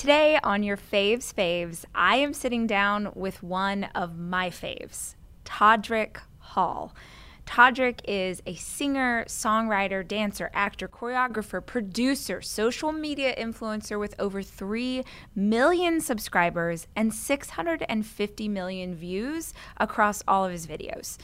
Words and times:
Today 0.00 0.38
on 0.42 0.62
your 0.62 0.78
faves 0.78 1.30
faves, 1.30 1.84
I 1.94 2.16
am 2.16 2.32
sitting 2.32 2.66
down 2.66 3.12
with 3.14 3.42
one 3.42 3.84
of 3.94 4.18
my 4.18 4.48
faves, 4.48 5.14
Todrick 5.44 6.16
Hall. 6.38 6.94
Todrick 7.44 8.00
is 8.08 8.40
a 8.46 8.54
singer, 8.54 9.26
songwriter, 9.28 10.06
dancer, 10.08 10.50
actor, 10.54 10.88
choreographer, 10.88 11.64
producer, 11.64 12.40
social 12.40 12.92
media 12.92 13.36
influencer 13.36 14.00
with 14.00 14.14
over 14.18 14.42
3 14.42 15.04
million 15.34 16.00
subscribers 16.00 16.86
and 16.96 17.12
650 17.12 18.48
million 18.48 18.94
views 18.94 19.52
across 19.76 20.22
all 20.26 20.46
of 20.46 20.52
his 20.52 20.66
videos. 20.66 21.18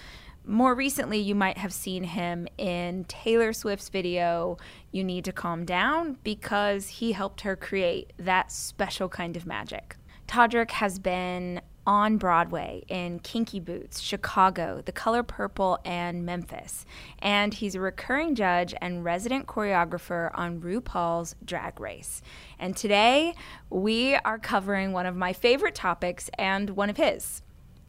More 0.48 0.76
recently, 0.76 1.18
you 1.18 1.34
might 1.34 1.58
have 1.58 1.72
seen 1.72 2.04
him 2.04 2.46
in 2.56 3.04
Taylor 3.08 3.52
Swift's 3.52 3.88
video, 3.88 4.58
You 4.92 5.02
Need 5.02 5.24
to 5.24 5.32
Calm 5.32 5.64
Down, 5.64 6.18
because 6.22 6.86
he 6.86 7.10
helped 7.10 7.40
her 7.40 7.56
create 7.56 8.12
that 8.16 8.52
special 8.52 9.08
kind 9.08 9.36
of 9.36 9.44
magic. 9.44 9.96
Todrick 10.28 10.70
has 10.70 11.00
been 11.00 11.60
on 11.84 12.16
Broadway 12.16 12.84
in 12.86 13.18
Kinky 13.18 13.58
Boots, 13.58 13.98
Chicago, 13.98 14.82
The 14.84 14.92
Color 14.92 15.24
Purple, 15.24 15.80
and 15.84 16.24
Memphis. 16.24 16.86
And 17.18 17.52
he's 17.52 17.74
a 17.74 17.80
recurring 17.80 18.36
judge 18.36 18.72
and 18.80 19.04
resident 19.04 19.46
choreographer 19.46 20.30
on 20.32 20.60
RuPaul's 20.60 21.34
Drag 21.44 21.80
Race. 21.80 22.22
And 22.56 22.76
today 22.76 23.34
we 23.68 24.14
are 24.14 24.38
covering 24.38 24.92
one 24.92 25.06
of 25.06 25.16
my 25.16 25.32
favorite 25.32 25.74
topics 25.74 26.30
and 26.38 26.70
one 26.70 26.88
of 26.88 26.98
his 26.98 27.42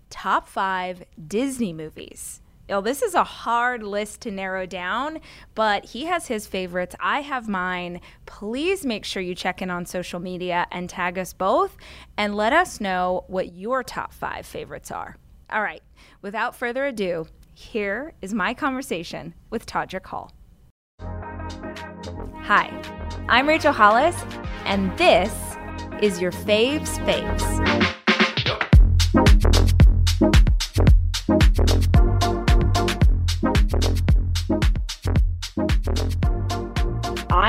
top 0.10 0.48
five 0.48 1.04
Disney 1.28 1.72
movies. 1.72 2.42
Oh, 2.70 2.82
this 2.82 3.02
is 3.02 3.14
a 3.14 3.24
hard 3.24 3.82
list 3.82 4.22
to 4.22 4.32
narrow 4.32 4.66
down, 4.66 5.20
but 5.56 5.86
he 5.86 6.06
has 6.06 6.28
his 6.28 6.48
favorites. 6.48 6.96
I 7.00 7.22
have 7.22 7.48
mine. 7.48 8.02
Please 8.26 8.86
make 8.86 9.06
sure 9.06 9.22
you 9.22 9.36
check 9.36 9.62
in 9.62 9.70
on 9.70 9.86
social 9.86 10.20
media 10.20 10.68
and 10.72 10.90
tag 10.90 11.18
us 11.18 11.32
both 11.32 11.78
and 12.18 12.36
let 12.36 12.52
us 12.52 12.82
know 12.82 13.24
what 13.28 13.54
your 13.54 13.84
top 13.84 14.14
five 14.14 14.46
favorites 14.46 14.92
are. 14.92 15.16
All 15.50 15.62
right, 15.62 15.82
without 16.22 16.58
further 16.58 16.86
ado, 16.86 17.28
here 17.54 18.14
is 18.22 18.34
my 18.34 18.54
conversation 18.54 19.34
with 19.50 19.66
Todrick 19.66 20.06
Hall. 20.06 20.34
Hi, 21.00 22.70
I'm 23.30 23.48
Rachel 23.48 23.72
Hollis, 23.72 24.22
and 24.66 24.96
this 24.98 25.34
is 26.02 26.20
your 26.20 26.34
Faves 26.34 26.98
Faves. 27.06 27.97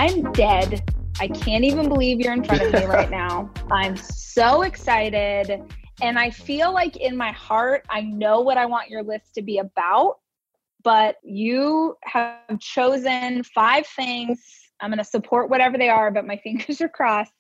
I'm 0.01 0.31
dead. 0.31 0.89
I 1.21 1.27
can't 1.27 1.65
even 1.65 1.89
believe 1.89 2.21
you're 2.21 2.33
in 2.33 2.45
front 2.45 2.63
of 2.63 2.73
me 2.73 2.85
right 2.87 3.11
now. 3.11 3.51
I'm 3.73 3.97
so 3.97 4.63
excited. 4.63 5.61
And 6.01 6.17
I 6.17 6.31
feel 6.31 6.73
like 6.73 6.97
in 6.99 7.17
my 7.17 7.33
heart, 7.33 7.85
I 7.91 8.03
know 8.03 8.41
what 8.41 8.57
I 8.57 8.67
want 8.67 8.91
your 8.91 9.03
list 9.03 9.35
to 9.35 9.43
be 9.43 9.59
about. 9.59 10.19
But 10.85 11.17
you 11.25 11.97
have 12.05 12.61
chosen 12.61 13.43
five 13.43 13.89
things. 13.89 14.39
I'm 14.79 14.91
going 14.91 14.99
to 14.99 15.05
support 15.05 15.51
whatever 15.51 15.77
they 15.77 15.89
are, 15.89 16.13
but 16.13 16.25
my 16.25 16.37
fingers 16.45 16.81
are 16.81 16.89
crossed. 16.89 17.33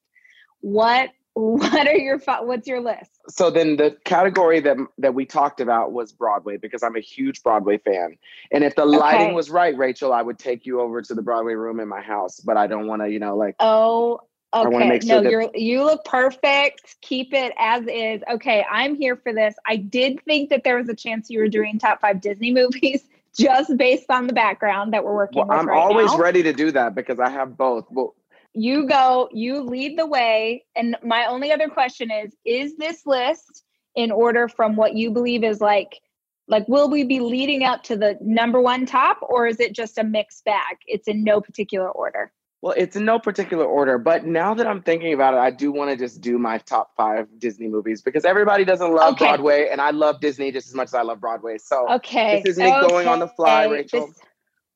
What 0.61 1.11
what 1.39 1.87
are 1.87 1.97
your 1.97 2.19
what's 2.19 2.67
your 2.67 2.81
list? 2.81 3.11
So 3.29 3.49
then 3.49 3.77
the 3.77 3.97
category 4.05 4.59
that 4.61 4.77
that 4.99 5.15
we 5.15 5.25
talked 5.25 5.61
about 5.61 5.93
was 5.93 6.13
broadway 6.13 6.57
because 6.57 6.83
i'm 6.83 6.97
a 6.97 7.01
huge 7.01 7.43
broadway 7.45 7.79
fan. 7.79 8.17
And 8.51 8.65
if 8.65 8.75
the 8.75 8.83
okay. 8.83 8.97
lighting 8.97 9.35
was 9.35 9.49
right 9.49 9.77
rachel 9.77 10.13
i 10.13 10.21
would 10.21 10.39
take 10.39 10.67
you 10.67 10.81
over 10.81 11.01
to 11.01 11.15
the 11.15 11.23
broadway 11.23 11.55
room 11.55 11.79
in 11.79 11.87
my 11.87 12.01
house 12.01 12.41
but 12.41 12.57
i 12.57 12.67
don't 12.67 12.89
want 12.89 13.03
to 13.03 13.11
you 13.11 13.21
know 13.21 13.37
like 13.37 13.55
oh 13.61 14.21
okay. 14.53 14.99
sure 15.01 15.23
no 15.23 15.31
you're 15.31 15.51
you 15.55 15.85
look 15.85 16.05
perfect. 16.05 16.97
Keep 17.03 17.33
it 17.33 17.53
as 17.57 17.87
is. 17.87 18.21
Okay 18.29 18.65
i'm 18.71 18.97
here 18.97 19.15
for 19.15 19.33
this. 19.33 19.55
I 19.65 19.77
did 19.77 20.21
think 20.25 20.51
that 20.51 20.65
there 20.65 20.77
was 20.77 20.89
a 20.89 20.97
chance 20.97 21.31
you 21.31 21.39
were 21.39 21.49
doing 21.49 21.79
top 21.79 22.01
five 22.01 22.21
disney 22.21 22.53
movies 22.63 23.05
just 23.39 23.77
based 23.77 24.11
on 24.11 24.27
the 24.27 24.33
background 24.33 24.93
that 24.93 25.05
we're 25.05 25.15
working 25.15 25.47
well, 25.47 25.57
i'm 25.57 25.69
right 25.69 25.79
always 25.79 26.11
now. 26.11 26.19
ready 26.19 26.43
to 26.43 26.53
do 26.53 26.73
that 26.73 26.97
because 26.97 27.21
i 27.21 27.29
have 27.29 27.57
both. 27.57 27.87
Well 27.91 28.17
you 28.55 28.87
go, 28.87 29.29
you 29.33 29.61
lead 29.63 29.99
the 29.99 30.07
way. 30.07 30.65
And 30.77 30.97
my 31.03 31.27
only 31.27 31.53
other 31.53 31.69
question 31.69 32.11
is 32.11 32.35
Is 32.45 32.77
this 32.77 33.07
list 33.07 33.65
in 33.95 34.11
order 34.11 34.49
from 34.49 34.77
what 34.77 34.95
you 34.95 35.11
believe 35.11 35.45
is 35.45 35.61
like, 35.61 36.01
like, 36.47 36.67
will 36.69 36.89
we 36.89 37.05
be 37.05 37.21
leading 37.21 37.65
up 37.65 37.83
to 37.85 37.97
the 37.97 38.17
number 38.21 38.61
one 38.61 38.87
top 38.87 39.19
or 39.23 39.47
is 39.47 39.61
it 39.61 39.75
just 39.75 39.99
a 39.99 40.05
mixed 40.05 40.45
bag? 40.45 40.77
It's 40.87 41.09
in 41.09 41.25
no 41.25 41.41
particular 41.41 41.91
order. 41.91 42.33
Well, 42.61 42.75
it's 42.77 42.97
in 42.97 43.05
no 43.05 43.21
particular 43.21 43.65
order, 43.65 43.99
but 43.99 44.27
now 44.27 44.53
that 44.55 44.67
I'm 44.67 44.83
thinking 44.83 45.13
about 45.13 45.35
it, 45.35 45.37
I 45.39 45.51
do 45.51 45.71
want 45.71 45.91
to 45.93 45.97
just 45.97 46.21
do 46.21 46.39
my 46.39 46.59
top 46.59 46.91
five 46.97 47.29
Disney 47.39 47.69
movies 47.69 48.03
because 48.03 48.25
everybody 48.25 48.65
doesn't 48.65 48.93
love 48.93 49.13
okay. 49.13 49.27
Broadway, 49.27 49.69
and 49.71 49.81
I 49.81 49.91
love 49.91 50.21
Disney 50.21 50.51
just 50.51 50.67
as 50.67 50.75
much 50.75 50.89
as 50.89 50.95
I 50.95 51.03
love 51.03 51.21
Broadway. 51.21 51.59
So, 51.59 51.89
okay, 51.89 52.43
this 52.45 52.57
is 52.57 52.59
me 52.59 52.75
okay. 52.75 52.89
going 52.89 53.07
on 53.07 53.21
the 53.21 53.29
fly, 53.29 53.67
Rachel. 53.67 54.09
This, 54.09 54.17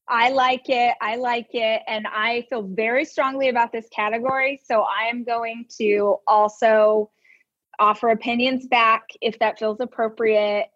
I 0.08 0.30
like 0.30 0.68
it. 0.68 0.94
I 1.00 1.16
like 1.16 1.48
it. 1.52 1.82
And 1.86 2.06
I 2.06 2.46
feel 2.50 2.62
very 2.62 3.04
strongly 3.04 3.48
about 3.48 3.72
this 3.72 3.88
category. 3.88 4.60
So 4.64 4.82
I 4.82 5.08
am 5.08 5.24
going 5.24 5.66
to 5.78 6.16
also 6.26 7.10
offer 7.78 8.10
opinions 8.10 8.66
back 8.66 9.04
if 9.20 9.38
that 9.38 9.58
feels 9.58 9.80
appropriate. 9.80 10.66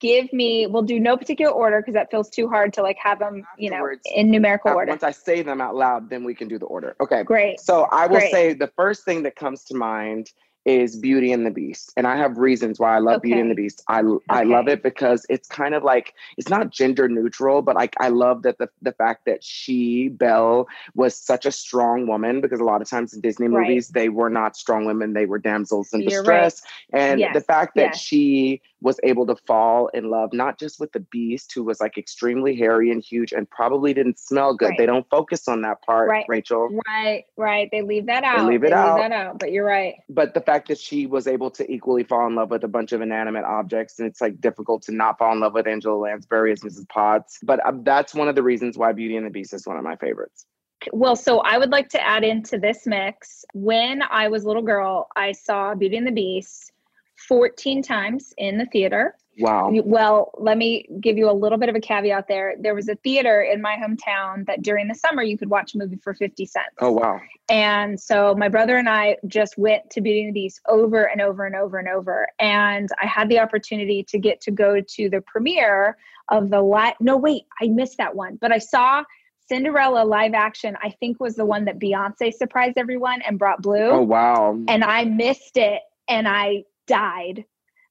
Give 0.00 0.32
me, 0.32 0.66
we'll 0.66 0.82
do 0.82 0.98
no 0.98 1.16
particular 1.16 1.52
order 1.52 1.80
because 1.80 1.94
that 1.94 2.10
feels 2.10 2.28
too 2.28 2.48
hard 2.48 2.72
to 2.72 2.82
like 2.82 2.98
have 3.00 3.20
them, 3.20 3.46
you 3.56 3.70
know, 3.70 3.88
in 4.14 4.32
numerical 4.32 4.72
order. 4.72 4.90
Once 4.90 5.04
I 5.04 5.12
say 5.12 5.42
them 5.42 5.60
out 5.60 5.76
loud, 5.76 6.10
then 6.10 6.24
we 6.24 6.34
can 6.34 6.48
do 6.48 6.58
the 6.58 6.66
order. 6.66 6.96
Okay. 7.00 7.22
Great. 7.22 7.60
So 7.60 7.86
I 7.92 8.08
will 8.08 8.18
Great. 8.18 8.32
say 8.32 8.52
the 8.52 8.72
first 8.76 9.04
thing 9.04 9.22
that 9.22 9.36
comes 9.36 9.62
to 9.64 9.76
mind 9.76 10.30
is 10.66 10.96
Beauty 10.96 11.32
and 11.32 11.46
the 11.46 11.50
Beast, 11.50 11.92
and 11.96 12.06
I 12.06 12.16
have 12.16 12.38
reasons 12.38 12.80
why 12.80 12.96
I 12.96 12.98
love 12.98 13.18
okay. 13.18 13.28
Beauty 13.28 13.40
and 13.40 13.50
the 13.50 13.54
Beast. 13.54 13.82
I 13.88 14.00
okay. 14.00 14.24
I 14.28 14.42
love 14.42 14.66
it 14.68 14.82
because 14.82 15.24
it's 15.30 15.48
kind 15.48 15.74
of 15.74 15.84
like 15.84 16.14
it's 16.36 16.48
not 16.48 16.70
gender 16.70 17.08
neutral, 17.08 17.62
but 17.62 17.76
like 17.76 17.94
I 18.00 18.08
love 18.08 18.42
that 18.42 18.58
the 18.58 18.68
the 18.82 18.92
fact 18.92 19.24
that 19.26 19.44
she 19.44 20.08
Belle 20.08 20.66
was 20.94 21.16
such 21.16 21.46
a 21.46 21.52
strong 21.52 22.08
woman 22.08 22.40
because 22.40 22.60
a 22.60 22.64
lot 22.64 22.82
of 22.82 22.90
times 22.90 23.14
in 23.14 23.20
Disney 23.20 23.46
movies 23.46 23.90
right. 23.94 24.02
they 24.02 24.08
were 24.08 24.28
not 24.28 24.56
strong 24.56 24.84
women; 24.84 25.12
they 25.12 25.26
were 25.26 25.38
damsels 25.38 25.92
in 25.92 26.02
You're 26.02 26.22
distress, 26.22 26.62
right. 26.92 27.00
and 27.00 27.20
yes. 27.20 27.32
the 27.32 27.40
fact 27.40 27.76
that 27.76 27.94
yes. 27.94 28.00
she 28.00 28.60
was 28.86 29.00
able 29.02 29.26
to 29.26 29.34
fall 29.34 29.88
in 29.88 30.10
love 30.10 30.32
not 30.32 30.58
just 30.60 30.78
with 30.78 30.92
the 30.92 31.00
beast 31.00 31.52
who 31.52 31.64
was 31.64 31.80
like 31.80 31.98
extremely 31.98 32.54
hairy 32.54 32.92
and 32.92 33.02
huge 33.02 33.32
and 33.32 33.50
probably 33.50 33.92
didn't 33.92 34.16
smell 34.16 34.54
good 34.54 34.68
right. 34.68 34.78
they 34.78 34.86
don't 34.86 35.08
focus 35.10 35.48
on 35.48 35.60
that 35.62 35.82
part 35.82 36.08
rachel 36.28 36.68
right 36.86 37.24
right 37.36 37.68
they 37.72 37.82
leave 37.82 38.06
that 38.06 38.22
out 38.22 38.38
they 38.38 38.44
leave 38.44 38.62
it 38.62 38.68
they 38.68 38.74
out. 38.74 39.00
Leave 39.00 39.10
that 39.10 39.12
out 39.12 39.38
but 39.40 39.50
you're 39.50 39.66
right 39.66 39.96
but 40.08 40.34
the 40.34 40.40
fact 40.40 40.55
that 40.64 40.78
she 40.78 41.06
was 41.06 41.26
able 41.26 41.50
to 41.50 41.70
equally 41.70 42.02
fall 42.02 42.26
in 42.26 42.34
love 42.34 42.50
with 42.50 42.64
a 42.64 42.68
bunch 42.68 42.92
of 42.92 43.02
inanimate 43.02 43.44
objects 43.44 43.98
and 43.98 44.08
it's 44.08 44.22
like 44.22 44.40
difficult 44.40 44.82
to 44.82 44.92
not 44.92 45.18
fall 45.18 45.32
in 45.32 45.40
love 45.40 45.52
with 45.52 45.66
angela 45.66 45.96
lansbury 45.96 46.52
as 46.52 46.60
mrs 46.60 46.88
potts 46.88 47.38
but 47.42 47.64
um, 47.66 47.84
that's 47.84 48.14
one 48.14 48.28
of 48.28 48.34
the 48.34 48.42
reasons 48.42 48.78
why 48.78 48.92
beauty 48.92 49.16
and 49.16 49.26
the 49.26 49.30
beast 49.30 49.52
is 49.52 49.66
one 49.66 49.76
of 49.76 49.84
my 49.84 49.96
favorites 49.96 50.46
well, 50.92 51.16
so 51.16 51.40
I 51.40 51.58
would 51.58 51.70
like 51.70 51.88
to 51.90 52.06
add 52.06 52.22
into 52.22 52.58
this 52.58 52.86
mix. 52.86 53.44
When 53.54 54.02
I 54.02 54.28
was 54.28 54.44
a 54.44 54.46
little 54.46 54.62
girl, 54.62 55.08
I 55.16 55.32
saw 55.32 55.74
Beauty 55.74 55.96
and 55.96 56.06
the 56.06 56.12
Beast 56.12 56.72
14 57.16 57.82
times 57.82 58.32
in 58.36 58.58
the 58.58 58.66
theater. 58.66 59.14
Wow. 59.38 59.70
Well, 59.84 60.30
let 60.38 60.56
me 60.56 60.88
give 61.00 61.18
you 61.18 61.30
a 61.30 61.32
little 61.32 61.58
bit 61.58 61.68
of 61.68 61.74
a 61.74 61.80
caveat 61.80 62.26
there. 62.26 62.54
There 62.58 62.74
was 62.74 62.88
a 62.88 62.94
theater 62.96 63.42
in 63.42 63.60
my 63.60 63.76
hometown 63.76 64.46
that 64.46 64.62
during 64.62 64.88
the 64.88 64.94
summer 64.94 65.22
you 65.22 65.36
could 65.36 65.50
watch 65.50 65.74
a 65.74 65.78
movie 65.78 65.96
for 65.96 66.14
50 66.14 66.46
cents. 66.46 66.68
Oh, 66.80 66.92
wow. 66.92 67.20
And 67.50 68.00
so 68.00 68.34
my 68.34 68.48
brother 68.48 68.78
and 68.78 68.88
I 68.88 69.18
just 69.26 69.58
went 69.58 69.90
to 69.90 70.00
Beauty 70.00 70.20
and 70.20 70.28
the 70.30 70.40
Beast 70.40 70.60
over 70.66 71.04
and 71.04 71.20
over 71.20 71.44
and 71.44 71.54
over 71.54 71.78
and 71.78 71.88
over. 71.88 72.28
And 72.38 72.88
I 73.00 73.06
had 73.06 73.28
the 73.28 73.38
opportunity 73.38 74.04
to 74.04 74.18
get 74.18 74.40
to 74.42 74.50
go 74.50 74.80
to 74.80 75.10
the 75.10 75.20
premiere 75.20 75.98
of 76.30 76.48
the 76.50 76.62
live. 76.62 76.94
No, 77.00 77.18
wait, 77.18 77.42
I 77.60 77.68
missed 77.68 77.98
that 77.98 78.16
one. 78.16 78.38
But 78.40 78.52
I 78.52 78.58
saw 78.58 79.04
Cinderella 79.48 80.04
live 80.04 80.34
action, 80.34 80.76
I 80.82 80.90
think 80.98 81.20
was 81.20 81.36
the 81.36 81.44
one 81.44 81.66
that 81.66 81.78
Beyonce 81.78 82.32
surprised 82.32 82.78
everyone 82.78 83.22
and 83.22 83.38
brought 83.38 83.62
blue. 83.62 83.90
Oh, 83.90 84.02
wow. 84.02 84.58
And 84.66 84.82
I 84.82 85.04
missed 85.04 85.56
it. 85.56 85.82
And 86.08 86.26
I 86.26 86.64
died. 86.86 87.44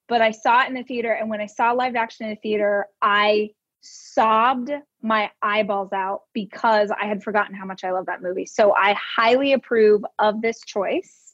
But 0.07 0.21
I 0.21 0.31
saw 0.31 0.63
it 0.63 0.69
in 0.69 0.75
the 0.75 0.83
theater, 0.83 1.11
and 1.11 1.29
when 1.29 1.41
I 1.41 1.47
saw 1.47 1.71
live 1.71 1.95
action 1.95 2.27
in 2.27 2.31
the 2.31 2.39
theater, 2.41 2.87
I 3.01 3.49
sobbed 3.81 4.71
my 5.01 5.29
eyeballs 5.41 5.93
out 5.93 6.21
because 6.33 6.91
I 6.91 7.05
had 7.05 7.23
forgotten 7.23 7.55
how 7.55 7.65
much 7.65 7.83
I 7.83 7.91
love 7.91 8.07
that 8.07 8.21
movie. 8.21 8.45
So 8.45 8.73
I 8.73 8.93
highly 8.93 9.53
approve 9.53 10.03
of 10.19 10.41
this 10.41 10.59
choice. 10.61 11.33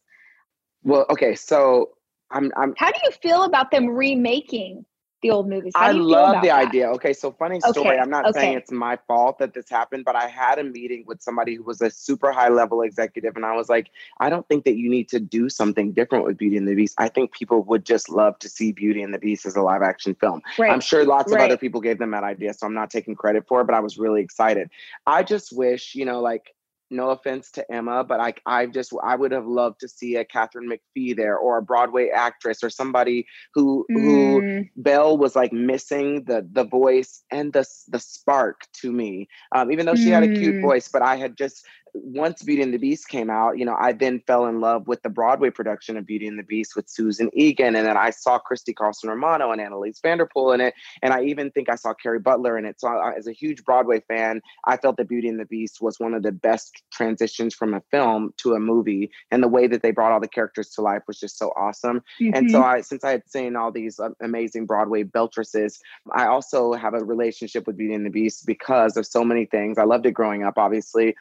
Well, 0.83 1.05
okay, 1.09 1.35
so 1.35 1.91
I'm, 2.31 2.51
I'm 2.57 2.73
How 2.77 2.91
do 2.91 2.99
you 3.03 3.11
feel 3.11 3.43
about 3.43 3.71
them 3.71 3.87
remaking 3.87 4.85
the 5.21 5.31
old 5.31 5.47
movies. 5.49 5.73
I 5.75 5.91
love 5.91 6.41
the 6.41 6.47
that? 6.47 6.67
idea. 6.67 6.89
Okay, 6.91 7.13
so 7.13 7.31
funny 7.31 7.59
story. 7.59 7.89
Okay. 7.91 7.99
I'm 7.99 8.09
not 8.09 8.25
okay. 8.27 8.39
saying 8.39 8.57
it's 8.57 8.71
my 8.71 8.97
fault 9.07 9.39
that 9.39 9.53
this 9.53 9.69
happened, 9.69 10.05
but 10.05 10.15
I 10.15 10.27
had 10.27 10.59
a 10.59 10.63
meeting 10.63 11.03
with 11.05 11.21
somebody 11.21 11.55
who 11.55 11.63
was 11.63 11.81
a 11.81 11.89
super 11.89 12.31
high 12.31 12.49
level 12.49 12.81
executive, 12.81 13.35
and 13.35 13.45
I 13.45 13.55
was 13.55 13.69
like, 13.69 13.89
I 14.19 14.29
don't 14.29 14.47
think 14.47 14.65
that 14.65 14.75
you 14.75 14.89
need 14.89 15.09
to 15.09 15.19
do 15.19 15.49
something 15.49 15.91
different 15.91 16.25
with 16.25 16.37
Beauty 16.37 16.57
and 16.57 16.67
the 16.67 16.75
Beast. 16.75 16.95
I 16.97 17.09
think 17.09 17.31
people 17.31 17.63
would 17.63 17.85
just 17.85 18.09
love 18.09 18.37
to 18.39 18.49
see 18.49 18.71
Beauty 18.71 19.01
and 19.01 19.13
the 19.13 19.19
Beast 19.19 19.45
as 19.45 19.55
a 19.55 19.61
live 19.61 19.81
action 19.81 20.15
film. 20.15 20.41
Right. 20.57 20.71
I'm 20.71 20.81
sure 20.81 21.05
lots 21.05 21.31
right. 21.31 21.41
of 21.41 21.45
other 21.45 21.57
people 21.57 21.81
gave 21.81 21.99
them 21.99 22.11
that 22.11 22.23
idea, 22.23 22.53
so 22.53 22.65
I'm 22.65 22.73
not 22.73 22.89
taking 22.89 23.15
credit 23.15 23.47
for 23.47 23.61
it, 23.61 23.65
but 23.65 23.75
I 23.75 23.79
was 23.79 23.97
really 23.97 24.21
excited. 24.21 24.69
I 25.05 25.23
just 25.23 25.55
wish, 25.55 25.95
you 25.95 26.05
know, 26.05 26.21
like 26.21 26.53
no 26.91 27.09
offense 27.09 27.51
to 27.51 27.71
Emma, 27.71 28.03
but 28.03 28.19
I 28.19 28.33
I 28.45 28.65
just 28.65 28.93
I 29.03 29.15
would 29.15 29.31
have 29.31 29.45
loved 29.45 29.79
to 29.81 29.87
see 29.87 30.15
a 30.15 30.25
Katharine 30.25 30.69
McPhee 30.69 31.15
there 31.15 31.37
or 31.37 31.57
a 31.57 31.61
Broadway 31.61 32.09
actress 32.09 32.63
or 32.63 32.69
somebody 32.69 33.25
who 33.53 33.85
mm. 33.91 34.01
who 34.01 34.65
Belle 34.75 35.17
was 35.17 35.35
like 35.35 35.53
missing 35.53 36.23
the 36.25 36.47
the 36.51 36.65
voice 36.65 37.23
and 37.31 37.53
the 37.53 37.65
the 37.87 37.99
spark 37.99 38.61
to 38.81 38.91
me. 38.91 39.27
Um, 39.55 39.71
even 39.71 39.85
though 39.85 39.95
she 39.95 40.07
mm. 40.07 40.13
had 40.13 40.23
a 40.23 40.33
cute 40.33 40.55
mm. 40.55 40.61
voice, 40.61 40.87
but 40.87 41.01
I 41.01 41.15
had 41.15 41.37
just 41.37 41.65
once 41.93 42.43
Beauty 42.43 42.61
and 42.61 42.73
the 42.73 42.77
Beast 42.77 43.09
came 43.09 43.29
out, 43.29 43.57
you 43.57 43.65
know, 43.65 43.75
I 43.79 43.91
then 43.91 44.21
fell 44.25 44.45
in 44.45 44.59
love 44.59 44.87
with 44.87 45.01
the 45.01 45.09
Broadway 45.09 45.49
production 45.49 45.97
of 45.97 46.05
Beauty 46.05 46.27
and 46.27 46.39
the 46.39 46.43
Beast 46.43 46.75
with 46.75 46.89
Susan 46.89 47.29
Egan. 47.33 47.75
And 47.75 47.85
then 47.85 47.97
I 47.97 48.09
saw 48.09 48.39
Christy 48.39 48.73
Carlson 48.73 49.09
Romano 49.09 49.51
and 49.51 49.61
Anneliese 49.61 50.01
van 50.01 50.17
der 50.17 50.25
Pol 50.25 50.53
in 50.53 50.61
it. 50.61 50.73
And 51.01 51.13
I 51.13 51.23
even 51.23 51.51
think 51.51 51.69
I 51.69 51.75
saw 51.75 51.93
Kerry 51.93 52.19
Butler 52.19 52.57
in 52.57 52.65
it. 52.65 52.79
So 52.79 52.87
I, 52.87 53.13
as 53.17 53.27
a 53.27 53.33
huge 53.33 53.63
Broadway 53.63 54.01
fan, 54.07 54.41
I 54.65 54.77
felt 54.77 54.97
that 54.97 55.09
Beauty 55.09 55.27
and 55.27 55.39
the 55.39 55.45
Beast 55.45 55.81
was 55.81 55.99
one 55.99 56.13
of 56.13 56.23
the 56.23 56.31
best 56.31 56.83
transitions 56.91 57.53
from 57.53 57.73
a 57.73 57.81
film 57.91 58.33
to 58.37 58.53
a 58.53 58.59
movie. 58.59 59.11
And 59.31 59.43
the 59.43 59.47
way 59.47 59.67
that 59.67 59.81
they 59.81 59.91
brought 59.91 60.11
all 60.11 60.21
the 60.21 60.27
characters 60.27 60.69
to 60.71 60.81
life 60.81 61.03
was 61.07 61.19
just 61.19 61.37
so 61.37 61.49
awesome. 61.57 62.01
Mm-hmm. 62.21 62.35
And 62.35 62.51
so 62.51 62.59
mm-hmm. 62.59 62.69
I, 62.69 62.81
since 62.81 63.03
I 63.03 63.11
had 63.11 63.29
seen 63.29 63.55
all 63.55 63.71
these 63.71 63.99
uh, 63.99 64.09
amazing 64.21 64.65
Broadway 64.65 65.03
beltresses, 65.03 65.79
I 66.15 66.27
also 66.27 66.73
have 66.73 66.93
a 66.93 67.03
relationship 67.03 67.67
with 67.67 67.77
Beauty 67.77 67.93
and 67.93 68.05
the 68.05 68.09
Beast 68.09 68.45
because 68.45 68.97
of 68.97 69.05
so 69.05 69.23
many 69.23 69.45
things. 69.45 69.77
I 69.77 69.83
loved 69.83 70.05
it 70.05 70.11
growing 70.11 70.43
up, 70.43 70.57
obviously 70.57 71.15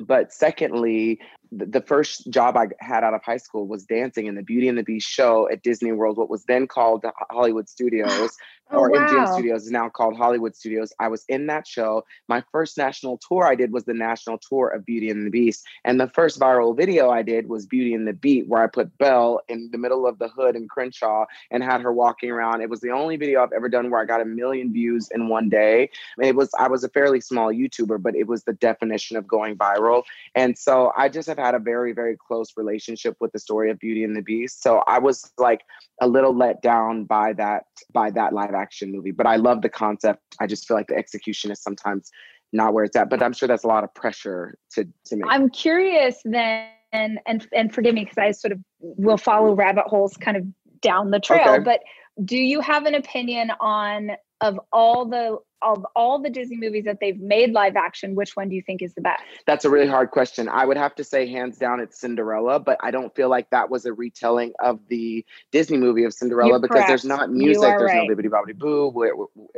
but 0.00 0.32
secondly 0.32 1.20
the 1.50 1.80
first 1.80 2.30
job 2.30 2.56
I 2.56 2.68
had 2.80 3.04
out 3.04 3.14
of 3.14 3.22
high 3.22 3.38
school 3.38 3.66
was 3.66 3.84
dancing 3.84 4.26
in 4.26 4.34
the 4.34 4.42
Beauty 4.42 4.68
and 4.68 4.76
the 4.76 4.82
Beast 4.82 5.08
show 5.08 5.48
at 5.50 5.62
Disney 5.62 5.92
World, 5.92 6.16
what 6.16 6.28
was 6.28 6.44
then 6.44 6.66
called 6.66 7.04
Hollywood 7.30 7.68
Studios, 7.68 8.36
oh, 8.70 8.78
or 8.78 8.90
wow. 8.90 9.06
MGM 9.06 9.32
Studios 9.32 9.64
is 9.64 9.70
now 9.70 9.88
called 9.88 10.16
Hollywood 10.16 10.54
Studios. 10.54 10.92
I 11.00 11.08
was 11.08 11.24
in 11.28 11.46
that 11.46 11.66
show. 11.66 12.04
My 12.28 12.42
first 12.52 12.76
national 12.76 13.18
tour 13.18 13.46
I 13.46 13.54
did 13.54 13.72
was 13.72 13.84
the 13.84 13.94
national 13.94 14.38
tour 14.38 14.68
of 14.68 14.84
Beauty 14.84 15.08
and 15.08 15.24
the 15.26 15.30
Beast. 15.30 15.64
And 15.84 15.98
the 15.98 16.08
first 16.08 16.38
viral 16.38 16.76
video 16.76 17.10
I 17.10 17.22
did 17.22 17.48
was 17.48 17.66
Beauty 17.66 17.94
and 17.94 18.06
the 18.06 18.12
Beat, 18.12 18.46
where 18.48 18.62
I 18.62 18.66
put 18.66 18.96
Belle 18.98 19.40
in 19.48 19.70
the 19.72 19.78
middle 19.78 20.06
of 20.06 20.18
the 20.18 20.28
hood 20.28 20.54
in 20.54 20.68
Crenshaw 20.68 21.24
and 21.50 21.62
had 21.62 21.80
her 21.80 21.92
walking 21.92 22.30
around. 22.30 22.60
It 22.60 22.68
was 22.68 22.80
the 22.80 22.90
only 22.90 23.16
video 23.16 23.42
I've 23.42 23.52
ever 23.52 23.70
done 23.70 23.90
where 23.90 24.02
I 24.02 24.04
got 24.04 24.20
a 24.20 24.26
million 24.26 24.72
views 24.72 25.08
in 25.14 25.28
one 25.28 25.48
day. 25.48 25.90
It 26.20 26.36
was 26.36 26.50
I 26.58 26.68
was 26.68 26.84
a 26.84 26.88
fairly 26.90 27.20
small 27.20 27.52
YouTuber, 27.52 28.02
but 28.02 28.14
it 28.14 28.26
was 28.26 28.44
the 28.44 28.52
definition 28.52 29.16
of 29.16 29.26
going 29.26 29.56
viral. 29.56 30.02
And 30.34 30.58
so 30.58 30.92
I 30.96 31.08
just 31.08 31.28
have 31.28 31.37
have 31.38 31.46
had 31.46 31.54
a 31.54 31.58
very, 31.58 31.92
very 31.92 32.16
close 32.16 32.52
relationship 32.56 33.16
with 33.20 33.32
the 33.32 33.38
story 33.38 33.70
of 33.70 33.78
Beauty 33.78 34.04
and 34.04 34.16
the 34.16 34.22
Beast. 34.22 34.62
So 34.62 34.82
I 34.86 34.98
was 34.98 35.32
like 35.38 35.62
a 36.00 36.08
little 36.08 36.36
let 36.36 36.62
down 36.62 37.04
by 37.04 37.32
that 37.34 37.64
by 37.92 38.10
that 38.10 38.32
live 38.32 38.54
action 38.54 38.92
movie. 38.92 39.12
But 39.12 39.26
I 39.26 39.36
love 39.36 39.62
the 39.62 39.68
concept. 39.68 40.20
I 40.40 40.46
just 40.46 40.66
feel 40.66 40.76
like 40.76 40.88
the 40.88 40.96
execution 40.96 41.50
is 41.50 41.62
sometimes 41.62 42.10
not 42.52 42.74
where 42.74 42.84
it's 42.84 42.96
at. 42.96 43.10
But 43.10 43.22
I'm 43.22 43.32
sure 43.32 43.48
that's 43.48 43.64
a 43.64 43.68
lot 43.68 43.84
of 43.84 43.94
pressure 43.94 44.58
to 44.72 44.84
to 45.06 45.16
make. 45.16 45.24
I'm 45.28 45.48
curious 45.50 46.20
then 46.24 46.68
and 46.92 47.20
and 47.26 47.46
and 47.52 47.72
forgive 47.72 47.94
me 47.94 48.04
because 48.04 48.18
I 48.18 48.30
sort 48.32 48.52
of 48.52 48.60
will 48.80 49.18
follow 49.18 49.54
rabbit 49.54 49.84
holes 49.86 50.16
kind 50.16 50.36
of 50.36 50.44
down 50.80 51.10
the 51.10 51.20
trail. 51.20 51.54
Okay. 51.54 51.62
But 51.62 51.80
do 52.24 52.36
you 52.36 52.60
have 52.60 52.86
an 52.86 52.94
opinion 52.94 53.52
on 53.60 54.12
of 54.40 54.58
all 54.72 55.06
the 55.06 55.38
of 55.62 55.84
all 55.96 56.20
the 56.20 56.30
Disney 56.30 56.56
movies 56.56 56.84
that 56.84 56.98
they've 57.00 57.18
made 57.18 57.52
live 57.52 57.76
action, 57.76 58.14
which 58.14 58.36
one 58.36 58.48
do 58.48 58.54
you 58.54 58.62
think 58.62 58.82
is 58.82 58.94
the 58.94 59.00
best? 59.00 59.22
That's 59.46 59.64
a 59.64 59.70
really 59.70 59.86
hard 59.86 60.10
question. 60.10 60.48
I 60.48 60.64
would 60.64 60.76
have 60.76 60.94
to 60.96 61.04
say 61.04 61.26
hands 61.26 61.58
down 61.58 61.80
it's 61.80 61.98
Cinderella, 61.98 62.60
but 62.60 62.78
I 62.82 62.90
don't 62.90 63.14
feel 63.14 63.28
like 63.28 63.50
that 63.50 63.70
was 63.70 63.84
a 63.84 63.92
retelling 63.92 64.52
of 64.60 64.80
the 64.88 65.24
Disney 65.52 65.76
movie 65.76 66.04
of 66.04 66.12
Cinderella 66.12 66.50
You're 66.50 66.58
because 66.60 66.76
correct. 66.76 66.88
there's 66.88 67.04
not 67.04 67.30
music, 67.30 67.62
there's 67.62 67.82
right. 67.82 68.08
no 68.08 68.14
bibbidi 68.14 68.28
bobbidi 68.28 68.58
boo. 68.58 68.90
Where, 68.90 69.12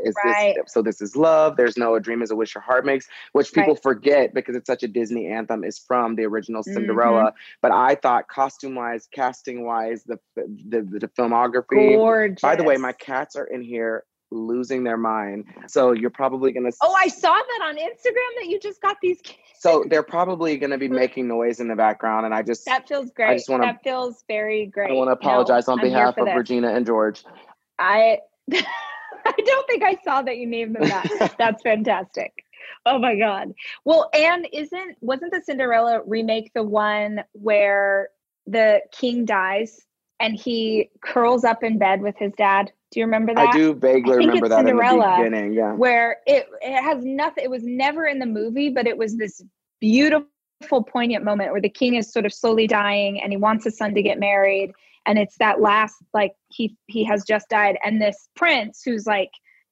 is 0.05 0.15
right. 0.25 0.55
this 0.57 0.73
so 0.73 0.83
this 0.83 1.01
is 1.01 1.17
love. 1.17 1.57
There's 1.57 1.77
no 1.77 1.95
a 1.95 2.01
dream 2.01 2.23
is 2.23 2.31
a 2.31 2.37
wish 2.37 2.55
your 2.55 2.63
heart 2.63 2.87
makes, 2.87 3.07
which 3.33 3.53
people 3.53 3.75
right. 3.75 3.83
forget 3.83 4.35
because 4.35 4.57
it's 4.57 4.67
such 4.67 4.83
a 4.83 4.89
Disney 4.89 5.29
anthem 5.29 5.65
is 5.65 5.79
from 5.79 6.17
the 6.17 6.25
original 6.25 6.63
Cinderella. 6.63 7.25
Mm-hmm. 7.25 7.37
But 7.63 7.73
I 7.73 7.95
thought 7.95 8.29
costume 8.29 8.75
wise, 8.75 9.09
casting 9.13 9.65
wise, 9.65 10.05
the, 10.05 10.19
the 10.37 10.47
the, 10.69 10.99
the 11.01 11.09
filmography. 11.09 11.97
Gorgeous. 11.97 12.41
By 12.41 12.57
the 12.57 12.65
way, 12.65 12.77
my 12.77 12.93
cats 12.93 13.37
are 13.37 13.45
in 13.45 13.63
here 13.63 14.05
losing 14.31 14.85
their 14.85 14.97
mind. 14.97 15.47
So 15.67 15.93
you're 15.93 16.11
probably 16.11 16.53
going 16.53 16.71
to. 16.71 16.77
Oh, 16.83 16.95
I 16.95 17.09
saw 17.09 17.35
that 17.35 17.61
on 17.65 17.77
Instagram 17.77 18.41
that 18.41 18.47
you 18.49 18.59
just 18.61 18.81
got 18.81 18.97
these 19.03 19.21
kids. 19.23 19.39
So 19.59 19.85
they're 19.89 20.03
probably 20.03 20.57
going 20.57 20.71
to 20.71 20.79
be 20.79 20.89
making 20.89 21.29
noise 21.29 21.61
in 21.61 21.69
the 21.69 21.77
background, 21.77 22.27
and 22.27 22.35
I 22.35 22.43
just 22.43 22.65
that 22.65 22.89
feels 22.89 23.11
great. 23.11 23.31
I 23.31 23.37
just 23.37 23.49
want 23.49 23.63
to. 23.63 23.67
That 23.67 23.83
feels 23.83 24.25
very 24.27 24.67
great. 24.67 24.91
I 24.91 24.95
want 24.95 25.09
to 25.09 25.13
apologize 25.13 25.69
no, 25.69 25.75
on 25.75 25.81
behalf 25.81 26.17
of 26.17 26.27
this. 26.27 26.37
Regina 26.37 26.69
and 26.75 26.87
George. 26.87 27.25
I. 27.79 28.19
I 29.23 29.33
don't 29.37 29.67
think 29.67 29.83
I 29.83 29.99
saw 30.03 30.23
that 30.23 30.39
you 30.39 30.47
named 30.47 30.77
them 30.77 30.89
that. 30.89 31.35
That's 31.39 31.63
fantastic. 31.63 32.33
Oh 32.87 32.99
my 32.99 33.17
god. 33.17 33.53
Well, 33.85 34.09
and 34.15 34.49
isn't 34.53 34.97
wasn't 35.01 35.33
the 35.33 35.43
Cinderella 35.45 36.01
remake 36.07 36.53
the 36.55 36.63
one 36.63 37.23
where 37.33 38.09
the 38.47 38.81
king 38.93 39.25
dies 39.25 39.81
and 40.19 40.35
he 40.35 40.91
curls 41.03 41.45
up 41.45 41.63
in 41.63 41.79
bed 41.79 42.01
with 42.01 42.17
his 42.19 42.33
dad? 42.33 42.73
Do 42.91 43.01
you 43.01 43.07
remember 43.07 43.35
that? 43.35 43.49
I 43.49 43.53
do 43.53 43.75
vaguely 43.75 44.13
I 44.13 44.17
remember 44.17 44.49
that 44.49 44.67
Cinderella, 44.67 45.17
in 45.17 45.23
the 45.23 45.31
beginning. 45.31 45.53
Yeah. 45.55 45.73
Where 45.75 46.19
it 46.27 46.49
it 46.61 46.83
has 46.83 47.05
nothing. 47.05 47.45
It 47.45 47.51
was 47.51 47.63
never 47.63 48.07
in 48.07 48.19
the 48.19 48.27
movie, 48.27 48.69
but 48.69 48.87
it 48.87 48.97
was 48.97 49.17
this 49.17 49.43
beautiful, 49.81 50.29
poignant 50.85 51.25
moment 51.25 51.53
where 51.53 51.61
the 51.61 51.69
king 51.69 51.95
is 51.95 52.13
sort 52.13 52.27
of 52.27 52.33
slowly 52.33 52.67
dying, 52.67 53.21
and 53.23 53.33
he 53.33 53.37
wants 53.37 53.65
his 53.65 53.77
son 53.77 53.95
to 53.95 54.03
get 54.03 54.19
married, 54.19 54.73
and 55.07 55.19
it's 55.19 55.37
that 55.39 55.61
last 55.61 55.95
like 56.13 56.33
he 56.49 56.77
he 56.87 57.05
has 57.05 57.25
just 57.25 57.49
died, 57.49 57.79
and 57.85 58.03
this 58.03 58.29
prince 58.35 58.83
who's 58.85 59.07
like 59.07 59.31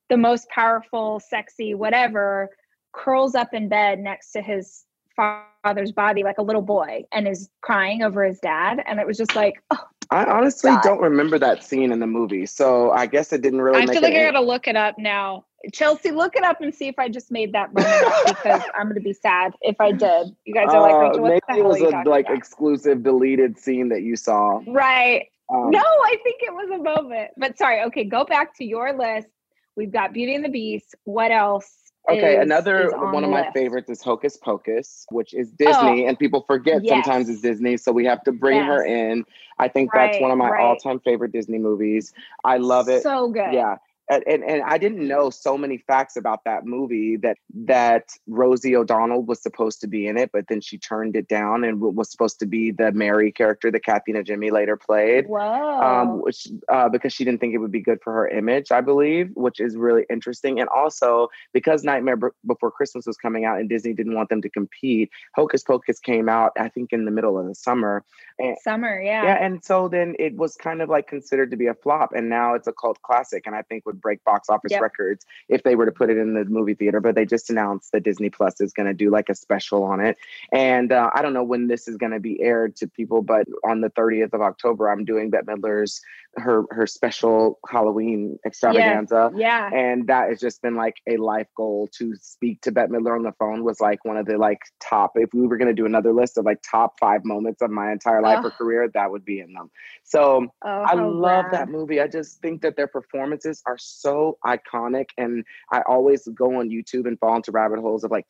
the 0.08 0.16
most 0.16 0.48
powerful, 0.48 1.20
sexy, 1.20 1.74
whatever, 1.74 2.48
curls 2.92 3.34
up 3.34 3.52
in 3.52 3.68
bed 3.68 3.98
next 3.98 4.30
to 4.32 4.40
his 4.40 4.84
father's 5.18 5.92
body 5.92 6.22
like 6.22 6.38
a 6.38 6.42
little 6.42 6.62
boy 6.62 7.04
and 7.12 7.26
is 7.26 7.50
crying 7.60 8.02
over 8.02 8.24
his 8.24 8.38
dad, 8.38 8.82
and 8.86 9.00
it 9.00 9.06
was 9.06 9.18
just 9.18 9.34
like, 9.34 9.62
oh 9.70 9.84
I 10.10 10.24
honestly 10.24 10.70
God. 10.70 10.82
don't 10.82 11.00
remember 11.00 11.38
that 11.38 11.62
scene 11.62 11.92
in 11.92 12.00
the 12.00 12.06
movie, 12.06 12.46
so 12.46 12.90
I 12.92 13.06
guess 13.06 13.32
it 13.32 13.42
didn't 13.42 13.60
really. 13.60 13.82
I 13.82 13.86
feel 13.86 14.02
like 14.02 14.14
I 14.14 14.24
gotta 14.24 14.40
look 14.40 14.66
it 14.66 14.76
up 14.76 14.98
now. 14.98 15.44
Chelsea, 15.72 16.12
look 16.12 16.36
it 16.36 16.44
up 16.44 16.60
and 16.60 16.72
see 16.74 16.86
if 16.86 16.94
I 16.98 17.08
just 17.08 17.30
made 17.30 17.52
that 17.52 17.74
moment 17.74 18.26
because 18.26 18.62
I'm 18.74 18.88
gonna 18.88 19.00
be 19.00 19.12
sad 19.12 19.52
if 19.60 19.80
I 19.80 19.92
did. 19.92 20.34
You 20.44 20.54
guys 20.54 20.68
are 20.70 20.80
like, 20.80 21.16
uh, 21.16 21.20
maybe 21.20 21.60
it 21.60 21.64
was 21.64 21.80
a 21.80 22.08
like 22.08 22.26
about? 22.26 22.38
exclusive 22.38 23.02
deleted 23.02 23.58
scene 23.58 23.88
that 23.90 24.02
you 24.02 24.16
saw. 24.16 24.60
Right. 24.66 25.26
Um, 25.50 25.70
no, 25.70 25.80
I 25.80 26.16
think 26.22 26.42
it 26.42 26.52
was 26.52 26.70
a 26.70 26.82
moment. 26.82 27.32
But 27.36 27.58
sorry. 27.58 27.82
Okay, 27.84 28.04
go 28.04 28.24
back 28.24 28.56
to 28.58 28.64
your 28.64 28.96
list. 28.96 29.28
We've 29.76 29.92
got 29.92 30.12
Beauty 30.12 30.34
and 30.34 30.44
the 30.44 30.48
Beast. 30.48 30.94
What 31.04 31.30
else? 31.30 31.70
Okay, 32.08 32.36
is, 32.36 32.42
another 32.42 32.88
is 32.88 32.92
on 32.92 33.12
one 33.12 33.24
of 33.24 33.30
my 33.30 33.42
list. 33.42 33.54
favorites 33.54 33.90
is 33.90 34.02
Hocus 34.02 34.36
Pocus, 34.36 35.06
which 35.10 35.34
is 35.34 35.50
Disney, 35.50 36.04
oh, 36.04 36.08
and 36.08 36.18
people 36.18 36.42
forget 36.46 36.82
yes. 36.82 36.90
sometimes 36.90 37.28
it's 37.28 37.40
Disney, 37.40 37.76
so 37.76 37.92
we 37.92 38.04
have 38.06 38.22
to 38.24 38.32
bring 38.32 38.56
yes. 38.56 38.66
her 38.66 38.84
in. 38.84 39.24
I 39.58 39.68
think 39.68 39.92
right, 39.92 40.12
that's 40.12 40.22
one 40.22 40.30
of 40.30 40.38
my 40.38 40.50
right. 40.50 40.64
all-time 40.64 41.00
favorite 41.00 41.32
Disney 41.32 41.58
movies. 41.58 42.12
I 42.44 42.58
love 42.58 42.88
it. 42.88 43.02
So 43.02 43.28
good. 43.28 43.52
Yeah 43.52 43.76
and, 44.10 44.42
and 44.44 44.62
I 44.62 44.78
didn't 44.78 45.06
know 45.06 45.30
so 45.30 45.58
many 45.58 45.78
facts 45.78 46.16
about 46.16 46.44
that 46.44 46.64
movie 46.64 47.16
that 47.18 47.36
that 47.66 48.08
Rosie 48.26 48.74
O'Donnell 48.74 49.22
was 49.22 49.42
supposed 49.42 49.80
to 49.82 49.86
be 49.86 50.06
in 50.06 50.16
it, 50.16 50.30
but 50.32 50.46
then 50.48 50.60
she 50.60 50.78
turned 50.78 51.16
it 51.16 51.28
down 51.28 51.64
and 51.64 51.80
was 51.80 52.10
supposed 52.10 52.38
to 52.40 52.46
be 52.46 52.70
the 52.70 52.92
Mary 52.92 53.30
character 53.30 53.70
that 53.70 53.84
Kathy 53.84 54.12
Najimy 54.12 54.50
later 54.50 54.76
played. 54.76 55.28
Wow. 55.28 56.02
Um, 56.02 56.22
which 56.22 56.48
uh, 56.70 56.88
because 56.88 57.12
she 57.12 57.24
didn't 57.24 57.40
think 57.40 57.54
it 57.54 57.58
would 57.58 57.72
be 57.72 57.82
good 57.82 57.98
for 58.02 58.12
her 58.12 58.28
image, 58.28 58.72
I 58.72 58.80
believe, 58.80 59.30
which 59.34 59.60
is 59.60 59.76
really 59.76 60.06
interesting. 60.08 60.60
And 60.60 60.68
also 60.70 61.28
because 61.52 61.84
Nightmare 61.84 62.16
B- 62.16 62.28
Before 62.46 62.70
Christmas 62.70 63.06
was 63.06 63.16
coming 63.16 63.44
out 63.44 63.58
and 63.58 63.68
Disney 63.68 63.92
didn't 63.92 64.14
want 64.14 64.30
them 64.30 64.42
to 64.42 64.48
compete, 64.48 65.10
Hocus 65.34 65.62
Pocus 65.62 66.00
came 66.00 66.28
out 66.28 66.52
I 66.58 66.68
think 66.68 66.92
in 66.92 67.04
the 67.04 67.10
middle 67.10 67.38
of 67.38 67.46
the 67.46 67.54
summer. 67.54 68.04
And, 68.38 68.56
summer, 68.62 69.00
yeah. 69.00 69.24
Yeah, 69.24 69.44
and 69.44 69.64
so 69.64 69.88
then 69.88 70.14
it 70.18 70.36
was 70.36 70.54
kind 70.56 70.80
of 70.80 70.88
like 70.88 71.08
considered 71.08 71.50
to 71.50 71.56
be 71.56 71.66
a 71.66 71.74
flop, 71.74 72.12
and 72.12 72.28
now 72.28 72.54
it's 72.54 72.68
a 72.68 72.72
cult 72.72 73.00
classic, 73.02 73.46
and 73.46 73.54
I 73.54 73.62
think 73.62 73.84
would 73.86 74.00
break 74.00 74.22
box 74.24 74.48
office 74.48 74.72
yep. 74.72 74.80
records 74.80 75.26
if 75.48 75.62
they 75.62 75.74
were 75.74 75.86
to 75.86 75.92
put 75.92 76.10
it 76.10 76.18
in 76.18 76.34
the 76.34 76.44
movie 76.44 76.74
theater. 76.74 77.00
But 77.00 77.14
they 77.14 77.26
just 77.26 77.50
announced 77.50 77.92
that 77.92 78.04
Disney 78.04 78.30
Plus 78.30 78.60
is 78.60 78.72
going 78.72 78.86
to 78.86 78.94
do 78.94 79.10
like 79.10 79.28
a 79.28 79.34
special 79.34 79.82
on 79.82 80.00
it. 80.00 80.16
And 80.52 80.92
uh, 80.92 81.10
I 81.14 81.22
don't 81.22 81.32
know 81.32 81.42
when 81.42 81.66
this 81.66 81.88
is 81.88 81.96
going 81.96 82.12
to 82.12 82.20
be 82.20 82.40
aired 82.40 82.76
to 82.76 82.86
people, 82.86 83.22
but 83.22 83.46
on 83.64 83.80
the 83.80 83.90
30th 83.90 84.32
of 84.32 84.40
October, 84.40 84.88
I'm 84.88 85.04
doing 85.04 85.30
Bette 85.30 85.46
Midler's 85.46 86.00
her 86.36 86.64
her 86.70 86.86
special 86.86 87.58
Halloween 87.68 88.38
extravaganza. 88.46 89.30
Yeah. 89.34 89.70
And 89.72 90.06
that 90.08 90.28
has 90.28 90.40
just 90.40 90.62
been 90.62 90.76
like 90.76 90.96
a 91.08 91.16
life 91.16 91.48
goal 91.56 91.88
to 91.98 92.14
speak 92.16 92.60
to 92.62 92.72
Bette 92.72 92.92
Midler 92.92 93.16
on 93.16 93.22
the 93.22 93.32
phone 93.38 93.64
was 93.64 93.80
like 93.80 94.04
one 94.04 94.16
of 94.16 94.26
the 94.26 94.36
like 94.36 94.60
top. 94.80 95.12
If 95.14 95.30
we 95.32 95.46
were 95.46 95.56
going 95.56 95.68
to 95.68 95.74
do 95.74 95.86
another 95.86 96.12
list 96.12 96.38
of 96.38 96.44
like 96.44 96.58
top 96.68 96.94
five 97.00 97.24
moments 97.24 97.62
of 97.62 97.70
my 97.70 97.92
entire 97.92 98.22
life 98.22 98.40
oh. 98.42 98.48
or 98.48 98.50
career, 98.50 98.90
that 98.94 99.10
would 99.10 99.24
be 99.24 99.40
in 99.40 99.52
them. 99.52 99.70
So 100.04 100.46
oh, 100.64 100.68
I 100.68 100.94
love 100.94 101.46
that 101.52 101.68
movie. 101.68 102.00
I 102.00 102.08
just 102.08 102.40
think 102.40 102.62
that 102.62 102.76
their 102.76 102.88
performances 102.88 103.62
are 103.66 103.78
so 103.78 104.38
iconic, 104.46 105.06
and 105.16 105.44
I 105.72 105.82
always 105.88 106.26
go 106.28 106.60
on 106.60 106.68
YouTube 106.68 107.06
and 107.06 107.18
fall 107.18 107.36
into 107.36 107.52
rabbit 107.52 107.80
holes 107.80 108.04
of 108.04 108.10
like 108.10 108.26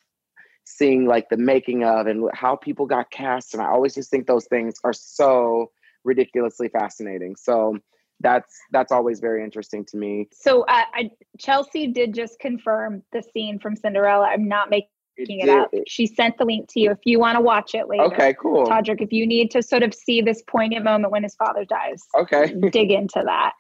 seeing 0.65 1.07
like 1.07 1.29
the 1.31 1.37
making 1.37 1.83
of 1.83 2.07
and 2.07 2.29
how 2.35 2.57
people 2.57 2.87
got 2.87 3.11
cast, 3.11 3.55
and 3.55 3.63
I 3.63 3.67
always 3.67 3.95
just 3.95 4.11
think 4.11 4.27
those 4.27 4.47
things 4.47 4.75
are 4.85 4.93
so 4.93 5.71
ridiculously 6.05 6.69
fascinating. 6.69 7.37
So 7.37 7.79
that's 8.21 8.55
that's 8.73 8.93
always 8.93 9.21
very 9.21 9.45
interesting 9.45 9.85
to 9.87 9.97
me. 9.97 10.29
So 10.33 10.63
uh, 10.63 10.83
I, 10.93 11.11
Chelsea 11.39 11.87
did 11.89 12.15
just 12.15 12.39
confirm 12.41 13.03
the 13.13 13.23
scene 13.33 13.59
from 13.59 13.77
Cinderella. 13.77 14.27
I'm 14.27 14.49
not 14.49 14.71
making 14.71 14.89
it, 15.17 15.45
it 15.45 15.49
up. 15.49 15.71
She 15.87 16.07
sent 16.07 16.39
the 16.39 16.45
link 16.45 16.69
to 16.71 16.81
you 16.81 16.91
if 16.91 16.99
you 17.05 17.19
want 17.19 17.37
to 17.37 17.41
watch 17.41 17.75
it 17.75 17.89
later. 17.89 18.05
Okay, 18.05 18.35
cool. 18.41 18.67
Todrick, 18.67 19.01
if 19.01 19.13
you 19.13 19.27
need 19.27 19.51
to 19.53 19.63
sort 19.63 19.83
of 19.83 19.95
see 19.95 20.21
this 20.21 20.43
poignant 20.49 20.85
moment 20.85 21.13
when 21.13 21.23
his 21.23 21.35
father 21.37 21.65
dies, 21.65 22.03
okay, 22.17 22.55
dig 22.73 22.91
into 22.91 23.23
that. 23.25 23.53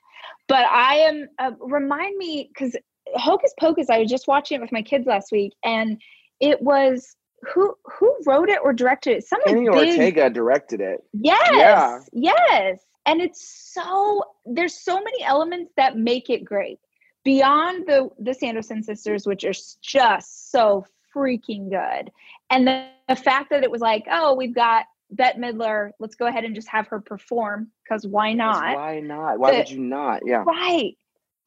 But 0.49 0.66
I 0.71 0.97
am 0.97 1.28
uh, 1.38 1.52
remind 1.61 2.16
me 2.16 2.50
because 2.52 2.76
Hocus 3.14 3.52
Pocus. 3.59 3.90
I 3.90 3.99
was 3.99 4.11
just 4.11 4.28
watching 4.28 4.59
it 4.59 4.61
with 4.61 4.73
my 4.73 4.83
kids 4.83 5.07
last 5.07 5.30
week, 5.33 5.52
and 5.64 6.00
it 6.40 6.61
was 6.62 7.16
who 7.42 7.75
who 7.85 8.16
wrote 8.26 8.49
it 8.49 8.59
or 8.62 8.73
directed 8.73 9.18
it? 9.18 9.25
Someone 9.25 9.49
Kenny 9.49 9.68
big, 9.68 9.90
Ortega 9.90 10.30
directed 10.30 10.80
it. 10.80 11.00
Yes, 11.12 11.50
yeah. 11.52 12.00
yes, 12.12 12.80
and 13.07 13.21
it's 13.21 13.73
so 13.73 14.25
there's 14.45 14.75
so 14.75 14.97
many 14.97 15.23
elements 15.25 15.73
that 15.76 15.97
make 15.97 16.30
it 16.30 16.45
great 16.45 16.78
beyond 17.25 17.87
the 17.87 18.11
the 18.18 18.35
Sanderson 18.35 18.83
sisters, 18.83 19.26
which 19.26 19.45
are 19.45 19.54
just 19.83 20.50
so 20.50 20.85
freaking 21.14 21.71
good, 21.71 22.11
and 22.50 22.66
the, 22.66 22.88
the 23.09 23.16
fact 23.16 23.50
that 23.50 23.62
it 23.62 23.71
was 23.71 23.80
like, 23.80 24.04
oh, 24.11 24.35
we've 24.35 24.54
got 24.54 24.85
Bette 25.11 25.38
Midler, 25.38 25.90
let's 25.99 26.16
go 26.16 26.26
ahead 26.26 26.45
and 26.45 26.54
just 26.54 26.68
have 26.68 26.87
her 26.88 27.00
perform 27.00 27.68
because 27.85 28.07
why 28.07 28.33
not? 28.33 28.76
Why 28.76 29.00
not? 29.00 29.38
Why 29.38 29.52
the, 29.52 29.57
would 29.59 29.71
you 29.71 29.80
not? 29.80 30.23
Yeah, 30.26 30.45
right 30.47 30.97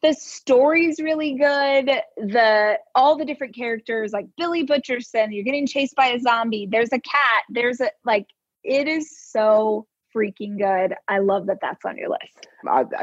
the 0.02 0.14
story's 0.14 1.00
really 1.00 1.36
good. 1.36 1.92
The 2.18 2.80
all 2.96 3.18
the 3.18 3.26
different 3.26 3.56
characters 3.56 4.12
like 4.14 4.28
billy 4.38 4.66
butcherson 4.66 5.34
you're 5.34 5.44
getting 5.44 5.68
chased 5.68 5.96
by 5.96 6.08
a 6.08 6.20
zombie. 6.20 6.68
There's 6.70 6.92
a 6.92 7.00
cat. 7.00 7.44
There's 7.50 7.80
a 7.82 7.92
like 8.04 8.28
it 8.64 8.88
is 8.88 9.16
so 9.18 9.88
freaking 10.16 10.58
good. 10.58 10.96
I 11.08 11.20
love 11.20 11.48
that 11.48 11.60
that's 11.62 11.86
on 11.86 11.98
your 11.98 12.10
list. 12.10 12.48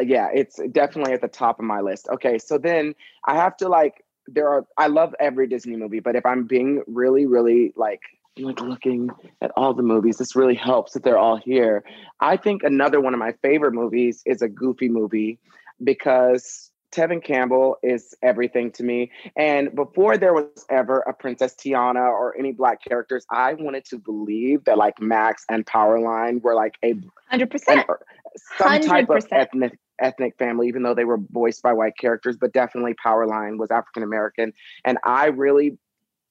Yeah 0.06 0.28
it's 0.32 0.60
definitely 0.72 1.12
at 1.12 1.20
the 1.20 1.28
top 1.28 1.58
of 1.58 1.64
my 1.64 1.80
list. 1.80 2.08
Okay 2.10 2.38
so 2.38 2.58
then 2.58 2.94
i 3.26 3.34
have 3.34 3.56
to 3.58 3.68
like 3.68 4.04
there 4.26 4.48
are 4.48 4.66
i 4.76 4.86
love 4.86 5.14
every 5.20 5.46
disney 5.46 5.74
movie 5.74 6.00
but 6.00 6.14
if 6.14 6.26
i'm 6.26 6.44
being 6.44 6.82
really 6.86 7.24
really 7.24 7.72
like 7.76 8.02
like 8.44 8.60
looking 8.60 9.10
at 9.40 9.50
all 9.56 9.74
the 9.74 9.82
movies 9.82 10.18
this 10.18 10.36
really 10.36 10.54
helps 10.54 10.92
that 10.92 11.02
they're 11.02 11.18
all 11.18 11.36
here. 11.36 11.84
I 12.20 12.36
think 12.36 12.62
another 12.62 13.00
one 13.00 13.14
of 13.14 13.20
my 13.20 13.32
favorite 13.42 13.72
movies 13.72 14.22
is 14.26 14.42
a 14.42 14.48
goofy 14.48 14.88
movie 14.88 15.38
because 15.82 16.70
Tevin 16.92 17.22
Campbell 17.22 17.76
is 17.82 18.14
everything 18.22 18.70
to 18.72 18.82
me. 18.82 19.10
And 19.36 19.74
before 19.74 20.16
there 20.16 20.32
was 20.32 20.64
ever 20.70 21.00
a 21.00 21.12
Princess 21.12 21.54
Tiana 21.54 22.08
or 22.08 22.36
any 22.38 22.52
black 22.52 22.82
characters, 22.82 23.26
I 23.30 23.54
wanted 23.54 23.84
to 23.86 23.98
believe 23.98 24.64
that 24.64 24.78
like 24.78 25.00
Max 25.00 25.44
and 25.50 25.66
Powerline 25.66 26.42
were 26.42 26.54
like 26.54 26.76
a 26.82 26.92
er, 26.92 27.00
hundred 27.28 27.50
percent 27.50 27.86
some 28.58 28.68
100%. 28.68 28.86
type 28.86 29.10
of 29.10 29.26
ethnic 29.32 29.78
ethnic 30.00 30.36
family, 30.38 30.68
even 30.68 30.82
though 30.82 30.94
they 30.94 31.04
were 31.04 31.18
voiced 31.30 31.62
by 31.62 31.72
white 31.72 31.96
characters, 31.98 32.36
but 32.36 32.52
definitely 32.52 32.94
Powerline 33.04 33.58
was 33.58 33.70
African 33.70 34.02
American. 34.02 34.52
And 34.84 34.98
I 35.04 35.26
really 35.26 35.76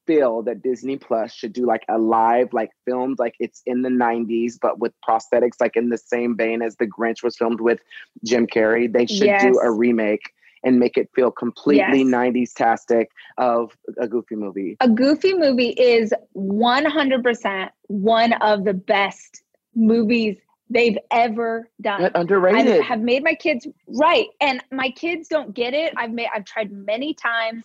feel 0.06 0.42
that 0.44 0.62
Disney 0.62 0.96
Plus 0.96 1.34
should 1.34 1.52
do 1.52 1.66
like 1.66 1.84
a 1.88 1.98
live, 1.98 2.54
like 2.54 2.70
filmed 2.86 3.18
like 3.18 3.34
it's 3.38 3.62
in 3.66 3.82
the 3.82 3.90
90s, 3.90 4.54
but 4.60 4.78
with 4.78 4.92
prosthetics, 5.06 5.60
like 5.60 5.76
in 5.76 5.90
the 5.90 5.98
same 5.98 6.34
vein 6.34 6.62
as 6.62 6.76
The 6.76 6.86
Grinch 6.86 7.22
was 7.22 7.36
filmed 7.36 7.60
with 7.60 7.80
Jim 8.24 8.46
Carrey. 8.46 8.90
They 8.90 9.04
should 9.04 9.26
yes. 9.26 9.42
do 9.42 9.60
a 9.62 9.70
remake 9.70 10.32
and 10.64 10.78
make 10.78 10.96
it 10.96 11.10
feel 11.14 11.30
completely 11.30 11.98
yes. 11.98 12.06
90s 12.06 12.52
tastic 12.54 13.10
of 13.36 13.76
a 14.00 14.08
goofy 14.08 14.36
movie. 14.36 14.76
A 14.80 14.88
goofy 14.88 15.34
movie 15.34 15.70
is 15.70 16.12
100% 16.36 17.68
one 17.88 18.32
of 18.34 18.64
the 18.64 18.74
best 18.74 19.42
movies 19.74 20.36
they've 20.70 20.98
ever 21.10 21.68
done. 21.80 22.10
Underrated. 22.14 22.80
I 22.80 22.84
have 22.84 23.00
made 23.00 23.24
my 23.24 23.34
kids 23.34 23.66
right 23.86 24.26
and 24.40 24.62
my 24.70 24.90
kids 24.90 25.28
don't 25.28 25.54
get 25.54 25.74
it. 25.74 25.94
I've 25.96 26.10
made 26.10 26.28
I've 26.34 26.44
tried 26.44 26.70
many 26.70 27.14
times. 27.14 27.64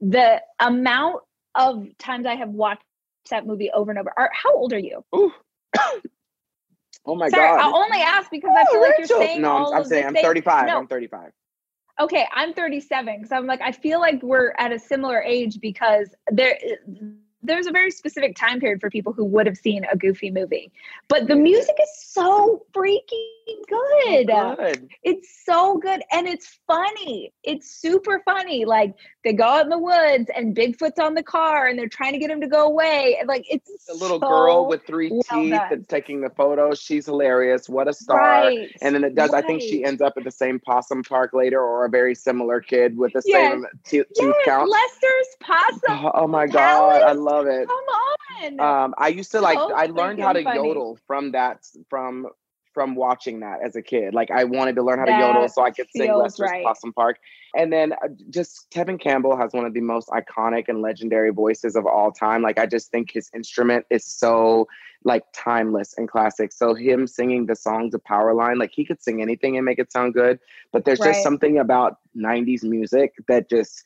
The 0.00 0.42
amount 0.60 1.22
of 1.54 1.86
times 1.98 2.26
I 2.26 2.34
have 2.34 2.50
watched 2.50 2.82
that 3.30 3.46
movie 3.46 3.70
over 3.72 3.90
and 3.90 3.98
over. 3.98 4.12
Are, 4.16 4.30
how 4.32 4.54
old 4.54 4.72
are 4.72 4.78
you? 4.78 5.04
Ooh. 5.14 5.32
oh 7.06 7.14
my 7.14 7.28
Sorry, 7.28 7.48
god. 7.48 7.60
I'll 7.60 7.76
only 7.76 7.98
ask 7.98 8.30
because 8.30 8.54
I 8.56 8.64
feel 8.70 8.80
oh, 8.80 8.82
like 8.82 8.98
you're 8.98 9.06
saying 9.06 9.42
no, 9.42 9.50
all 9.50 9.72
I'm, 9.72 9.80
I'm 9.80 9.84
saying 9.84 10.06
I'm 10.06 10.14
35. 10.14 10.66
No. 10.66 10.78
I'm 10.78 10.86
35 10.86 11.32
okay, 12.00 12.26
I'm 12.34 12.52
37 12.52 13.16
because 13.16 13.32
I'm 13.32 13.46
like, 13.46 13.60
I 13.60 13.72
feel 13.72 14.00
like 14.00 14.22
we're 14.22 14.54
at 14.58 14.72
a 14.72 14.78
similar 14.78 15.22
age 15.22 15.60
because 15.60 16.08
there 16.30 16.58
there's 17.42 17.66
a 17.66 17.70
very 17.70 17.90
specific 17.90 18.34
time 18.34 18.58
period 18.60 18.80
for 18.80 18.90
people 18.90 19.12
who 19.12 19.24
would 19.24 19.46
have 19.46 19.56
seen 19.56 19.86
a 19.90 19.96
goofy 19.96 20.30
movie. 20.30 20.72
But 21.08 21.28
the 21.28 21.36
music 21.36 21.76
is 21.80 21.90
so 22.02 22.64
freaking 22.74 23.28
good. 23.68 24.26
good. 24.26 24.88
It's 25.02 25.44
so 25.44 25.78
good 25.78 26.02
and 26.12 26.26
it's 26.26 26.58
funny. 26.66 27.32
It's 27.42 27.70
super 27.80 28.20
funny. 28.24 28.64
Like 28.64 28.94
they 29.24 29.32
go 29.32 29.44
out 29.44 29.64
in 29.64 29.70
the 29.70 29.78
woods 29.78 30.30
and 30.34 30.56
Bigfoot's 30.56 30.98
on 30.98 31.14
the 31.14 31.22
car 31.22 31.66
and 31.66 31.78
they're 31.78 31.88
trying 31.88 32.12
to 32.12 32.18
get 32.18 32.30
him 32.30 32.40
to 32.40 32.46
go 32.46 32.66
away. 32.66 33.16
And 33.18 33.28
like 33.28 33.44
it's 33.48 33.70
a 33.88 33.94
little 33.94 34.20
so 34.20 34.28
girl 34.28 34.66
with 34.66 34.86
three 34.86 35.10
well 35.10 35.22
teeth 35.22 35.50
done. 35.50 35.68
that's 35.70 35.86
taking 35.86 36.20
the 36.20 36.30
photo. 36.30 36.74
She's 36.74 37.06
hilarious. 37.06 37.68
What 37.68 37.88
a 37.88 37.92
star. 37.92 38.18
Right. 38.18 38.70
And 38.82 38.94
then 38.94 39.04
it 39.04 39.14
does, 39.14 39.30
right. 39.30 39.44
I 39.44 39.46
think 39.46 39.62
she 39.62 39.84
ends 39.84 40.02
up 40.02 40.14
at 40.16 40.24
the 40.24 40.30
same 40.30 40.58
possum 40.60 41.02
park 41.02 41.32
later 41.32 41.60
or 41.60 41.84
a 41.84 41.90
very 41.90 42.14
similar 42.14 42.60
kid 42.60 42.96
with 42.96 43.12
the 43.12 43.22
yes. 43.24 43.52
same 43.52 43.66
tooth 43.84 44.06
yes. 44.16 44.34
count. 44.44 44.70
Lester's 44.70 45.36
possum. 45.40 46.06
Oh, 46.06 46.10
oh 46.14 46.26
my 46.26 46.46
God. 46.46 47.02
I 47.02 47.12
love 47.12 47.46
it. 47.46 47.68
Come 47.68 47.76
on. 47.76 48.60
Um, 48.60 48.94
I 48.98 49.08
used 49.08 49.30
to 49.32 49.40
like. 49.40 49.58
I 49.58 49.86
learned 49.86 50.20
how 50.20 50.32
to 50.32 50.42
funny. 50.42 50.58
yodel 50.58 50.98
from 51.06 51.32
that. 51.32 51.66
From 51.88 52.28
from 52.76 52.94
watching 52.94 53.40
that 53.40 53.60
as 53.64 53.74
a 53.74 53.80
kid. 53.80 54.12
Like 54.12 54.30
I 54.30 54.44
wanted 54.44 54.76
to 54.76 54.82
learn 54.82 54.98
how 54.98 55.06
that 55.06 55.18
to 55.18 55.26
yodel 55.26 55.48
so 55.48 55.64
I 55.64 55.70
could 55.70 55.86
sing 55.96 56.14
Lester's 56.14 56.50
right. 56.50 56.62
Possum 56.62 56.92
Park. 56.92 57.16
And 57.56 57.72
then 57.72 57.94
uh, 57.94 58.08
just 58.28 58.70
Tevin 58.70 59.00
Campbell 59.00 59.34
has 59.34 59.54
one 59.54 59.64
of 59.64 59.72
the 59.72 59.80
most 59.80 60.10
iconic 60.10 60.64
and 60.68 60.82
legendary 60.82 61.30
voices 61.30 61.74
of 61.74 61.86
all 61.86 62.12
time. 62.12 62.42
Like 62.42 62.58
I 62.58 62.66
just 62.66 62.90
think 62.90 63.10
his 63.10 63.30
instrument 63.34 63.86
is 63.88 64.04
so 64.04 64.68
like 65.04 65.22
timeless 65.32 65.94
and 65.96 66.06
classic. 66.06 66.52
So 66.52 66.74
him 66.74 67.06
singing 67.06 67.46
the 67.46 67.56
songs 67.56 67.94
of 67.94 68.04
Powerline, 68.04 68.58
like 68.58 68.72
he 68.74 68.84
could 68.84 69.02
sing 69.02 69.22
anything 69.22 69.56
and 69.56 69.64
make 69.64 69.78
it 69.78 69.90
sound 69.90 70.12
good. 70.12 70.38
But 70.70 70.84
there's 70.84 71.00
right. 71.00 71.14
just 71.14 71.22
something 71.22 71.58
about 71.58 71.96
90s 72.14 72.62
music 72.62 73.14
that 73.26 73.48
just 73.48 73.84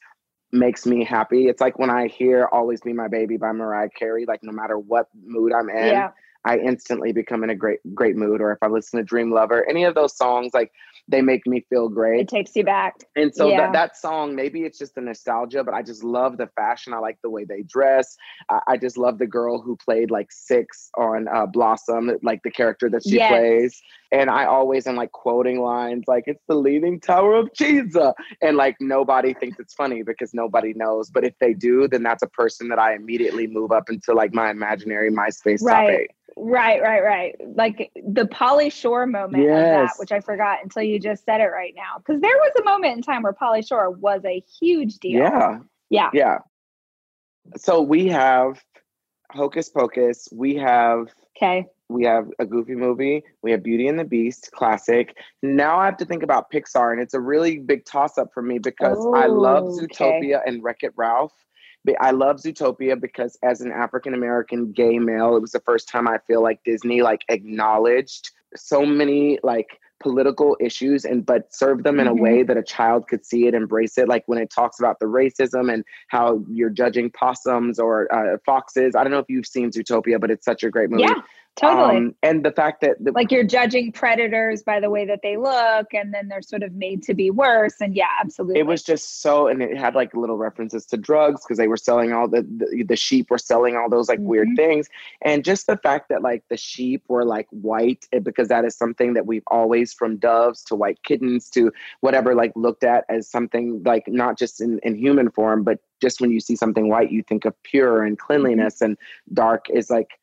makes 0.51 0.85
me 0.85 1.05
happy. 1.05 1.47
It's 1.47 1.61
like 1.61 1.79
when 1.79 1.91
I 1.91 2.09
hear 2.09 2.49
Always 2.51 2.81
Be 2.81 2.93
My 2.93 3.07
Baby 3.07 3.37
by 3.37 3.53
Mariah 3.53 3.91
Carey, 3.91 4.25
like 4.27 4.43
no 4.43 4.51
matter 4.51 4.81
what 4.81 5.07
mood 5.25 5.53
I'm 5.53 5.69
in, 5.69 5.87
yeah. 5.87 6.11
I 6.45 6.59
instantly 6.59 7.13
become 7.13 7.45
in 7.45 7.51
a 7.51 7.55
great 7.55 7.81
great 7.95 8.17
mood. 8.17 8.41
Or 8.41 8.53
if 8.53 8.59
I 8.63 8.69
listen 8.69 8.99
to 8.99 9.05
Dream 9.05 9.33
Lover, 9.33 9.69
any 9.69 9.85
of 9.85 9.95
those 9.95 10.17
songs, 10.17 10.53
like 10.55 10.73
they 11.09 11.23
make 11.23 11.47
me 11.47 11.65
feel 11.69 11.89
great. 11.89 12.21
It 12.21 12.29
takes 12.29 12.55
you 12.55 12.65
back. 12.65 12.95
And 13.17 13.35
so 13.35 13.49
yeah. 13.49 13.63
that, 13.63 13.73
that 13.73 13.97
song, 13.97 14.37
maybe 14.37 14.63
it's 14.63 14.79
just 14.79 14.95
the 14.95 15.01
nostalgia, 15.01 15.65
but 15.65 15.75
I 15.75 15.83
just 15.83 16.05
love 16.05 16.37
the 16.37 16.47
fashion. 16.57 16.95
I 16.95 16.99
like 16.99 17.19
the 17.23 17.31
way 17.31 17.45
they 17.45 17.63
dress. 17.63 18.17
I, 18.49 18.61
I 18.69 18.77
just 18.77 18.97
love 18.97 19.19
the 19.19 19.27
girl 19.27 19.61
who 19.61 19.77
played 19.77 20.11
like 20.11 20.29
six 20.31 20.89
on 20.97 21.27
uh, 21.29 21.47
Blossom, 21.47 22.13
like 22.23 22.43
the 22.45 22.51
character 22.51 22.89
that 22.91 23.03
she 23.03 23.17
yes. 23.17 23.31
plays. 23.31 23.83
And 24.13 24.31
I 24.31 24.45
always 24.45 24.87
am 24.87 24.97
like 24.97 25.13
quoting 25.13 25.61
lines 25.61 26.05
like, 26.07 26.25
it's 26.27 26.43
the 26.49 26.55
leaning 26.55 27.01
tower 27.01 27.37
of 27.37 27.49
Pisa. 27.55 28.15
And 28.41 28.57
like 28.57 28.77
nobody 28.81 29.35
thinks 29.35 29.59
it's 29.59 29.75
funny 29.75 30.03
because 30.03 30.33
nobody 30.33 30.75
knows. 30.75 31.11
But 31.11 31.25
if 31.25 31.35
they 31.41 31.55
do, 31.55 31.89
then 31.89 32.03
that's 32.03 32.23
a 32.23 32.29
person 32.29 32.69
that 32.69 32.79
I 32.79 32.95
immediately 32.95 33.47
move 33.47 33.73
up 33.73 33.91
into 33.91 34.13
like 34.13 34.33
my 34.33 34.51
imaginary 34.51 35.11
MySpace 35.11 35.63
right. 35.63 35.87
top 35.87 35.91
eight. 35.91 36.11
Right, 36.43 36.81
right, 36.81 37.03
right. 37.03 37.37
Like 37.55 37.93
the 37.95 38.25
Pauly 38.25 38.73
Shore 38.73 39.07
moment 39.07 39.43
yes. 39.43 39.53
of 39.53 39.65
that, 39.65 39.95
which 39.99 40.13
I 40.13 40.21
forgot 40.21 40.59
until 40.63 40.83
you 40.83 40.99
just 40.99 41.25
said 41.25 41.41
it 41.41 41.49
right 41.49 41.75
now. 41.77 41.99
Because 41.99 42.21
there 42.21 42.37
was 42.37 42.53
a 42.61 42.65
moment 42.65 42.97
in 42.97 43.03
time 43.03 43.23
where 43.23 43.35
Pauly 43.35 43.67
Shore 43.67 43.91
was 43.91 44.23
a 44.25 44.43
huge 44.61 44.99
deal. 44.99 45.21
Yeah. 45.21 45.59
Yeah. 45.91 46.11
Yeah. 46.15 46.39
So 47.57 47.83
we 47.83 48.09
have 48.09 48.63
Hocus 49.33 49.69
Pocus. 49.69 50.29
We 50.33 50.57
have 50.57 51.09
Okay. 51.37 51.67
We 51.89 52.05
have 52.05 52.29
a 52.39 52.47
goofy 52.47 52.75
movie. 52.75 53.25
We 53.43 53.51
have 53.51 53.63
Beauty 53.63 53.89
and 53.89 53.99
the 53.99 54.05
Beast, 54.05 54.51
classic. 54.53 55.17
Now 55.43 55.79
I 55.79 55.87
have 55.87 55.97
to 55.99 56.05
think 56.05 56.23
about 56.23 56.51
Pixar, 56.53 56.93
and 56.93 57.01
it's 57.01 57.15
a 57.15 57.21
really 57.21 57.59
big 57.59 57.85
toss 57.85 58.17
up 58.17 58.33
for 58.33 58.43
me 58.43 58.59
because 58.59 58.99
oh, 59.01 59.15
I 59.15 59.27
love 59.27 59.65
oh, 59.65 59.79
Zootopia 59.79 60.37
okay. 60.37 60.43
and 60.47 60.63
Wreck 60.63 60.83
It 60.83 60.93
Ralph. 60.97 61.33
I 62.01 62.11
love 62.11 62.37
Zootopia 62.37 63.01
because 63.01 63.39
as 63.43 63.61
an 63.61 63.73
African 63.73 64.15
American 64.15 64.73
gay 64.73 64.99
male, 64.99 65.37
it 65.37 65.41
was 65.41 65.53
the 65.53 65.61
first 65.61 65.89
time 65.89 66.07
I 66.07 66.19
feel 66.27 66.43
like 66.43 66.63
Disney 66.65 67.03
like 67.03 67.23
acknowledged 67.29 68.31
so 68.57 68.85
many 68.85 69.39
like 69.43 69.79
political 70.01 70.57
issues 70.61 71.05
and 71.05 71.25
but 71.25 71.55
serve 71.55 71.83
them 71.83 72.01
in 72.01 72.07
mm-hmm. 72.07 72.19
a 72.19 72.23
way 72.23 72.43
that 72.43 72.57
a 72.57 72.63
child 72.63 73.07
could 73.07 73.25
see 73.25 73.47
it 73.47 73.55
embrace 73.55 73.99
it 73.99 74.09
like 74.09 74.25
when 74.27 74.39
it 74.39 74.51
talks 74.51 74.79
about 74.81 74.99
the 74.99 75.07
racism 75.07 75.73
and 75.73 75.85
how 76.09 76.43
you're 76.51 76.71
judging 76.71 77.11
possums 77.11 77.79
or 77.79 78.13
uh, 78.13 78.39
foxes 78.47 78.97
i 78.97 79.03
don't 79.03 79.13
know 79.13 79.19
if 79.19 79.29
you've 79.29 79.47
seen 79.47 79.71
zootopia 79.71 80.19
but 80.19 80.31
it's 80.31 80.45
such 80.45 80.65
a 80.65 80.71
great 80.71 80.91
movie 80.91 81.03
yeah. 81.03 81.15
Totally. 81.57 81.97
Um, 81.97 82.15
and 82.23 82.45
the 82.45 82.53
fact 82.53 82.81
that 82.81 82.97
the, 83.01 83.13
like 83.13 83.31
you're 83.31 83.45
judging 83.45 83.93
predators 83.93 84.63
by 84.63 84.81
the 84.81 84.89
way 84.89 85.05
that 85.05 85.21
they 85.23 85.37
look 85.37 85.93
and 85.93 86.15
then 86.15 86.29
they're 86.29 86.43
sort 86.43 86.63
of 86.63 86.73
made 86.73 87.03
to 87.03 87.15
be 87.15 87.31
worse. 87.31 87.75
And 87.81 87.95
yeah, 87.95 88.07
absolutely. 88.21 88.61
It 88.61 88.67
was 88.67 88.83
just 88.83 89.21
so, 89.21 89.47
and 89.47 89.63
it 89.63 89.77
had 89.77 89.95
like 89.95 90.15
little 90.15 90.39
references 90.39 90.87
to 90.87 90.97
drugs 90.97 91.43
because 91.45 91.59
they 91.59 91.69
were 91.69 91.77
selling 91.77 92.13
all 92.13 92.29
the, 92.29 92.43
the, 92.43 92.85
the, 92.85 92.97
sheep 92.97 93.31
were 93.31 93.39
selling 93.39 93.77
all 93.77 93.91
those 93.91 94.09
like 94.09 94.21
mm-hmm. 94.21 94.29
weird 94.29 94.49
things. 94.57 94.89
And 95.23 95.45
just 95.45 95.67
the 95.67 95.77
fact 95.77 96.09
that 96.09 96.23
like 96.23 96.45
the 96.49 96.57
sheep 96.57 97.05
were 97.09 97.25
like 97.25 97.49
white 97.51 98.07
eh, 98.13 98.21
because 98.21 98.49
that 98.49 98.65
is 98.65 98.77
something 98.77 99.15
that 99.15 99.27
we've 99.27 99.45
always 99.49 99.93
from 99.93 100.17
doves 100.17 100.63
to 100.65 100.75
white 100.75 101.03
kittens 101.03 101.51
to 101.51 101.73
whatever 102.01 102.35
like 102.35 102.53
looked 102.55 102.85
at 102.85 103.05
as 103.09 103.29
something 103.29 103.83
like 103.85 104.05
not 104.07 104.39
just 104.39 104.61
in, 104.63 104.79
in 104.83 104.95
human 104.95 105.31
form, 105.31 105.63
but 105.63 105.81
just 106.01 106.21
when 106.21 106.31
you 106.31 106.41
see 106.41 106.57
something 106.57 106.89
white, 106.89 107.13
you 107.13 107.23
think 107.23 107.45
of 107.45 107.61
pure 107.65 108.03
and 108.05 108.19
cleanliness 108.19 108.77
mm-hmm. 108.77 108.85
and 108.85 108.99
dark 109.35 109.67
is 109.69 109.91
like 109.91 110.20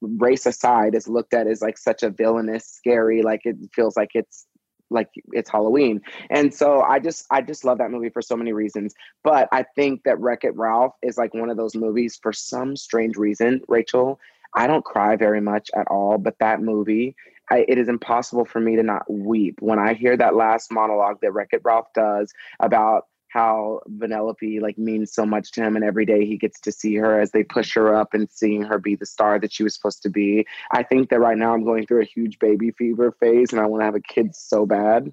race 0.00 0.46
aside 0.46 0.94
is 0.94 1.08
looked 1.08 1.34
at 1.34 1.46
as 1.46 1.62
like 1.62 1.78
such 1.78 2.02
a 2.02 2.10
villainous 2.10 2.66
scary 2.66 3.22
like 3.22 3.40
it 3.44 3.56
feels 3.74 3.96
like 3.96 4.10
it's 4.14 4.46
like 4.90 5.08
it's 5.32 5.50
halloween. 5.50 6.00
And 6.30 6.52
so 6.54 6.82
i 6.82 6.98
just 6.98 7.26
i 7.30 7.40
just 7.40 7.64
love 7.64 7.78
that 7.78 7.90
movie 7.90 8.10
for 8.10 8.22
so 8.22 8.36
many 8.36 8.52
reasons. 8.52 8.94
But 9.22 9.48
i 9.52 9.64
think 9.74 10.02
that 10.04 10.20
wreck 10.20 10.44
it 10.44 10.56
ralph 10.56 10.94
is 11.02 11.18
like 11.18 11.34
one 11.34 11.50
of 11.50 11.56
those 11.56 11.74
movies 11.74 12.18
for 12.22 12.32
some 12.32 12.76
strange 12.76 13.16
reason 13.16 13.60
rachel 13.68 14.20
i 14.54 14.66
don't 14.66 14.84
cry 14.84 15.16
very 15.16 15.40
much 15.40 15.70
at 15.74 15.86
all 15.88 16.18
but 16.18 16.38
that 16.38 16.62
movie 16.62 17.16
I, 17.50 17.66
it 17.68 17.76
is 17.76 17.88
impossible 17.88 18.46
for 18.46 18.60
me 18.60 18.76
to 18.76 18.82
not 18.82 19.10
weep 19.10 19.56
when 19.60 19.78
i 19.78 19.94
hear 19.94 20.16
that 20.16 20.34
last 20.34 20.72
monologue 20.72 21.18
that 21.22 21.32
wreck 21.32 21.48
it 21.52 21.62
ralph 21.64 21.88
does 21.94 22.32
about 22.60 23.04
how 23.34 23.80
Vanellope 23.98 24.60
like 24.60 24.78
means 24.78 25.12
so 25.12 25.26
much 25.26 25.50
to 25.52 25.60
him 25.60 25.74
and 25.74 25.84
every 25.84 26.06
day 26.06 26.24
he 26.24 26.36
gets 26.36 26.60
to 26.60 26.70
see 26.70 26.94
her 26.94 27.20
as 27.20 27.32
they 27.32 27.42
push 27.42 27.74
her 27.74 27.94
up 27.94 28.14
and 28.14 28.30
seeing 28.30 28.62
her 28.62 28.78
be 28.78 28.94
the 28.94 29.04
star 29.04 29.40
that 29.40 29.52
she 29.52 29.64
was 29.64 29.74
supposed 29.74 30.02
to 30.04 30.08
be. 30.08 30.46
I 30.70 30.84
think 30.84 31.10
that 31.10 31.18
right 31.18 31.36
now 31.36 31.52
I'm 31.52 31.64
going 31.64 31.84
through 31.84 32.02
a 32.02 32.06
huge 32.06 32.38
baby 32.38 32.70
fever 32.70 33.10
phase 33.18 33.52
and 33.52 33.60
I 33.60 33.66
want 33.66 33.80
to 33.80 33.86
have 33.86 33.96
a 33.96 34.00
kid 34.00 34.36
so 34.36 34.66
bad 34.66 35.12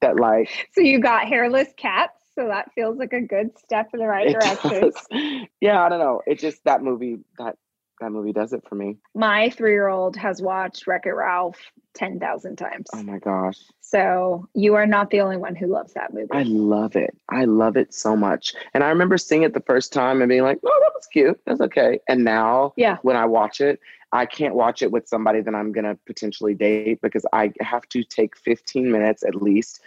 that 0.00 0.16
like 0.16 0.68
So 0.74 0.80
you 0.80 0.98
got 0.98 1.28
hairless 1.28 1.68
cats, 1.76 2.20
so 2.36 2.48
that 2.48 2.72
feels 2.74 2.98
like 2.98 3.12
a 3.12 3.20
good 3.20 3.56
step 3.56 3.90
in 3.94 4.00
the 4.00 4.06
right 4.06 4.32
direction. 4.32 4.90
yeah, 5.60 5.80
I 5.80 5.88
don't 5.88 6.00
know. 6.00 6.22
It 6.26 6.40
just 6.40 6.64
that 6.64 6.82
movie 6.82 7.18
that 7.38 7.56
that 8.04 8.10
movie 8.10 8.32
does 8.32 8.52
it 8.52 8.62
for 8.68 8.74
me. 8.74 8.98
My 9.14 9.50
three 9.50 9.72
year 9.72 9.88
old 9.88 10.16
has 10.16 10.42
watched 10.42 10.86
Wreck 10.86 11.06
It 11.06 11.12
Ralph 11.12 11.58
10,000 11.94 12.56
times. 12.56 12.88
Oh 12.92 13.02
my 13.02 13.18
gosh. 13.18 13.58
So 13.80 14.46
you 14.54 14.74
are 14.74 14.86
not 14.86 15.10
the 15.10 15.20
only 15.20 15.36
one 15.36 15.54
who 15.54 15.66
loves 15.66 15.94
that 15.94 16.12
movie. 16.12 16.28
I 16.32 16.42
love 16.42 16.96
it. 16.96 17.16
I 17.30 17.44
love 17.44 17.76
it 17.76 17.94
so 17.94 18.16
much. 18.16 18.52
And 18.74 18.84
I 18.84 18.88
remember 18.88 19.16
seeing 19.16 19.42
it 19.42 19.54
the 19.54 19.60
first 19.60 19.92
time 19.92 20.20
and 20.20 20.28
being 20.28 20.42
like, 20.42 20.58
oh, 20.64 20.80
that 20.82 20.92
was 20.94 21.06
cute. 21.06 21.40
That's 21.46 21.60
okay. 21.62 22.00
And 22.08 22.24
now, 22.24 22.74
yeah. 22.76 22.98
when 23.02 23.16
I 23.16 23.24
watch 23.24 23.60
it, 23.60 23.80
I 24.14 24.26
can't 24.26 24.54
watch 24.54 24.80
it 24.80 24.92
with 24.92 25.08
somebody 25.08 25.40
that 25.40 25.54
I'm 25.56 25.72
going 25.72 25.84
to 25.84 25.98
potentially 26.06 26.54
date 26.54 27.00
because 27.02 27.26
I 27.32 27.52
have 27.60 27.88
to 27.88 28.04
take 28.04 28.36
15 28.36 28.90
minutes 28.90 29.24
at 29.24 29.34
least 29.34 29.80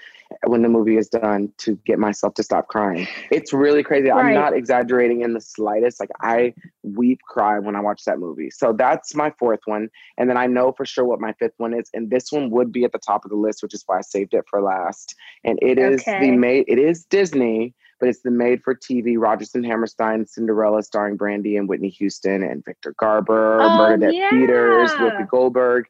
when 0.45 0.63
the 0.63 0.67
movie 0.67 0.97
is 0.97 1.07
done 1.07 1.53
to 1.59 1.79
get 1.85 1.97
myself 1.97 2.33
to 2.33 2.43
stop 2.43 2.67
crying. 2.67 3.07
It's 3.31 3.53
really 3.53 3.83
crazy. 3.83 4.09
Right. 4.09 4.25
I'm 4.25 4.33
not 4.33 4.51
exaggerating 4.51 5.21
in 5.21 5.33
the 5.33 5.39
slightest. 5.39 6.01
Like 6.01 6.09
I 6.21 6.53
weep 6.83 7.21
cry 7.25 7.57
when 7.59 7.77
I 7.77 7.79
watch 7.79 8.03
that 8.03 8.19
movie. 8.19 8.49
So 8.49 8.73
that's 8.73 9.15
my 9.15 9.31
fourth 9.39 9.61
one. 9.63 9.89
And 10.17 10.29
then 10.29 10.35
I 10.35 10.45
know 10.45 10.73
for 10.73 10.85
sure 10.85 11.05
what 11.05 11.21
my 11.21 11.31
fifth 11.39 11.55
one 11.55 11.73
is. 11.73 11.89
And 11.93 12.09
this 12.09 12.29
one 12.29 12.49
would 12.49 12.69
be 12.69 12.83
at 12.83 12.91
the 12.91 12.99
top 12.99 13.23
of 13.23 13.31
the 13.31 13.37
list, 13.37 13.63
which 13.63 13.73
is 13.73 13.83
why 13.85 13.99
I 13.99 14.01
saved 14.01 14.33
it 14.33 14.43
for 14.49 14.61
last. 14.61 15.15
And 15.45 15.57
it 15.61 15.79
is 15.79 16.01
okay. 16.01 16.19
the 16.19 16.31
made 16.31 16.65
it 16.67 16.79
is 16.79 17.05
Disney, 17.05 17.73
but 17.99 18.09
it's 18.09 18.21
the 18.21 18.31
made 18.31 18.63
for 18.63 18.75
TV 18.75 19.15
Rodgers 19.17 19.55
and 19.55 19.65
Hammerstein 19.65 20.25
Cinderella 20.25 20.83
starring 20.83 21.17
Brandy 21.17 21.57
and 21.57 21.67
Whitney 21.67 21.89
Houston 21.89 22.43
and 22.43 22.63
Victor 22.63 22.93
Garber, 22.99 23.61
oh, 23.61 23.77
Bernadette 23.77 24.13
yeah. 24.13 24.29
Peters, 24.29 24.91
Whoopi 24.91 25.27
Goldberg. 25.29 25.85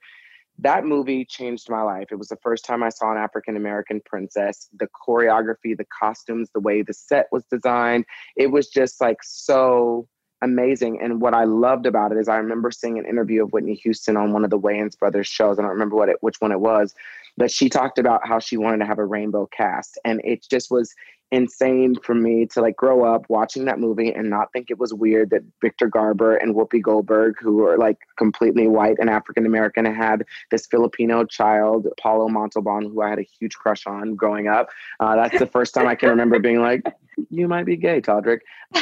That 0.60 0.86
movie 0.86 1.24
changed 1.24 1.70
my 1.70 1.84
life. 1.84 2.08
It 2.12 2.16
was 2.16 2.30
the 2.30 2.38
first 2.38 2.66
time 2.66 2.82
I 2.82 2.90
saw 2.90 3.12
an 3.12 3.18
African 3.18 3.56
American 3.56 4.02
princess. 4.06 4.70
The 4.78 4.88
choreography, 5.08 5.78
the 5.78 5.86
costumes, 6.00 6.50
the 6.54 6.60
way 6.60 6.82
the 6.82 6.94
set 6.94 7.28
was 7.32 7.44
designed, 7.52 8.06
it 8.36 8.48
was 8.48 8.68
just 8.68 9.00
like 9.00 9.18
so 9.22 10.08
amazing. 10.42 11.00
And 11.02 11.22
what 11.22 11.34
I 11.34 11.44
loved 11.44 11.86
about 11.86 12.12
it 12.12 12.18
is 12.18 12.28
I 12.28 12.38
remember 12.38 12.72
seeing 12.72 12.98
an 12.98 13.06
interview 13.06 13.44
of 13.44 13.52
Whitney 13.52 13.76
Houston 13.76 14.18
on 14.18 14.34
one 14.34 14.44
of 14.44 14.50
the 14.50 14.60
Wayans 14.60 14.98
Brothers 14.98 15.28
shows. 15.28 15.58
I 15.58 15.64
don't 15.64 15.72
remember 15.72 15.96
what 15.96 16.10
it, 16.10 16.18
which 16.22 16.40
one 16.40 16.52
it 16.52 16.60
was, 16.60 16.94
but 17.38 17.52
she 17.52 17.70
talked 17.70 18.00
about 18.00 18.28
how 18.28 18.40
she 18.40 18.58
wanted 18.58 18.78
to 18.80 18.86
have 18.86 19.00
a 19.00 19.06
rainbow 19.06 19.48
cast. 19.48 20.00
And 20.06 20.22
it 20.24 20.46
just 20.50 20.70
was 20.70 20.94
insane 21.32 21.96
for 22.04 22.16
me 22.16 22.46
to 22.46 22.62
like 22.62 22.78
grow 22.78 23.04
up 23.04 23.26
watching 23.28 23.66
that 23.66 23.80
movie 23.80 24.14
and 24.14 24.30
not 24.30 24.52
think 24.54 24.70
it 24.70 24.80
was 24.80 24.94
weird 24.94 25.30
that 25.30 25.44
Victor 25.62 25.88
Garber 25.88 26.38
and 26.38 26.56
Whoopi 26.56 26.82
Goldberg, 26.82 27.36
who 27.40 27.66
are 27.66 27.78
like 27.78 27.98
completely 28.18 28.68
white 28.68 28.98
and 29.00 29.10
African 29.10 29.46
American, 29.46 29.86
had 29.86 30.24
this 30.52 30.66
Filipino 30.68 31.26
child, 31.26 31.88
Paolo 32.00 32.30
Montalban, 32.30 32.84
who 32.84 33.02
I 33.02 33.10
had 33.10 33.20
a 33.20 33.28
huge 33.40 33.56
crush 33.56 33.86
on 33.86 34.16
growing 34.16 34.48
up. 34.48 34.70
Uh, 35.00 35.16
that's 35.16 35.40
the 35.40 35.48
first 35.48 35.74
time 35.74 35.88
I 35.88 35.96
can 35.96 36.10
remember 36.10 36.40
being 36.40 36.62
like, 36.62 36.84
"You 37.30 37.48
might 37.48 37.66
be 37.66 37.76
gay, 37.76 38.00
Todrick." 38.00 38.40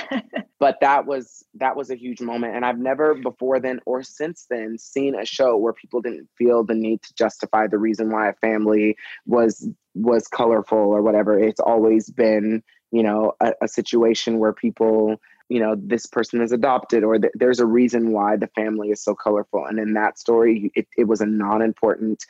but 0.59 0.77
that 0.81 1.05
was 1.05 1.45
that 1.55 1.75
was 1.75 1.89
a 1.89 1.95
huge 1.95 2.21
moment, 2.21 2.55
and 2.55 2.63
I've 2.63 2.79
never 2.79 3.15
before 3.15 3.59
then 3.59 3.79
or 3.85 4.03
since 4.03 4.45
then 4.49 4.77
seen 4.77 5.15
a 5.15 5.25
show 5.25 5.57
where 5.57 5.73
people 5.73 6.01
didn't 6.01 6.29
feel 6.37 6.63
the 6.63 6.75
need 6.75 7.01
to 7.03 7.13
justify 7.15 7.65
the 7.67 7.79
reason 7.79 8.11
why 8.11 8.29
a 8.29 8.33
family 8.33 8.97
was 9.25 9.67
was 9.95 10.27
colorful 10.27 10.77
or 10.77 11.01
whatever. 11.01 11.39
It's 11.39 11.59
always 11.59 12.09
been, 12.09 12.61
you 12.91 13.01
know, 13.01 13.33
a, 13.41 13.53
a 13.63 13.67
situation 13.67 14.39
where 14.39 14.53
people, 14.53 15.15
you 15.49 15.59
know, 15.59 15.75
this 15.77 16.05
person 16.05 16.41
is 16.41 16.51
adopted 16.51 17.03
or 17.03 17.17
th- 17.17 17.33
there's 17.33 17.59
a 17.59 17.65
reason 17.65 18.11
why 18.11 18.35
the 18.35 18.47
family 18.47 18.89
is 18.91 19.01
so 19.01 19.15
colorful. 19.15 19.65
And 19.65 19.79
in 19.79 19.93
that 19.93 20.19
story, 20.19 20.71
it, 20.75 20.87
it 20.97 21.05
was 21.05 21.21
a 21.21 21.25
non-important, 21.25 22.25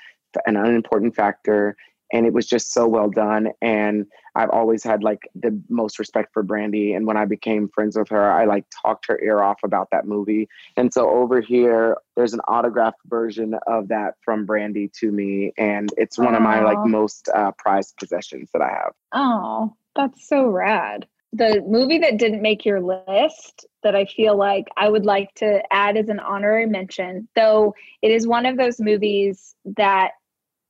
an 0.45 0.55
unimportant 0.55 1.15
factor 1.15 1.75
and 2.15 2.25
it 2.25 2.33
was 2.33 2.47
just 2.47 2.71
so 2.71 2.87
well 2.87 3.09
done. 3.09 3.49
And 3.61 4.05
i've 4.37 4.49
always 4.49 4.83
had 4.83 5.03
like 5.03 5.29
the 5.35 5.57
most 5.69 5.99
respect 5.99 6.33
for 6.33 6.43
brandy. 6.43 6.93
And 6.93 7.05
when 7.05 7.17
i 7.17 7.25
became 7.25 7.69
friends 7.69 7.97
with 7.97 8.09
her 8.09 8.31
i 8.31 8.45
like 8.45 8.65
talked 8.81 9.05
her 9.07 9.19
ear 9.21 9.41
off 9.41 9.59
about 9.63 9.89
that 9.91 10.07
movie. 10.07 10.47
And 10.77 10.93
so 10.93 11.09
over 11.09 11.41
here 11.41 11.97
there's 12.15 12.33
an 12.33 12.41
autographed 12.41 13.01
version 13.05 13.55
of 13.67 13.89
that 13.89 14.15
from 14.23 14.45
brandy 14.45 14.89
to 14.99 15.11
me. 15.11 15.53
And 15.57 15.89
it's 15.97 16.17
one 16.17 16.33
Aww. 16.33 16.37
of 16.37 16.41
my 16.41 16.61
like 16.61 16.79
most 16.85 17.29
uh, 17.29 17.51
prized 17.57 17.97
possessions 17.97 18.49
that 18.53 18.61
i 18.61 18.69
have. 18.69 18.93
Oh 19.13 19.73
that's 19.95 20.27
so 20.27 20.47
rad. 20.47 21.07
The 21.33 21.61
movie 21.67 21.97
that 21.99 22.17
didn't 22.17 22.41
make 22.41 22.65
your 22.65 22.81
list 22.81 23.65
that 23.83 23.95
I 23.95 24.05
feel 24.05 24.37
like 24.37 24.67
I 24.77 24.87
would 24.89 25.05
like 25.05 25.33
to 25.35 25.61
add 25.71 25.97
as 25.97 26.07
an 26.07 26.19
honorary 26.19 26.65
mention, 26.65 27.27
though 27.35 27.73
it 28.01 28.11
is 28.11 28.25
one 28.27 28.45
of 28.45 28.57
those 28.57 28.79
movies 28.79 29.55
that 29.77 30.11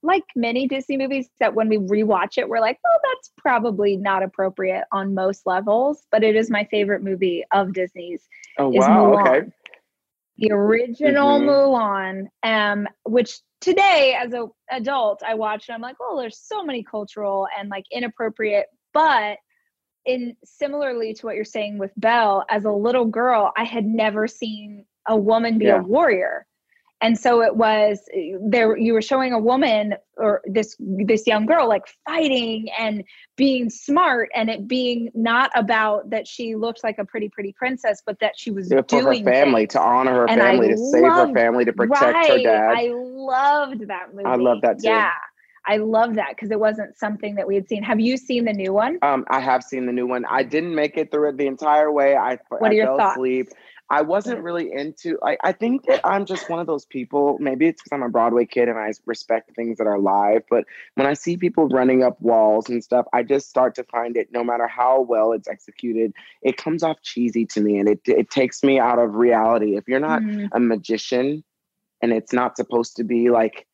like 0.05 0.23
many 0.35 0.67
Disney 0.67 0.97
movies 0.97 1.29
that 1.39 1.53
when 1.53 1.67
we 1.67 1.77
rewatch 1.77 2.37
it, 2.37 2.47
we're 2.47 2.59
like, 2.59 2.79
well, 2.83 2.99
that's 3.03 3.31
probably 3.37 3.97
not 3.97 4.23
appropriate 4.23 4.85
on 4.91 5.13
most 5.13 5.45
levels, 5.45 6.05
but 6.11 6.23
it 6.23 6.35
is 6.35 6.49
my 6.49 6.63
favorite 6.65 7.03
movie 7.03 7.43
of 7.51 7.73
Disney's. 7.73 8.27
Oh, 8.57 8.69
wow. 8.69 8.87
Mulan. 8.87 9.37
Okay. 9.37 9.47
The 10.37 10.51
original 10.51 11.39
mm-hmm. 11.39 11.49
Mulan, 11.49 12.27
um, 12.43 12.87
which 13.05 13.39
today 13.61 14.17
as 14.21 14.33
an 14.33 14.49
adult, 14.69 15.23
I 15.25 15.33
watched 15.33 15.69
and 15.69 15.75
I'm 15.75 15.81
like, 15.81 15.95
oh, 16.01 16.19
there's 16.19 16.37
so 16.37 16.63
many 16.63 16.83
cultural 16.83 17.47
and 17.57 17.69
like 17.69 17.85
inappropriate, 17.91 18.67
but 18.93 19.37
in 20.05 20.35
similarly 20.43 21.13
to 21.13 21.25
what 21.25 21.35
you're 21.35 21.45
saying 21.45 21.77
with 21.77 21.91
Belle, 21.97 22.45
as 22.49 22.65
a 22.65 22.71
little 22.71 23.05
girl, 23.05 23.51
I 23.57 23.63
had 23.63 23.85
never 23.85 24.27
seen 24.27 24.85
a 25.07 25.17
woman 25.17 25.57
be 25.57 25.65
yeah. 25.65 25.79
a 25.79 25.83
warrior 25.83 26.45
and 27.01 27.17
so 27.17 27.41
it 27.41 27.55
was 27.55 27.99
there 28.41 28.77
you 28.77 28.93
were 28.93 29.01
showing 29.01 29.33
a 29.33 29.39
woman 29.39 29.95
or 30.17 30.41
this 30.45 30.75
this 30.79 31.27
young 31.27 31.45
girl 31.45 31.67
like 31.67 31.83
fighting 32.05 32.67
and 32.79 33.03
being 33.35 33.69
smart 33.69 34.29
and 34.33 34.49
it 34.49 34.67
being 34.67 35.09
not 35.13 35.51
about 35.55 36.09
that 36.09 36.27
she 36.27 36.55
looked 36.55 36.83
like 36.83 36.97
a 36.97 37.05
pretty 37.05 37.29
pretty 37.29 37.53
princess 37.53 38.01
but 38.05 38.17
that 38.19 38.33
she 38.37 38.51
was 38.51 38.71
yeah, 38.71 38.77
for 38.77 39.01
doing 39.01 39.25
her 39.25 39.31
family 39.31 39.61
things. 39.61 39.73
to 39.73 39.81
honor 39.81 40.13
her 40.13 40.29
and 40.29 40.39
family 40.41 40.67
I 40.67 40.75
to 40.75 40.81
loved, 40.81 40.91
save 40.91 41.03
her 41.03 41.33
family 41.33 41.65
to 41.65 41.73
protect 41.73 42.01
right, 42.01 42.31
her 42.31 42.37
dad 42.37 42.73
i 42.75 42.91
loved 42.93 43.87
that 43.87 44.13
movie 44.13 44.25
i 44.25 44.35
love 44.35 44.61
that 44.61 44.79
too 44.79 44.87
yeah 44.87 45.11
I 45.67 45.77
love 45.77 46.13
that 46.15 46.29
because 46.29 46.51
it 46.51 46.59
wasn't 46.59 46.95
something 46.95 47.33
that 47.35 47.47
we 47.47 47.55
had 47.55 47.67
seen. 47.67 47.81
Have 47.81 47.99
you 47.99 48.17
seen 48.17 48.45
the 48.45 48.53
new 48.53 48.71
one? 48.71 48.99
Um, 49.01 49.25
I 49.29 49.39
have 49.39 49.63
seen 49.63 49.87
the 49.87 49.91
new 49.91 50.05
one. 50.05 50.23
I 50.29 50.43
didn't 50.43 50.75
make 50.75 50.95
it 50.95 51.09
through 51.09 51.29
it 51.29 51.37
the 51.37 51.47
entire 51.47 51.91
way. 51.91 52.15
I, 52.15 52.37
what 52.49 52.65
I 52.65 52.67
are 52.67 52.73
your 52.73 52.85
fell 52.85 52.97
thoughts? 52.97 53.15
asleep. 53.15 53.49
I 53.89 54.01
wasn't 54.01 54.41
really 54.41 54.71
into. 54.71 55.19
I, 55.23 55.37
I 55.43 55.51
think 55.51 55.85
that 55.85 56.01
I'm 56.03 56.25
just 56.25 56.49
one 56.49 56.59
of 56.59 56.65
those 56.65 56.85
people. 56.85 57.37
Maybe 57.39 57.67
it's 57.67 57.83
because 57.83 57.95
I'm 57.95 58.03
a 58.03 58.09
Broadway 58.09 58.45
kid 58.45 58.67
and 58.67 58.79
I 58.79 58.91
respect 59.05 59.55
things 59.55 59.77
that 59.77 59.85
are 59.85 59.99
live. 59.99 60.41
But 60.49 60.65
when 60.95 61.05
I 61.05 61.13
see 61.13 61.37
people 61.37 61.67
running 61.67 62.01
up 62.01 62.19
walls 62.19 62.67
and 62.67 62.83
stuff, 62.83 63.05
I 63.13 63.21
just 63.21 63.47
start 63.47 63.75
to 63.75 63.83
find 63.83 64.17
it. 64.17 64.29
No 64.31 64.43
matter 64.43 64.67
how 64.67 65.01
well 65.01 65.33
it's 65.33 65.47
executed, 65.47 66.13
it 66.41 66.57
comes 66.57 66.81
off 66.81 66.97
cheesy 67.03 67.45
to 67.47 67.61
me, 67.61 67.77
and 67.77 67.87
it 67.87 68.01
it 68.05 68.31
takes 68.31 68.63
me 68.63 68.79
out 68.79 68.97
of 68.97 69.15
reality. 69.15 69.75
If 69.77 69.87
you're 69.87 69.99
not 69.99 70.21
mm. 70.21 70.49
a 70.51 70.59
magician, 70.59 71.43
and 72.01 72.11
it's 72.11 72.33
not 72.33 72.57
supposed 72.57 72.95
to 72.97 73.03
be 73.03 73.29
like 73.29 73.67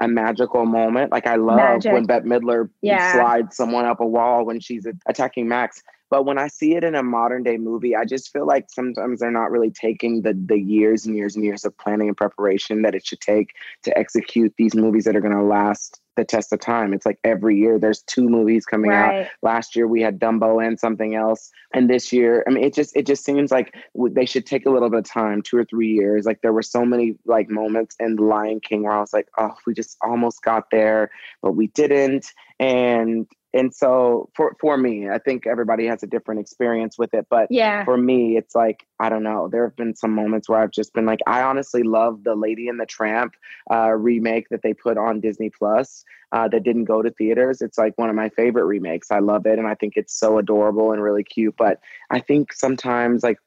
a 0.00 0.08
magical 0.08 0.66
moment. 0.66 1.12
Like 1.12 1.28
I 1.28 1.36
love 1.36 1.58
Magic. 1.58 1.92
when 1.92 2.06
Bette 2.06 2.26
Midler 2.26 2.68
yeah. 2.80 3.12
slides 3.12 3.56
someone 3.56 3.84
up 3.84 4.00
a 4.00 4.06
wall 4.06 4.44
when 4.44 4.58
she's 4.58 4.86
attacking 5.06 5.46
Max 5.46 5.82
But 6.12 6.26
when 6.26 6.36
I 6.36 6.48
see 6.48 6.74
it 6.74 6.84
in 6.84 6.94
a 6.94 7.02
modern 7.02 7.42
day 7.42 7.56
movie, 7.56 7.96
I 7.96 8.04
just 8.04 8.34
feel 8.34 8.46
like 8.46 8.66
sometimes 8.68 9.20
they're 9.20 9.30
not 9.30 9.50
really 9.50 9.70
taking 9.70 10.20
the 10.20 10.34
the 10.34 10.60
years 10.60 11.06
and 11.06 11.16
years 11.16 11.36
and 11.36 11.42
years 11.42 11.64
of 11.64 11.74
planning 11.78 12.08
and 12.08 12.14
preparation 12.14 12.82
that 12.82 12.94
it 12.94 13.06
should 13.06 13.22
take 13.22 13.54
to 13.84 13.96
execute 13.96 14.52
these 14.58 14.74
movies 14.74 15.04
that 15.04 15.16
are 15.16 15.22
going 15.22 15.34
to 15.34 15.42
last 15.42 16.02
the 16.16 16.24
test 16.26 16.52
of 16.52 16.60
time. 16.60 16.92
It's 16.92 17.06
like 17.06 17.18
every 17.24 17.56
year 17.56 17.78
there's 17.78 18.02
two 18.02 18.28
movies 18.28 18.66
coming 18.66 18.90
right. 18.90 19.22
out. 19.22 19.26
Last 19.40 19.74
year 19.74 19.86
we 19.86 20.02
had 20.02 20.20
Dumbo 20.20 20.62
and 20.62 20.78
something 20.78 21.14
else, 21.14 21.50
and 21.72 21.88
this 21.88 22.12
year, 22.12 22.44
I 22.46 22.50
mean, 22.50 22.62
it 22.62 22.74
just 22.74 22.94
it 22.94 23.06
just 23.06 23.24
seems 23.24 23.50
like 23.50 23.74
they 24.10 24.26
should 24.26 24.44
take 24.44 24.66
a 24.66 24.70
little 24.70 24.90
bit 24.90 24.98
of 24.98 25.04
time, 25.10 25.40
two 25.40 25.56
or 25.56 25.64
three 25.64 25.92
years. 25.92 26.26
Like 26.26 26.42
there 26.42 26.52
were 26.52 26.60
so 26.60 26.84
many 26.84 27.16
like 27.24 27.48
moments 27.48 27.96
in 27.98 28.16
Lion 28.16 28.60
King 28.60 28.82
where 28.82 28.92
I 28.92 29.00
was 29.00 29.14
like, 29.14 29.28
oh, 29.38 29.54
we 29.66 29.72
just 29.72 29.96
almost 30.02 30.42
got 30.42 30.64
there, 30.70 31.10
but 31.40 31.52
we 31.52 31.68
didn't, 31.68 32.26
and 32.60 33.26
and 33.54 33.74
so 33.74 34.28
for 34.34 34.56
for 34.60 34.76
me 34.76 35.08
i 35.08 35.18
think 35.18 35.46
everybody 35.46 35.86
has 35.86 36.02
a 36.02 36.06
different 36.06 36.40
experience 36.40 36.98
with 36.98 37.12
it 37.14 37.26
but 37.30 37.46
yeah. 37.50 37.84
for 37.84 37.96
me 37.96 38.36
it's 38.36 38.54
like 38.54 38.86
i 39.00 39.08
don't 39.08 39.22
know 39.22 39.48
there 39.48 39.64
have 39.64 39.76
been 39.76 39.94
some 39.94 40.12
moments 40.12 40.48
where 40.48 40.60
i've 40.60 40.70
just 40.70 40.92
been 40.94 41.06
like 41.06 41.20
i 41.26 41.42
honestly 41.42 41.82
love 41.82 42.24
the 42.24 42.34
lady 42.34 42.68
and 42.68 42.80
the 42.80 42.86
tramp 42.86 43.34
uh, 43.70 43.90
remake 43.90 44.48
that 44.50 44.62
they 44.62 44.74
put 44.74 44.96
on 44.96 45.20
disney 45.20 45.50
plus 45.50 46.04
uh, 46.32 46.48
that 46.48 46.62
didn't 46.62 46.84
go 46.84 47.02
to 47.02 47.10
theaters. 47.10 47.60
It's 47.60 47.76
like 47.76 47.92
one 47.98 48.08
of 48.08 48.16
my 48.16 48.30
favorite 48.30 48.64
remakes. 48.64 49.10
I 49.10 49.18
love 49.18 49.44
it 49.44 49.58
and 49.58 49.68
i 49.68 49.74
think 49.74 49.94
it's 49.96 50.18
so 50.18 50.38
adorable 50.38 50.92
and 50.92 51.02
really 51.02 51.24
cute 51.24 51.54
but 51.58 51.80
i 52.10 52.18
think 52.18 52.52
sometimes 52.52 53.22
like 53.22 53.38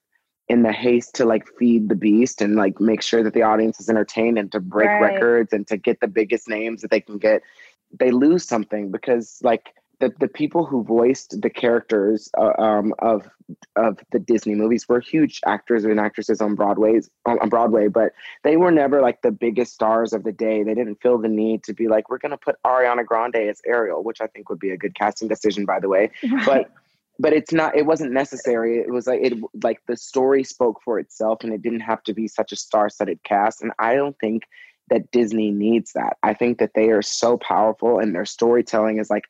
in 0.48 0.62
the 0.62 0.72
haste 0.72 1.16
to 1.16 1.26
like 1.26 1.48
feed 1.58 1.90
the 1.90 1.96
beast 1.96 2.42
and 2.42 2.56
like 2.56 2.80
make 2.80 3.02
sure 3.02 3.24
that 3.24 3.34
the 3.34 3.42
audience 3.42 3.80
is 3.80 3.90
entertained 3.90 4.38
and 4.38 4.52
to 4.52 4.60
break 4.60 4.88
right. 4.88 5.14
records 5.14 5.54
and 5.54 5.68
to 5.68 5.78
get 5.78 6.00
the 6.02 6.08
biggest 6.08 6.48
names 6.48 6.82
that 6.82 6.92
they 6.92 7.02
can 7.02 7.18
get 7.18 7.42
they 8.00 8.12
lose 8.12 8.48
something 8.48 8.92
because 8.92 9.40
like 9.42 9.74
the, 10.00 10.14
the 10.20 10.28
people 10.28 10.66
who 10.66 10.84
voiced 10.84 11.42
the 11.42 11.50
characters 11.50 12.30
uh, 12.38 12.54
um, 12.62 12.94
of 13.00 13.30
of 13.76 14.00
the 14.12 14.20
Disney 14.20 14.56
movies 14.56 14.90
were 14.90 15.00
huge 15.00 15.40
actors 15.46 15.86
and 15.86 16.00
actresses 16.00 16.42
on 16.42 16.56
Broadway's 16.56 17.10
on 17.26 17.50
Broadway, 17.50 17.88
but 17.88 18.14
they 18.44 18.58
were 18.58 18.72
never 18.72 19.02
like 19.02 19.22
the 19.22 19.32
biggest 19.32 19.74
stars 19.74 20.14
of 20.14 20.24
the 20.24 20.32
day. 20.32 20.64
They 20.64 20.74
didn't 20.74 21.02
feel 21.02 21.18
the 21.18 21.28
need 21.28 21.64
to 21.66 21.74
be 21.74 21.88
like, 21.88 22.10
we're 22.10 22.18
going 22.18 22.32
to 22.32 22.38
put 22.38 22.56
Ariana 22.66 23.06
Grande 23.06 23.36
as 23.36 23.62
Ariel, 23.66 24.04
which 24.04 24.22
I 24.22 24.28
think 24.28 24.50
would 24.50 24.60
be 24.60 24.72
a 24.72 24.78
good 24.78 24.96
casting 24.96 25.28
decision, 25.28 25.66
by 25.66 25.80
the 25.80 25.90
way. 25.90 26.12
Right. 26.24 26.46
But 26.46 26.72
but 27.20 27.34
it's 27.34 27.54
not. 27.54 27.78
It 27.78 27.86
wasn't 27.86 28.12
necessary. 28.12 28.80
It 28.80 28.92
was 28.92 29.08
like 29.08 29.22
it 29.22 29.34
like 29.64 29.80
the 29.88 29.96
story 29.96 30.44
spoke 30.44 30.82
for 30.84 31.00
itself, 31.00 31.44
and 31.44 31.54
it 31.54 31.62
didn't 31.62 31.82
have 31.82 32.04
to 32.04 32.14
be 32.14 32.28
such 32.28 32.52
a 32.52 32.58
star-studded 32.58 33.24
cast. 33.24 33.62
And 33.62 33.72
I 33.80 33.96
don't 33.96 34.18
think 34.20 34.44
that 34.90 35.12
Disney 35.12 35.52
needs 35.52 35.94
that. 35.94 36.18
I 36.24 36.34
think 36.34 36.60
that 36.60 36.74
they 36.76 36.90
are 36.90 37.02
so 37.02 37.38
powerful 37.38 38.00
and 38.00 38.14
their 38.14 38.26
storytelling 38.26 39.00
is 39.00 39.10
like 39.10 39.24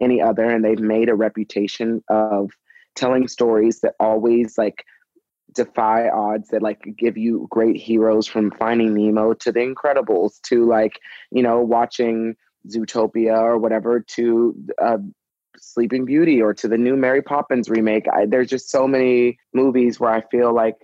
any 0.00 0.20
other 0.20 0.44
and 0.44 0.64
they've 0.64 0.80
made 0.80 1.08
a 1.08 1.14
reputation 1.14 2.02
of 2.08 2.50
telling 2.96 3.28
stories 3.28 3.80
that 3.80 3.94
always 4.00 4.58
like 4.58 4.84
defy 5.54 6.08
odds 6.08 6.48
that 6.48 6.62
like 6.62 6.80
give 6.96 7.16
you 7.16 7.46
great 7.50 7.76
heroes 7.76 8.26
from 8.26 8.50
finding 8.52 8.94
nemo 8.94 9.34
to 9.34 9.50
the 9.50 9.60
incredibles 9.60 10.40
to 10.42 10.64
like 10.66 11.00
you 11.30 11.42
know 11.42 11.60
watching 11.60 12.34
zootopia 12.68 13.36
or 13.36 13.58
whatever 13.58 14.00
to 14.00 14.54
uh, 14.80 14.98
sleeping 15.56 16.04
beauty 16.04 16.40
or 16.40 16.54
to 16.54 16.68
the 16.68 16.78
new 16.78 16.96
mary 16.96 17.22
poppins 17.22 17.68
remake 17.68 18.06
I, 18.12 18.26
there's 18.26 18.48
just 18.48 18.70
so 18.70 18.86
many 18.86 19.38
movies 19.52 19.98
where 19.98 20.12
i 20.12 20.22
feel 20.30 20.54
like 20.54 20.76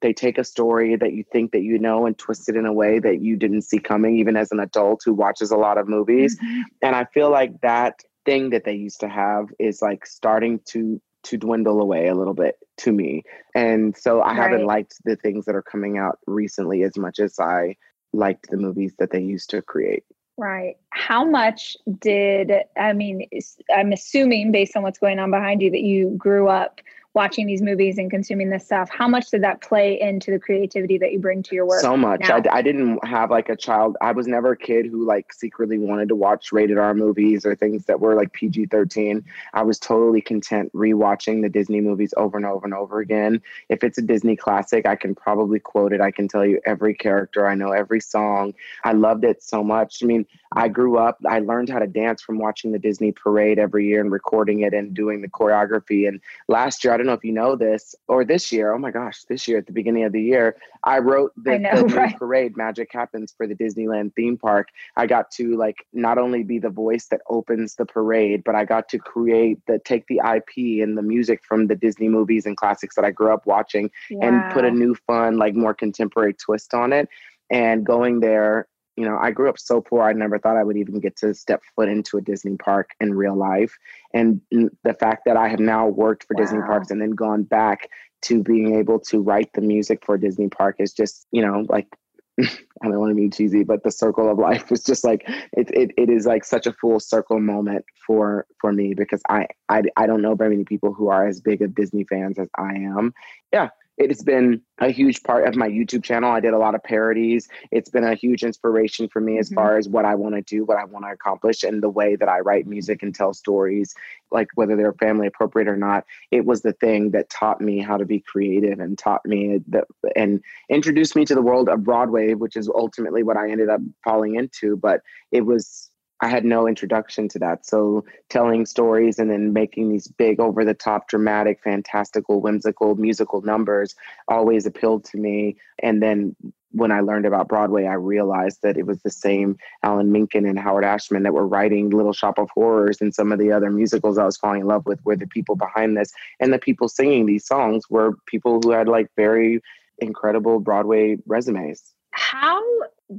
they 0.00 0.12
take 0.12 0.38
a 0.38 0.44
story 0.44 0.96
that 0.96 1.12
you 1.12 1.24
think 1.32 1.52
that 1.52 1.62
you 1.62 1.78
know 1.78 2.06
and 2.06 2.16
twist 2.18 2.48
it 2.48 2.56
in 2.56 2.66
a 2.66 2.72
way 2.72 2.98
that 2.98 3.20
you 3.20 3.36
didn't 3.36 3.62
see 3.62 3.78
coming 3.78 4.18
even 4.18 4.36
as 4.36 4.52
an 4.52 4.60
adult 4.60 5.02
who 5.04 5.12
watches 5.12 5.50
a 5.50 5.56
lot 5.56 5.78
of 5.78 5.88
movies 5.88 6.38
mm-hmm. 6.38 6.62
and 6.82 6.96
i 6.96 7.04
feel 7.12 7.30
like 7.30 7.60
that 7.60 8.00
thing 8.24 8.50
that 8.50 8.64
they 8.64 8.74
used 8.74 9.00
to 9.00 9.08
have 9.08 9.46
is 9.58 9.82
like 9.82 10.06
starting 10.06 10.60
to 10.66 11.00
to 11.24 11.38
dwindle 11.38 11.80
away 11.80 12.08
a 12.08 12.14
little 12.14 12.34
bit 12.34 12.58
to 12.76 12.92
me. 12.92 13.22
And 13.54 13.96
so 13.96 14.20
I 14.20 14.28
right. 14.28 14.36
haven't 14.36 14.66
liked 14.66 14.96
the 15.04 15.16
things 15.16 15.46
that 15.46 15.54
are 15.54 15.62
coming 15.62 15.98
out 15.98 16.18
recently 16.26 16.82
as 16.82 16.96
much 16.98 17.18
as 17.18 17.38
I 17.40 17.76
liked 18.12 18.50
the 18.50 18.58
movies 18.58 18.94
that 18.98 19.10
they 19.10 19.22
used 19.22 19.50
to 19.50 19.62
create. 19.62 20.04
Right. 20.36 20.76
How 20.90 21.24
much 21.24 21.76
did, 22.00 22.52
I 22.76 22.92
mean, 22.92 23.28
I'm 23.74 23.92
assuming 23.92 24.52
based 24.52 24.76
on 24.76 24.82
what's 24.82 24.98
going 24.98 25.18
on 25.18 25.30
behind 25.30 25.62
you 25.62 25.70
that 25.70 25.80
you 25.80 26.10
grew 26.18 26.48
up 26.48 26.80
watching 27.14 27.46
these 27.46 27.62
movies 27.62 27.98
and 27.98 28.10
consuming 28.10 28.50
this 28.50 28.64
stuff 28.64 28.90
how 28.90 29.08
much 29.08 29.30
did 29.30 29.42
that 29.42 29.60
play 29.60 30.00
into 30.00 30.30
the 30.30 30.38
creativity 30.38 30.98
that 30.98 31.12
you 31.12 31.18
bring 31.18 31.42
to 31.42 31.54
your 31.54 31.66
work 31.66 31.80
so 31.80 31.96
much. 31.96 32.20
I, 32.24 32.42
I, 32.50 32.62
didn't 32.62 33.04
have 33.04 33.30
like 33.30 33.48
a 33.48 33.56
child 33.56 33.96
i 34.00 34.12
was 34.12 34.26
never 34.26 34.52
a 34.52 34.56
kid 34.56 34.86
who 34.86 35.04
like 35.04 35.32
secretly 35.32 35.78
wanted 35.78 36.08
to 36.08 36.16
watch 36.16 36.52
rated 36.52 36.78
r 36.78 36.94
movies 36.94 37.46
or 37.46 37.54
things 37.54 37.84
that 37.86 38.00
were 38.00 38.14
like 38.14 38.32
pg-13 38.32 39.22
i 39.52 39.62
was 39.62 39.78
totally 39.78 40.20
content 40.20 40.72
rewatching 40.72 41.42
the 41.42 41.48
disney 41.48 41.80
movies 41.80 42.12
over 42.16 42.36
and 42.36 42.46
over 42.46 42.64
and 42.64 42.74
over 42.74 43.00
again. 43.00 43.40
If 43.68 43.84
it's 43.84 43.98
a 43.98 44.02
disney 44.02 44.36
classic 44.36 44.86
i 44.86 44.96
can 44.96 45.14
probably 45.14 45.60
quote 45.60 45.92
it. 45.92 46.00
I 46.00 46.10
can 46.10 46.28
tell 46.28 46.44
you 46.44 46.60
every 46.66 46.94
character. 46.94 47.46
I 47.46 47.54
know 47.54 47.72
every 47.72 48.00
song. 48.00 48.54
I 48.84 48.92
loved 48.92 49.24
it 49.24 49.42
so 49.42 49.62
much. 49.62 50.02
I 50.02 50.06
mean 50.06 50.26
i 50.54 50.68
grew 50.68 50.98
up 50.98 51.18
i 51.28 51.38
learned 51.38 51.68
how 51.68 51.78
to 51.78 51.86
dance 51.86 52.22
from 52.22 52.38
watching 52.38 52.72
the 52.72 52.78
disney 52.78 53.12
parade 53.12 53.58
every 53.58 53.86
year 53.86 54.00
and 54.00 54.10
recording 54.10 54.60
it 54.60 54.72
and 54.72 54.94
doing 54.94 55.20
the 55.20 55.28
choreography 55.28 56.08
and 56.08 56.20
last 56.48 56.84
year 56.84 56.92
i 56.92 56.96
don't 56.96 57.06
know 57.06 57.12
if 57.12 57.24
you 57.24 57.32
know 57.32 57.54
this, 57.56 57.94
or 58.08 58.24
this 58.24 58.52
year, 58.52 58.72
oh 58.72 58.78
my 58.78 58.90
gosh, 58.90 59.24
this 59.24 59.46
year 59.48 59.58
at 59.58 59.66
the 59.66 59.72
beginning 59.72 60.04
of 60.04 60.12
the 60.12 60.22
year, 60.22 60.56
I 60.84 60.98
wrote 60.98 61.32
the, 61.36 61.54
I 61.54 61.58
know, 61.58 61.82
the 61.88 61.94
right? 61.94 62.18
parade 62.18 62.56
Magic 62.56 62.90
Happens 62.92 63.32
for 63.36 63.46
the 63.46 63.54
Disneyland 63.54 64.14
theme 64.14 64.36
park. 64.36 64.68
I 64.96 65.06
got 65.06 65.30
to 65.32 65.56
like 65.56 65.86
not 65.92 66.18
only 66.18 66.42
be 66.42 66.58
the 66.58 66.70
voice 66.70 67.06
that 67.06 67.20
opens 67.28 67.76
the 67.76 67.86
parade, 67.86 68.42
but 68.44 68.54
I 68.54 68.64
got 68.64 68.88
to 68.90 68.98
create 68.98 69.58
the 69.66 69.78
take 69.78 70.06
the 70.06 70.20
IP 70.24 70.82
and 70.82 70.96
the 70.96 71.02
music 71.02 71.42
from 71.44 71.66
the 71.66 71.76
Disney 71.76 72.08
movies 72.08 72.46
and 72.46 72.56
classics 72.56 72.94
that 72.96 73.04
I 73.04 73.10
grew 73.10 73.32
up 73.32 73.46
watching 73.46 73.90
wow. 74.10 74.28
and 74.28 74.52
put 74.52 74.64
a 74.64 74.70
new 74.70 74.94
fun, 75.06 75.38
like 75.38 75.54
more 75.54 75.74
contemporary 75.74 76.34
twist 76.34 76.74
on 76.74 76.92
it. 76.92 77.08
And 77.50 77.84
going 77.84 78.20
there 78.20 78.66
you 78.96 79.04
know, 79.04 79.18
I 79.20 79.30
grew 79.30 79.48
up 79.48 79.58
so 79.58 79.80
poor, 79.80 80.02
I 80.02 80.12
never 80.12 80.38
thought 80.38 80.56
I 80.56 80.64
would 80.64 80.76
even 80.76 81.00
get 81.00 81.16
to 81.18 81.34
step 81.34 81.62
foot 81.74 81.88
into 81.88 82.16
a 82.16 82.20
Disney 82.20 82.56
park 82.56 82.90
in 83.00 83.14
real 83.14 83.36
life. 83.36 83.76
And 84.12 84.40
the 84.50 84.94
fact 84.94 85.22
that 85.26 85.36
I 85.36 85.48
have 85.48 85.60
now 85.60 85.88
worked 85.88 86.24
for 86.24 86.34
wow. 86.34 86.42
Disney 86.42 86.60
parks 86.60 86.90
and 86.90 87.00
then 87.00 87.10
gone 87.10 87.42
back 87.42 87.90
to 88.22 88.42
being 88.42 88.76
able 88.76 89.00
to 89.00 89.20
write 89.20 89.52
the 89.52 89.60
music 89.60 90.04
for 90.04 90.16
Disney 90.16 90.48
park 90.48 90.76
is 90.78 90.92
just, 90.92 91.26
you 91.30 91.42
know, 91.42 91.64
like, 91.68 91.88
I 92.40 92.88
don't 92.88 92.98
want 92.98 93.10
to 93.10 93.14
be 93.14 93.28
cheesy, 93.30 93.62
but 93.62 93.84
the 93.84 93.90
circle 93.90 94.30
of 94.30 94.38
life 94.38 94.72
is 94.72 94.82
just 94.82 95.04
like 95.04 95.22
it, 95.52 95.70
it, 95.70 95.92
it 95.96 96.10
is 96.10 96.26
like 96.26 96.44
such 96.44 96.66
a 96.66 96.72
full 96.72 96.98
circle 96.98 97.38
moment 97.38 97.84
for 98.06 98.46
for 98.60 98.72
me 98.72 98.94
because 98.94 99.22
I, 99.28 99.46
I 99.68 99.82
I 99.96 100.06
don't 100.06 100.20
know 100.20 100.34
very 100.34 100.50
many 100.50 100.64
people 100.64 100.92
who 100.92 101.08
are 101.08 101.28
as 101.28 101.40
big 101.40 101.62
of 101.62 101.74
Disney 101.76 102.04
fans 102.04 102.38
as 102.38 102.48
I 102.58 102.74
am. 102.74 103.14
Yeah, 103.52 103.68
it 103.96 104.10
has 104.10 104.22
been 104.22 104.60
a 104.80 104.90
huge 104.90 105.22
part 105.22 105.46
of 105.46 105.54
my 105.54 105.68
YouTube 105.68 106.02
channel. 106.02 106.30
I 106.30 106.40
did 106.40 106.52
a 106.52 106.58
lot 106.58 106.74
of 106.74 106.82
parodies. 106.82 107.48
It's 107.70 107.90
been 107.90 108.04
a 108.04 108.14
huge 108.14 108.42
inspiration 108.42 109.08
for 109.08 109.20
me 109.20 109.38
as 109.38 109.48
mm-hmm. 109.48 109.54
far 109.54 109.78
as 109.78 109.88
what 109.88 110.04
I 110.04 110.16
want 110.16 110.34
to 110.34 110.42
do, 110.42 110.64
what 110.64 110.78
I 110.78 110.84
want 110.84 111.04
to 111.04 111.12
accomplish, 111.12 111.62
and 111.62 111.82
the 111.82 111.88
way 111.88 112.16
that 112.16 112.28
I 112.28 112.40
write 112.40 112.66
music 112.66 113.02
and 113.02 113.14
tell 113.14 113.32
stories, 113.32 113.94
like 114.32 114.48
whether 114.54 114.74
they're 114.74 114.94
family 114.94 115.28
appropriate 115.28 115.68
or 115.68 115.76
not. 115.76 116.04
It 116.32 116.44
was 116.44 116.62
the 116.62 116.72
thing 116.72 117.12
that 117.12 117.30
taught 117.30 117.60
me 117.60 117.80
how 117.80 117.96
to 117.96 118.04
be 118.04 118.20
creative 118.20 118.80
and 118.80 118.98
taught 118.98 119.24
me 119.24 119.60
that 119.68 119.84
and 120.16 120.40
introduced 120.68 121.14
me 121.14 121.24
to 121.26 121.34
the 121.34 121.42
world 121.42 121.68
of 121.68 121.84
Broadway, 121.84 122.34
which 122.34 122.56
is 122.56 122.68
ultimately 122.68 123.22
what 123.22 123.36
I 123.36 123.50
ended 123.50 123.68
up 123.68 123.80
falling 124.02 124.34
into. 124.34 124.76
But 124.76 125.02
it 125.30 125.42
was 125.42 125.90
I 126.24 126.28
had 126.28 126.46
no 126.46 126.66
introduction 126.66 127.28
to 127.28 127.38
that. 127.40 127.66
So 127.66 128.02
telling 128.30 128.64
stories 128.64 129.18
and 129.18 129.30
then 129.30 129.52
making 129.52 129.90
these 129.90 130.08
big, 130.08 130.40
over 130.40 130.64
the 130.64 130.72
top, 130.72 131.06
dramatic, 131.06 131.60
fantastical, 131.62 132.40
whimsical 132.40 132.94
musical 132.94 133.42
numbers 133.42 133.94
always 134.26 134.64
appealed 134.64 135.04
to 135.04 135.18
me. 135.18 135.58
And 135.80 136.02
then 136.02 136.34
when 136.70 136.90
I 136.90 137.00
learned 137.00 137.26
about 137.26 137.48
Broadway, 137.48 137.84
I 137.84 137.92
realized 137.92 138.60
that 138.62 138.78
it 138.78 138.86
was 138.86 139.02
the 139.02 139.10
same 139.10 139.58
Alan 139.82 140.12
Menken 140.12 140.46
and 140.46 140.58
Howard 140.58 140.82
Ashman 140.82 141.24
that 141.24 141.34
were 141.34 141.46
writing 141.46 141.90
Little 141.90 142.14
Shop 142.14 142.38
of 142.38 142.48
Horrors 142.54 143.02
and 143.02 143.14
some 143.14 143.30
of 143.30 143.38
the 143.38 143.52
other 143.52 143.70
musicals 143.70 144.16
I 144.16 144.24
was 144.24 144.38
falling 144.38 144.62
in 144.62 144.66
love 144.66 144.86
with 144.86 145.04
were 145.04 145.16
the 145.16 145.26
people 145.26 145.56
behind 145.56 145.94
this. 145.94 146.10
And 146.40 146.54
the 146.54 146.58
people 146.58 146.88
singing 146.88 147.26
these 147.26 147.46
songs 147.46 147.90
were 147.90 148.16
people 148.24 148.62
who 148.62 148.70
had 148.70 148.88
like 148.88 149.08
very 149.14 149.60
incredible 149.98 150.58
Broadway 150.58 151.18
resumes. 151.26 151.92
How 152.12 152.62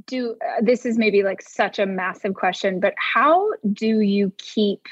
do 0.06 0.36
uh, 0.44 0.62
this 0.62 0.84
is 0.84 0.98
maybe 0.98 1.22
like 1.22 1.42
such 1.42 1.78
a 1.78 1.86
massive 1.86 2.34
question, 2.34 2.80
but 2.80 2.94
how 2.96 3.50
do 3.72 4.00
you 4.00 4.32
keep 4.38 4.86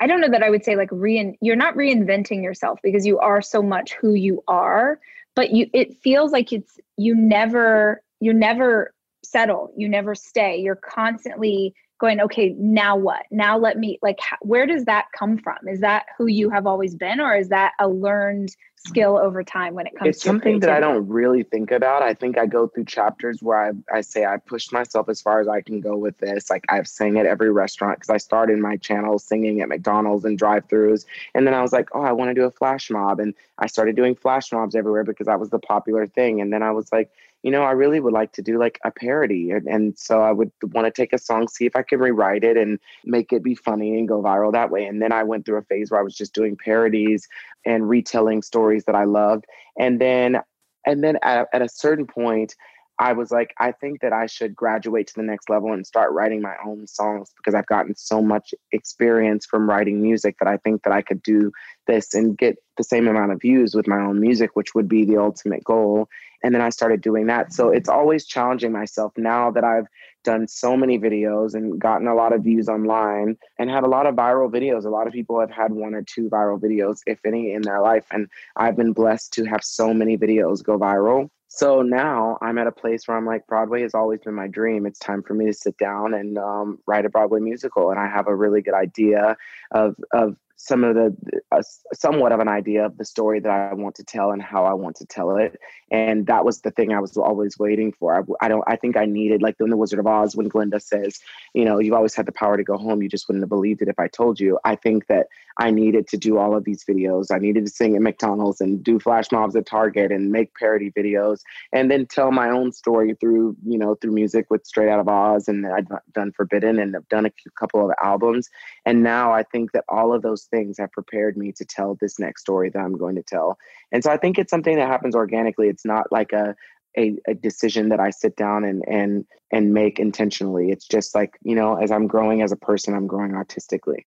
I 0.00 0.06
don't 0.06 0.20
know 0.20 0.30
that 0.30 0.42
I 0.42 0.50
would 0.50 0.64
say 0.64 0.76
like 0.76 0.88
rein 0.90 1.36
you're 1.40 1.56
not 1.56 1.74
reinventing 1.74 2.42
yourself 2.42 2.80
because 2.82 3.06
you 3.06 3.18
are 3.18 3.42
so 3.42 3.62
much 3.62 3.92
who 3.92 4.14
you 4.14 4.42
are, 4.48 4.98
but 5.36 5.50
you 5.50 5.68
it 5.72 5.96
feels 6.02 6.32
like 6.32 6.52
it's 6.52 6.78
you 6.96 7.14
never 7.14 8.02
you 8.20 8.32
never 8.32 8.94
settle, 9.22 9.72
you 9.76 9.88
never 9.88 10.14
stay. 10.14 10.58
You're 10.58 10.76
constantly 10.76 11.74
going, 12.00 12.20
okay, 12.20 12.54
now 12.58 12.96
what? 12.96 13.26
Now 13.30 13.58
let 13.58 13.78
me, 13.78 13.98
like, 14.02 14.18
where 14.40 14.66
does 14.66 14.86
that 14.86 15.06
come 15.16 15.36
from? 15.38 15.68
Is 15.68 15.80
that 15.80 16.06
who 16.16 16.26
you 16.26 16.50
have 16.50 16.66
always 16.66 16.94
been, 16.94 17.20
or 17.20 17.36
is 17.36 17.48
that 17.50 17.72
a 17.78 17.88
learned 17.88 18.56
skill 18.76 19.18
over 19.18 19.44
time 19.44 19.74
when 19.74 19.86
it 19.86 19.90
comes 19.90 20.06
to? 20.06 20.08
it's 20.08 20.22
something 20.22 20.60
that 20.60 20.70
I 20.70 20.80
don't 20.80 21.06
really 21.06 21.42
think 21.42 21.70
about. 21.70 22.02
I 22.02 22.14
think 22.14 22.38
I 22.38 22.46
go 22.46 22.66
through 22.66 22.86
chapters 22.86 23.42
where 23.42 23.62
I, 23.62 23.72
I 23.94 24.00
say 24.00 24.24
I 24.24 24.38
pushed 24.38 24.72
myself 24.72 25.10
as 25.10 25.20
far 25.20 25.40
as 25.40 25.48
I 25.48 25.60
can 25.60 25.80
go 25.80 25.96
with 25.96 26.16
this. 26.18 26.48
Like 26.48 26.64
I've 26.70 26.88
sang 26.88 27.18
at 27.18 27.26
every 27.26 27.50
restaurant 27.50 27.98
because 27.98 28.10
I 28.10 28.16
started 28.16 28.58
my 28.58 28.78
channel 28.78 29.18
singing 29.18 29.60
at 29.60 29.68
McDonald's 29.68 30.24
and 30.24 30.38
drive 30.38 30.66
throughs. 30.68 31.04
And 31.34 31.46
then 31.46 31.52
I 31.52 31.60
was 31.60 31.72
like, 31.72 31.90
oh, 31.92 32.00
I 32.00 32.12
want 32.12 32.30
to 32.30 32.34
do 32.34 32.44
a 32.44 32.50
flash 32.50 32.90
mob. 32.90 33.20
And 33.20 33.34
I 33.58 33.66
started 33.66 33.96
doing 33.96 34.14
flash 34.14 34.50
mobs 34.50 34.74
everywhere 34.74 35.04
because 35.04 35.26
that 35.26 35.38
was 35.38 35.50
the 35.50 35.58
popular 35.58 36.06
thing. 36.06 36.40
And 36.40 36.50
then 36.50 36.62
I 36.62 36.70
was 36.70 36.90
like, 36.90 37.10
you 37.42 37.50
know, 37.50 37.62
I 37.62 37.72
really 37.72 38.00
would 38.00 38.12
like 38.12 38.32
to 38.32 38.42
do 38.42 38.58
like 38.58 38.78
a 38.84 38.90
parody. 38.90 39.50
And, 39.50 39.66
and 39.66 39.98
so 39.98 40.20
I 40.20 40.32
would 40.32 40.52
want 40.62 40.86
to 40.86 40.90
take 40.90 41.12
a 41.12 41.18
song, 41.18 41.48
see 41.48 41.66
if 41.66 41.74
I 41.74 41.82
can 41.82 41.98
rewrite 41.98 42.44
it 42.44 42.56
and 42.56 42.78
make 43.04 43.32
it 43.32 43.42
be 43.42 43.54
funny 43.54 43.98
and 43.98 44.06
go 44.06 44.22
viral 44.22 44.52
that 44.52 44.70
way. 44.70 44.84
And 44.84 45.00
then 45.00 45.12
I 45.12 45.22
went 45.22 45.46
through 45.46 45.58
a 45.58 45.62
phase 45.62 45.90
where 45.90 46.00
I 46.00 46.04
was 46.04 46.14
just 46.14 46.34
doing 46.34 46.56
parodies 46.56 47.26
and 47.64 47.88
retelling 47.88 48.42
stories 48.42 48.84
that 48.84 48.94
I 48.94 49.04
loved. 49.04 49.46
And 49.78 50.00
then, 50.00 50.40
and 50.86 51.02
then 51.02 51.18
at, 51.22 51.48
at 51.52 51.62
a 51.62 51.68
certain 51.68 52.06
point, 52.06 52.54
I 53.00 53.14
was 53.14 53.30
like, 53.30 53.54
I 53.58 53.72
think 53.72 54.02
that 54.02 54.12
I 54.12 54.26
should 54.26 54.54
graduate 54.54 55.06
to 55.06 55.14
the 55.16 55.22
next 55.22 55.48
level 55.48 55.72
and 55.72 55.86
start 55.86 56.12
writing 56.12 56.42
my 56.42 56.54
own 56.62 56.86
songs 56.86 57.32
because 57.34 57.54
I've 57.54 57.66
gotten 57.66 57.96
so 57.96 58.20
much 58.20 58.52
experience 58.72 59.46
from 59.46 59.70
writing 59.70 60.02
music 60.02 60.36
that 60.38 60.48
I 60.48 60.58
think 60.58 60.82
that 60.82 60.92
I 60.92 61.00
could 61.00 61.22
do 61.22 61.50
this 61.86 62.12
and 62.12 62.36
get 62.36 62.58
the 62.76 62.84
same 62.84 63.08
amount 63.08 63.32
of 63.32 63.40
views 63.40 63.74
with 63.74 63.86
my 63.86 63.98
own 63.98 64.20
music, 64.20 64.50
which 64.52 64.74
would 64.74 64.86
be 64.86 65.06
the 65.06 65.16
ultimate 65.16 65.64
goal. 65.64 66.10
And 66.42 66.54
then 66.54 66.62
I 66.62 66.70
started 66.70 67.00
doing 67.00 67.26
that. 67.26 67.52
So 67.52 67.70
it's 67.70 67.88
always 67.88 68.26
challenging 68.26 68.72
myself 68.72 69.12
now 69.16 69.50
that 69.50 69.64
I've 69.64 69.86
done 70.24 70.46
so 70.48 70.76
many 70.76 70.98
videos 70.98 71.54
and 71.54 71.80
gotten 71.80 72.06
a 72.06 72.14
lot 72.14 72.32
of 72.32 72.42
views 72.42 72.68
online 72.68 73.36
and 73.58 73.70
had 73.70 73.84
a 73.84 73.88
lot 73.88 74.06
of 74.06 74.14
viral 74.14 74.50
videos. 74.50 74.84
A 74.84 74.90
lot 74.90 75.06
of 75.06 75.12
people 75.12 75.40
have 75.40 75.50
had 75.50 75.72
one 75.72 75.94
or 75.94 76.02
two 76.02 76.28
viral 76.28 76.60
videos, 76.60 77.00
if 77.06 77.18
any, 77.24 77.52
in 77.52 77.62
their 77.62 77.80
life. 77.80 78.06
And 78.10 78.28
I've 78.56 78.76
been 78.76 78.92
blessed 78.92 79.32
to 79.34 79.44
have 79.44 79.64
so 79.64 79.94
many 79.94 80.18
videos 80.18 80.62
go 80.62 80.78
viral 80.78 81.30
so 81.52 81.82
now 81.82 82.38
I'm 82.40 82.58
at 82.58 82.68
a 82.68 82.72
place 82.72 83.08
where 83.08 83.16
I'm 83.16 83.26
like, 83.26 83.44
Broadway 83.48 83.82
has 83.82 83.92
always 83.92 84.20
been 84.20 84.34
my 84.34 84.46
dream. 84.46 84.86
It's 84.86 85.00
time 85.00 85.20
for 85.20 85.34
me 85.34 85.46
to 85.46 85.52
sit 85.52 85.76
down 85.78 86.14
and 86.14 86.38
um, 86.38 86.78
write 86.86 87.04
a 87.04 87.08
Broadway 87.08 87.40
musical. 87.40 87.90
And 87.90 87.98
I 87.98 88.06
have 88.06 88.28
a 88.28 88.34
really 88.34 88.62
good 88.62 88.74
idea 88.74 89.36
of 89.72 89.96
of 90.12 90.36
some 90.62 90.84
of 90.84 90.94
the 90.94 91.16
uh, 91.52 91.62
somewhat 91.94 92.32
of 92.32 92.40
an 92.40 92.48
idea 92.48 92.84
of 92.84 92.98
the 92.98 93.04
story 93.04 93.40
that 93.40 93.50
I 93.50 93.72
want 93.72 93.94
to 93.94 94.04
tell 94.04 94.30
and 94.30 94.42
how 94.42 94.66
I 94.66 94.74
want 94.74 94.96
to 94.96 95.06
tell 95.06 95.36
it. 95.36 95.58
And 95.90 96.26
that 96.26 96.44
was 96.44 96.60
the 96.60 96.70
thing 96.70 96.92
I 96.92 97.00
was 97.00 97.16
always 97.16 97.58
waiting 97.58 97.92
for. 97.92 98.14
I, 98.14 98.44
I 98.44 98.48
don't. 98.48 98.62
I 98.66 98.76
think 98.76 98.96
I 98.96 99.06
needed 99.06 99.40
like 99.40 99.56
in 99.58 99.70
the 99.70 99.76
Wizard 99.76 99.98
of 99.98 100.06
Oz 100.06 100.36
when 100.36 100.48
Glinda 100.48 100.78
says, 100.78 101.18
you 101.54 101.64
know, 101.64 101.78
you've 101.78 101.94
always 101.94 102.14
had 102.14 102.26
the 102.26 102.32
power 102.32 102.56
to 102.56 102.62
go 102.62 102.76
home. 102.76 103.02
You 103.02 103.08
just 103.08 103.26
wouldn't 103.26 103.42
have 103.42 103.48
believed 103.48 103.80
it 103.80 103.88
if 103.88 103.98
I 103.98 104.08
told 104.08 104.38
you. 104.38 104.58
I 104.64 104.76
think 104.76 105.06
that 105.06 105.28
I 105.58 105.70
needed 105.70 106.08
to 106.08 106.16
do 106.16 106.38
all 106.38 106.54
of 106.54 106.64
these 106.64 106.84
videos. 106.84 107.30
I 107.30 107.38
needed 107.38 107.64
to 107.64 107.70
sing 107.70 107.96
at 107.96 108.02
McDonald's 108.02 108.60
and 108.60 108.84
do 108.84 109.00
flash 109.00 109.32
mobs 109.32 109.56
at 109.56 109.66
Target 109.66 110.12
and 110.12 110.30
make 110.30 110.54
parody 110.54 110.90
videos 110.90 111.40
and 111.72 111.90
then 111.90 112.06
tell 112.06 112.32
my 112.32 112.50
own 112.50 112.72
story 112.72 113.14
through 113.20 113.56
you 113.66 113.78
know 113.78 113.94
through 113.94 114.12
music 114.12 114.46
with 114.50 114.66
Straight 114.66 114.90
Out 114.90 115.00
of 115.00 115.08
Oz 115.08 115.48
and 115.48 115.66
I've 115.66 115.88
done 116.12 116.32
Forbidden 116.32 116.78
and 116.78 116.94
I've 116.94 117.08
done 117.08 117.26
a 117.26 117.32
couple 117.58 117.84
of 117.84 117.94
albums. 118.02 118.48
And 118.84 119.02
now 119.02 119.32
I 119.32 119.42
think 119.42 119.72
that 119.72 119.84
all 119.88 120.12
of 120.12 120.22
those 120.22 120.44
things 120.50 120.78
have 120.78 120.92
prepared 120.92 121.36
me 121.36 121.52
to 121.52 121.64
tell 121.64 121.96
this 122.00 122.18
next 122.18 122.42
story 122.42 122.70
that 122.70 122.78
I'm 122.78 122.96
going 122.96 123.16
to 123.16 123.22
tell. 123.22 123.58
And 123.92 124.02
so 124.02 124.10
I 124.10 124.16
think 124.16 124.38
it's 124.38 124.50
something 124.50 124.76
that 124.76 124.88
happens 124.88 125.14
organically. 125.14 125.68
It's 125.68 125.84
not 125.84 126.10
like 126.10 126.32
a 126.32 126.54
a, 126.98 127.16
a, 127.28 127.34
decision 127.34 127.90
that 127.90 128.00
I 128.00 128.10
sit 128.10 128.36
down 128.36 128.64
and 128.64 128.82
and 128.88 129.24
and 129.52 129.72
make 129.72 129.98
intentionally. 129.98 130.70
It's 130.70 130.86
just 130.86 131.14
like, 131.14 131.38
you 131.42 131.54
know, 131.54 131.76
as 131.76 131.90
I'm 131.90 132.06
growing 132.06 132.42
as 132.42 132.52
a 132.52 132.56
person, 132.56 132.94
I'm 132.94 133.06
growing 133.06 133.34
artistically. 133.34 134.06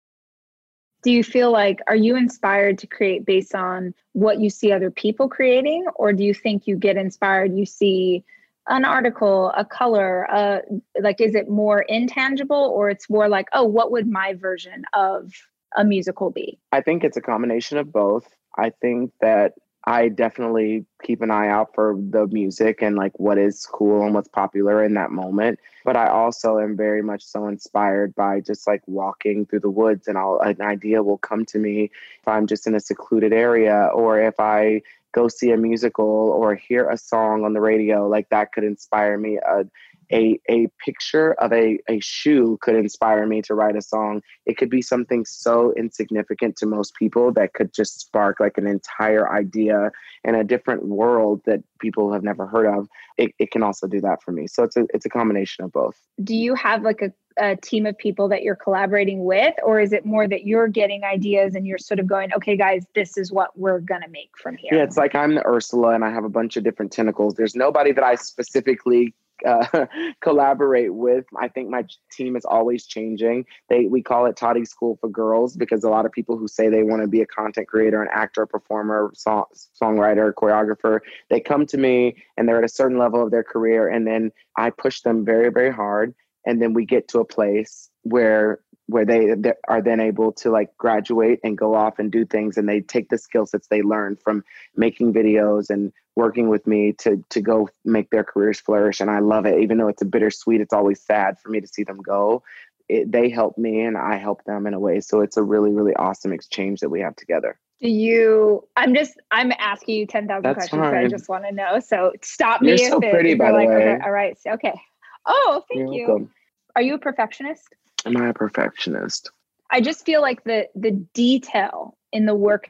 Do 1.03 1.11
you 1.11 1.23
feel 1.23 1.51
like 1.51 1.79
are 1.87 1.95
you 1.95 2.15
inspired 2.15 2.77
to 2.79 2.87
create 2.87 3.25
based 3.25 3.55
on 3.55 3.93
what 4.13 4.39
you 4.39 4.49
see 4.49 4.71
other 4.71 4.91
people 4.91 5.27
creating 5.29 5.85
or 5.95 6.13
do 6.13 6.23
you 6.23 6.33
think 6.33 6.67
you 6.67 6.75
get 6.75 6.97
inspired 6.97 7.55
you 7.55 7.65
see 7.65 8.23
an 8.67 8.85
article, 8.85 9.51
a 9.57 9.65
color, 9.65 10.29
uh 10.31 10.59
like 11.01 11.19
is 11.19 11.33
it 11.33 11.49
more 11.49 11.81
intangible 11.81 12.71
or 12.75 12.89
it's 12.89 13.09
more 13.09 13.27
like, 13.27 13.47
oh, 13.53 13.63
what 13.63 13.91
would 13.91 14.07
my 14.07 14.33
version 14.35 14.83
of 14.93 15.33
a 15.75 15.83
musical 15.83 16.31
be? 16.31 16.59
I 16.71 16.81
think 16.81 17.03
it's 17.03 17.17
a 17.17 17.21
combination 17.21 17.77
of 17.77 17.91
both. 17.91 18.27
I 18.57 18.71
think 18.81 19.11
that 19.21 19.53
I 19.83 20.09
definitely 20.09 20.85
keep 21.01 21.21
an 21.21 21.31
eye 21.31 21.49
out 21.49 21.73
for 21.73 21.95
the 21.97 22.27
music 22.27 22.83
and 22.83 22.95
like 22.95 23.19
what 23.19 23.39
is 23.39 23.65
cool 23.65 24.05
and 24.05 24.13
what's 24.13 24.27
popular 24.27 24.83
in 24.83 24.93
that 24.93 25.11
moment. 25.11 25.59
But 25.83 25.95
I 25.95 26.07
also 26.07 26.59
am 26.59 26.77
very 26.77 27.01
much 27.01 27.23
so 27.23 27.47
inspired 27.47 28.13
by 28.13 28.41
just 28.41 28.67
like 28.67 28.83
walking 28.85 29.45
through 29.47 29.61
the 29.61 29.71
woods 29.71 30.07
and 30.07 30.17
I'll, 30.17 30.39
an 30.39 30.61
idea 30.61 31.01
will 31.01 31.17
come 31.17 31.45
to 31.45 31.57
me 31.57 31.85
if 31.85 32.27
I'm 32.27 32.45
just 32.45 32.67
in 32.67 32.75
a 32.75 32.79
secluded 32.79 33.33
area 33.33 33.89
or 33.93 34.21
if 34.21 34.39
I 34.39 34.83
go 35.13 35.27
see 35.27 35.51
a 35.51 35.57
musical 35.57 36.05
or 36.05 36.55
hear 36.55 36.87
a 36.87 36.97
song 36.97 37.43
on 37.43 37.53
the 37.53 37.61
radio, 37.61 38.07
like 38.07 38.29
that 38.29 38.51
could 38.51 38.63
inspire 38.63 39.17
me. 39.17 39.39
Uh, 39.39 39.63
a, 40.11 40.39
a 40.49 40.67
picture 40.83 41.33
of 41.33 41.51
a, 41.53 41.79
a 41.89 41.99
shoe 41.99 42.57
could 42.61 42.75
inspire 42.75 43.25
me 43.25 43.41
to 43.43 43.53
write 43.53 43.75
a 43.75 43.81
song. 43.81 44.21
It 44.45 44.57
could 44.57 44.69
be 44.69 44.81
something 44.81 45.25
so 45.25 45.73
insignificant 45.73 46.55
to 46.57 46.65
most 46.65 46.95
people 46.95 47.31
that 47.33 47.53
could 47.53 47.73
just 47.73 47.99
spark 47.99 48.39
like 48.39 48.57
an 48.57 48.67
entire 48.67 49.31
idea 49.31 49.91
in 50.23 50.35
a 50.35 50.43
different 50.43 50.85
world 50.85 51.41
that 51.45 51.63
people 51.79 52.11
have 52.13 52.23
never 52.23 52.45
heard 52.45 52.67
of. 52.67 52.87
It, 53.17 53.33
it 53.39 53.51
can 53.51 53.63
also 53.63 53.87
do 53.87 54.01
that 54.01 54.21
for 54.21 54.31
me. 54.31 54.47
So 54.47 54.63
it's 54.63 54.77
a, 54.77 54.85
it's 54.93 55.05
a 55.05 55.09
combination 55.09 55.65
of 55.65 55.71
both. 55.71 55.95
Do 56.23 56.35
you 56.35 56.55
have 56.55 56.83
like 56.83 57.01
a, 57.01 57.11
a 57.37 57.55
team 57.55 57.85
of 57.85 57.97
people 57.97 58.27
that 58.29 58.43
you're 58.43 58.55
collaborating 58.55 59.23
with, 59.23 59.53
or 59.63 59.79
is 59.79 59.93
it 59.93 60.05
more 60.05 60.27
that 60.27 60.45
you're 60.45 60.67
getting 60.67 61.03
ideas 61.03 61.55
and 61.55 61.65
you're 61.65 61.77
sort 61.77 61.99
of 61.99 62.07
going, 62.07 62.33
okay, 62.33 62.57
guys, 62.57 62.85
this 62.93 63.17
is 63.17 63.31
what 63.31 63.57
we're 63.57 63.79
going 63.79 64.01
to 64.01 64.09
make 64.09 64.31
from 64.37 64.57
here? 64.57 64.71
Yeah, 64.73 64.83
it's 64.83 64.97
like 64.97 65.15
I'm 65.15 65.35
the 65.35 65.45
Ursula 65.47 65.93
and 65.93 66.03
I 66.03 66.11
have 66.11 66.25
a 66.25 66.29
bunch 66.29 66.57
of 66.57 66.63
different 66.63 66.91
tentacles. 66.91 67.35
There's 67.35 67.55
nobody 67.55 67.91
that 67.93 68.03
I 68.03 68.15
specifically 68.15 69.13
uh, 69.45 69.85
collaborate 70.21 70.93
with. 70.93 71.25
I 71.39 71.47
think 71.47 71.69
my 71.69 71.85
team 72.11 72.35
is 72.35 72.45
always 72.45 72.85
changing. 72.85 73.45
They 73.69 73.85
we 73.85 74.01
call 74.01 74.25
it 74.25 74.35
Toddy 74.35 74.65
School 74.65 74.97
for 74.99 75.09
Girls 75.09 75.55
because 75.55 75.83
a 75.83 75.89
lot 75.89 76.05
of 76.05 76.11
people 76.11 76.37
who 76.37 76.47
say 76.47 76.69
they 76.69 76.83
want 76.83 77.01
to 77.01 77.07
be 77.07 77.21
a 77.21 77.25
content 77.25 77.67
creator, 77.67 78.01
an 78.01 78.09
actor, 78.11 78.45
performer, 78.45 79.11
song, 79.13 79.45
songwriter, 79.81 80.33
choreographer, 80.33 80.99
they 81.29 81.39
come 81.39 81.65
to 81.67 81.77
me 81.77 82.23
and 82.37 82.47
they're 82.47 82.59
at 82.59 82.63
a 82.63 82.69
certain 82.69 82.97
level 82.97 83.21
of 83.23 83.31
their 83.31 83.43
career, 83.43 83.87
and 83.87 84.05
then 84.05 84.31
I 84.57 84.69
push 84.69 85.01
them 85.01 85.25
very 85.25 85.49
very 85.49 85.71
hard, 85.71 86.13
and 86.45 86.61
then 86.61 86.73
we 86.73 86.85
get 86.85 87.07
to 87.09 87.19
a 87.19 87.25
place 87.25 87.89
where 88.03 88.59
where 88.91 89.05
they, 89.05 89.33
they, 89.35 89.53
are 89.67 89.81
then 89.81 89.99
able 89.99 90.33
to 90.33 90.51
like 90.51 90.75
graduate 90.77 91.39
and 91.43 91.57
go 91.57 91.73
off 91.73 91.97
and 91.97 92.11
do 92.11 92.25
things 92.25 92.57
and 92.57 92.67
they 92.67 92.81
take 92.81 93.09
the 93.09 93.17
skill 93.17 93.45
sets 93.45 93.67
they 93.67 93.81
learned 93.81 94.19
from 94.21 94.43
making 94.75 95.13
videos 95.13 95.69
and 95.69 95.93
working 96.15 96.49
with 96.49 96.67
me 96.67 96.93
to 96.93 97.23
to 97.29 97.41
go 97.41 97.69
make 97.85 98.09
their 98.09 98.23
careers 98.23 98.59
flourish 98.59 98.99
and 98.99 99.09
i 99.09 99.19
love 99.19 99.45
it. 99.45 99.59
Even 99.61 99.77
though 99.77 99.87
it's 99.87 100.01
a 100.01 100.05
bittersweet 100.05 100.61
it's 100.61 100.73
always 100.73 101.01
sad 101.01 101.39
for 101.39 101.49
me 101.49 101.61
to 101.61 101.67
see 101.67 101.83
them 101.83 101.97
go. 101.97 102.43
It, 102.89 103.11
they 103.11 103.29
help 103.29 103.57
me 103.57 103.81
and 103.81 103.97
i 103.97 104.17
help 104.17 104.43
them 104.43 104.67
in 104.67 104.73
a 104.73 104.79
way. 104.79 104.99
So 104.99 105.21
it's 105.21 105.37
a 105.37 105.43
really 105.43 105.71
really 105.71 105.95
awesome 105.95 106.33
exchange 106.33 106.81
that 106.81 106.89
we 106.89 107.01
have 107.01 107.15
together. 107.15 107.59
Do 107.81 107.89
you 107.89 108.67
i'm 108.75 108.93
just 108.93 109.13
i'm 109.31 109.51
asking 109.57 109.95
you 109.95 110.05
10,000 110.05 110.53
questions 110.53 110.79
fine. 110.81 110.93
i 110.93 111.07
just 111.07 111.29
want 111.29 111.45
to 111.45 111.51
know. 111.51 111.79
So 111.79 112.13
stop 112.21 112.61
me 112.61 112.69
You're 112.69 112.89
so 112.89 112.99
pretty, 112.99 113.33
by 113.35 113.47
the 113.51 113.57
like, 113.57 113.69
way. 113.69 113.75
Okay, 113.75 113.99
all 114.03 114.11
right 114.11 114.37
okay. 114.45 114.79
Oh 115.25 115.63
thank 115.71 115.87
You're 115.87 115.93
you. 115.93 116.07
welcome. 116.07 116.31
are 116.75 116.81
you 116.81 116.95
a 116.95 116.99
perfectionist? 116.99 117.67
Am 118.05 118.17
I 118.17 118.29
a 118.29 118.33
perfectionist? 118.33 119.31
I 119.69 119.79
just 119.79 120.05
feel 120.05 120.21
like 120.21 120.43
the 120.43 120.67
the 120.75 120.91
detail 121.13 121.97
in 122.11 122.25
the 122.25 122.35
work 122.35 122.69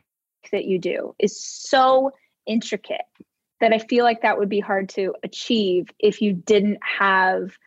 that 0.51 0.65
you 0.65 0.77
do 0.80 1.15
is 1.19 1.43
so 1.43 2.12
intricate 2.45 3.01
that 3.62 3.74
I 3.74 3.80
feel 3.80 4.04
like 4.04 4.21
that 4.21 4.38
would 4.38 4.50
be 4.50 4.60
hard 4.60 4.89
to 4.89 5.15
achieve 5.24 5.89
if 6.00 6.21
you 6.21 6.34
didn't 6.34 6.80
have 6.82 7.58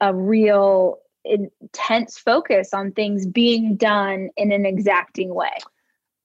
a 0.00 0.12
real 0.12 0.98
intense 1.24 2.18
focus 2.18 2.74
on 2.74 2.92
things 2.92 3.26
being 3.26 3.76
done 3.76 4.30
in 4.36 4.50
an 4.50 4.66
exacting 4.66 5.32
way. 5.32 5.56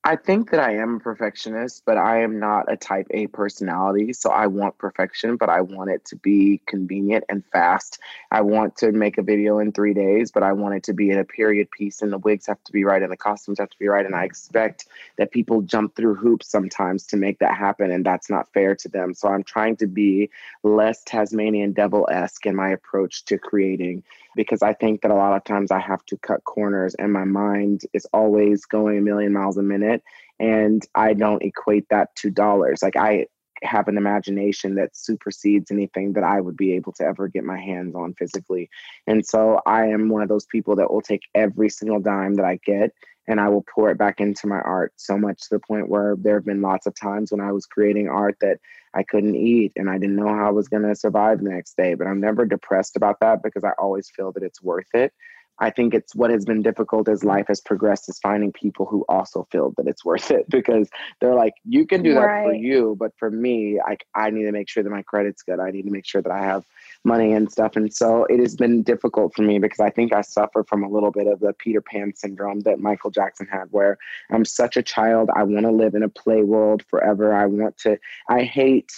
I 0.07 0.15
think 0.15 0.51
that 0.51 0.61
I 0.61 0.75
am 0.75 0.95
a 0.95 0.99
perfectionist, 1.01 1.83
but 1.85 1.97
I 1.97 2.21
am 2.21 2.39
not 2.39 2.71
a 2.71 2.77
type 2.77 3.07
A 3.11 3.27
personality. 3.27 4.13
So 4.13 4.29
I 4.29 4.47
want 4.47 4.77
perfection, 4.77 5.35
but 5.35 5.49
I 5.49 5.59
want 5.59 5.89
it 5.89 6.05
to 6.05 6.15
be 6.15 6.61
convenient 6.65 7.25
and 7.27 7.43
fast. 7.51 7.99
I 8.31 8.39
want 8.39 8.77
to 8.77 8.93
make 8.93 9.17
a 9.17 9.21
video 9.21 9.59
in 9.59 9.73
three 9.73 9.93
days, 9.93 10.31
but 10.31 10.43
I 10.43 10.53
want 10.53 10.75
it 10.75 10.83
to 10.83 10.93
be 10.93 11.09
in 11.09 11.17
a 11.19 11.25
period 11.25 11.69
piece 11.71 12.01
and 12.01 12.13
the 12.13 12.19
wigs 12.19 12.47
have 12.47 12.63
to 12.63 12.71
be 12.71 12.85
right 12.85 13.01
and 13.01 13.11
the 13.11 13.17
costumes 13.17 13.59
have 13.59 13.69
to 13.69 13.79
be 13.79 13.89
right. 13.89 14.05
And 14.05 14.15
I 14.15 14.23
expect 14.23 14.85
that 15.17 15.33
people 15.33 15.61
jump 15.61 15.93
through 15.93 16.15
hoops 16.15 16.47
sometimes 16.47 17.05
to 17.07 17.17
make 17.17 17.39
that 17.39 17.57
happen. 17.57 17.91
And 17.91 18.05
that's 18.05 18.29
not 18.29 18.47
fair 18.53 18.77
to 18.77 18.87
them. 18.87 19.13
So 19.13 19.27
I'm 19.27 19.43
trying 19.43 19.75
to 19.75 19.87
be 19.87 20.29
less 20.63 21.03
Tasmanian 21.03 21.73
devil 21.73 22.07
esque 22.09 22.45
in 22.45 22.55
my 22.55 22.69
approach 22.69 23.25
to 23.25 23.37
creating 23.37 24.03
because 24.37 24.61
I 24.61 24.73
think 24.73 25.01
that 25.01 25.11
a 25.11 25.15
lot 25.15 25.35
of 25.35 25.43
times 25.43 25.71
I 25.71 25.79
have 25.79 26.05
to 26.05 26.17
cut 26.17 26.45
corners 26.45 26.95
and 26.95 27.11
my 27.11 27.25
mind 27.25 27.81
is 27.93 28.07
always 28.13 28.63
going 28.63 28.99
a 28.99 29.01
million 29.01 29.33
miles 29.33 29.57
a 29.57 29.63
minute 29.63 30.01
and 30.39 30.87
I 30.95 31.13
don't 31.13 31.41
equate 31.41 31.89
that 31.89 32.15
to 32.17 32.29
dollars. 32.29 32.81
Like 32.81 32.95
I 32.95 33.25
have 33.63 33.87
an 33.87 33.97
imagination 33.97 34.75
that 34.75 34.95
supersedes 34.95 35.71
anything 35.71 36.13
that 36.13 36.23
I 36.23 36.39
would 36.39 36.55
be 36.55 36.73
able 36.73 36.93
to 36.93 37.03
ever 37.03 37.27
get 37.27 37.43
my 37.43 37.59
hands 37.59 37.95
on 37.95 38.13
physically. 38.13 38.69
And 39.07 39.25
so 39.25 39.59
I 39.65 39.87
am 39.87 40.09
one 40.09 40.21
of 40.21 40.29
those 40.29 40.45
people 40.45 40.75
that 40.75 40.91
will 40.91 41.01
take 41.01 41.23
every 41.33 41.69
single 41.69 41.99
dime 41.99 42.35
that 42.35 42.45
I 42.45 42.59
get 42.63 42.91
and 43.27 43.39
I 43.39 43.49
will 43.49 43.63
pour 43.63 43.89
it 43.91 43.97
back 43.97 44.19
into 44.19 44.47
my 44.47 44.59
art 44.59 44.93
so 44.95 45.17
much 45.17 45.41
to 45.41 45.47
the 45.51 45.59
point 45.59 45.89
where 45.89 46.15
there 46.17 46.35
have 46.35 46.45
been 46.45 46.61
lots 46.61 46.87
of 46.87 46.95
times 46.95 47.31
when 47.31 47.41
I 47.41 47.51
was 47.51 47.65
creating 47.65 48.07
art 48.07 48.37
that 48.41 48.59
I 48.93 49.03
couldn't 49.03 49.35
eat 49.35 49.73
and 49.75 49.89
I 49.89 49.97
didn't 49.97 50.15
know 50.15 50.33
how 50.33 50.47
I 50.47 50.51
was 50.51 50.69
going 50.69 50.83
to 50.83 50.95
survive 50.95 51.39
the 51.39 51.49
next 51.49 51.75
day. 51.75 51.93
But 51.93 52.07
I'm 52.07 52.21
never 52.21 52.45
depressed 52.45 52.95
about 52.95 53.19
that 53.19 53.43
because 53.43 53.63
I 53.63 53.71
always 53.77 54.09
feel 54.09 54.31
that 54.31 54.43
it's 54.43 54.63
worth 54.63 54.93
it. 54.93 55.13
I 55.59 55.71
think 55.71 55.93
it's 55.93 56.15
what 56.15 56.29
has 56.29 56.45
been 56.45 56.61
difficult 56.61 57.09
as 57.09 57.23
life 57.23 57.47
has 57.47 57.61
progressed 57.61 58.09
is 58.09 58.19
finding 58.19 58.53
people 58.53 58.85
who 58.85 59.03
also 59.09 59.47
feel 59.51 59.73
that 59.77 59.87
it's 59.87 60.05
worth 60.05 60.29
it 60.29 60.45
because 60.49 60.89
they're 61.19 61.35
like, 61.35 61.53
you 61.65 61.85
can 61.87 62.03
do 62.03 62.13
that 62.13 62.19
right. 62.19 62.45
for 62.45 62.53
you, 62.53 62.95
but 62.99 63.11
for 63.17 63.31
me, 63.31 63.79
I, 63.79 63.97
I 64.13 64.29
need 64.29 64.45
to 64.45 64.51
make 64.51 64.69
sure 64.69 64.83
that 64.83 64.89
my 64.89 65.01
credit's 65.01 65.41
good. 65.41 65.59
I 65.59 65.71
need 65.71 65.83
to 65.83 65.91
make 65.91 66.05
sure 66.05 66.21
that 66.21 66.31
I 66.31 66.43
have 66.43 66.63
money 67.03 67.33
and 67.33 67.51
stuff. 67.51 67.75
And 67.75 67.93
so 67.93 68.25
it 68.25 68.39
has 68.39 68.55
been 68.55 68.83
difficult 68.83 69.33
for 69.35 69.41
me 69.41 69.59
because 69.59 69.79
I 69.79 69.89
think 69.89 70.13
I 70.13 70.21
suffer 70.21 70.63
from 70.63 70.83
a 70.83 70.89
little 70.89 71.11
bit 71.11 71.27
of 71.27 71.39
the 71.39 71.53
Peter 71.53 71.81
Pan 71.81 72.13
syndrome 72.15 72.61
that 72.61 72.79
Michael 72.79 73.11
Jackson 73.11 73.47
had, 73.47 73.65
where 73.71 73.97
I'm 74.31 74.45
such 74.45 74.77
a 74.77 74.83
child. 74.83 75.29
I 75.35 75.43
want 75.43 75.65
to 75.65 75.71
live 75.71 75.95
in 75.95 76.03
a 76.03 76.09
play 76.09 76.43
world 76.43 76.83
forever. 76.89 77.33
I 77.33 77.45
want 77.45 77.77
to, 77.79 77.99
I 78.29 78.43
hate 78.43 78.91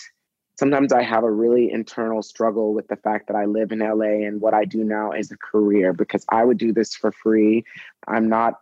sometimes 0.60 0.92
I 0.92 1.02
have 1.04 1.24
a 1.24 1.32
really 1.32 1.72
internal 1.72 2.22
struggle 2.22 2.74
with 2.74 2.90
the 2.90 2.98
fact 2.98 3.28
that 3.28 3.36
I 3.38 3.46
live 3.46 3.72
in 3.72 3.80
LA 3.80 4.28
and 4.28 4.42
what 4.42 4.54
I 4.54 4.66
do 4.66 4.84
now 4.84 5.14
is 5.14 5.32
a 5.32 5.38
career 5.38 5.94
because 5.94 6.26
I 6.28 6.44
would 6.44 6.58
do 6.58 6.74
this 6.74 6.94
for 6.94 7.14
free. 7.14 7.64
I'm 8.08 8.28
not 8.28 8.56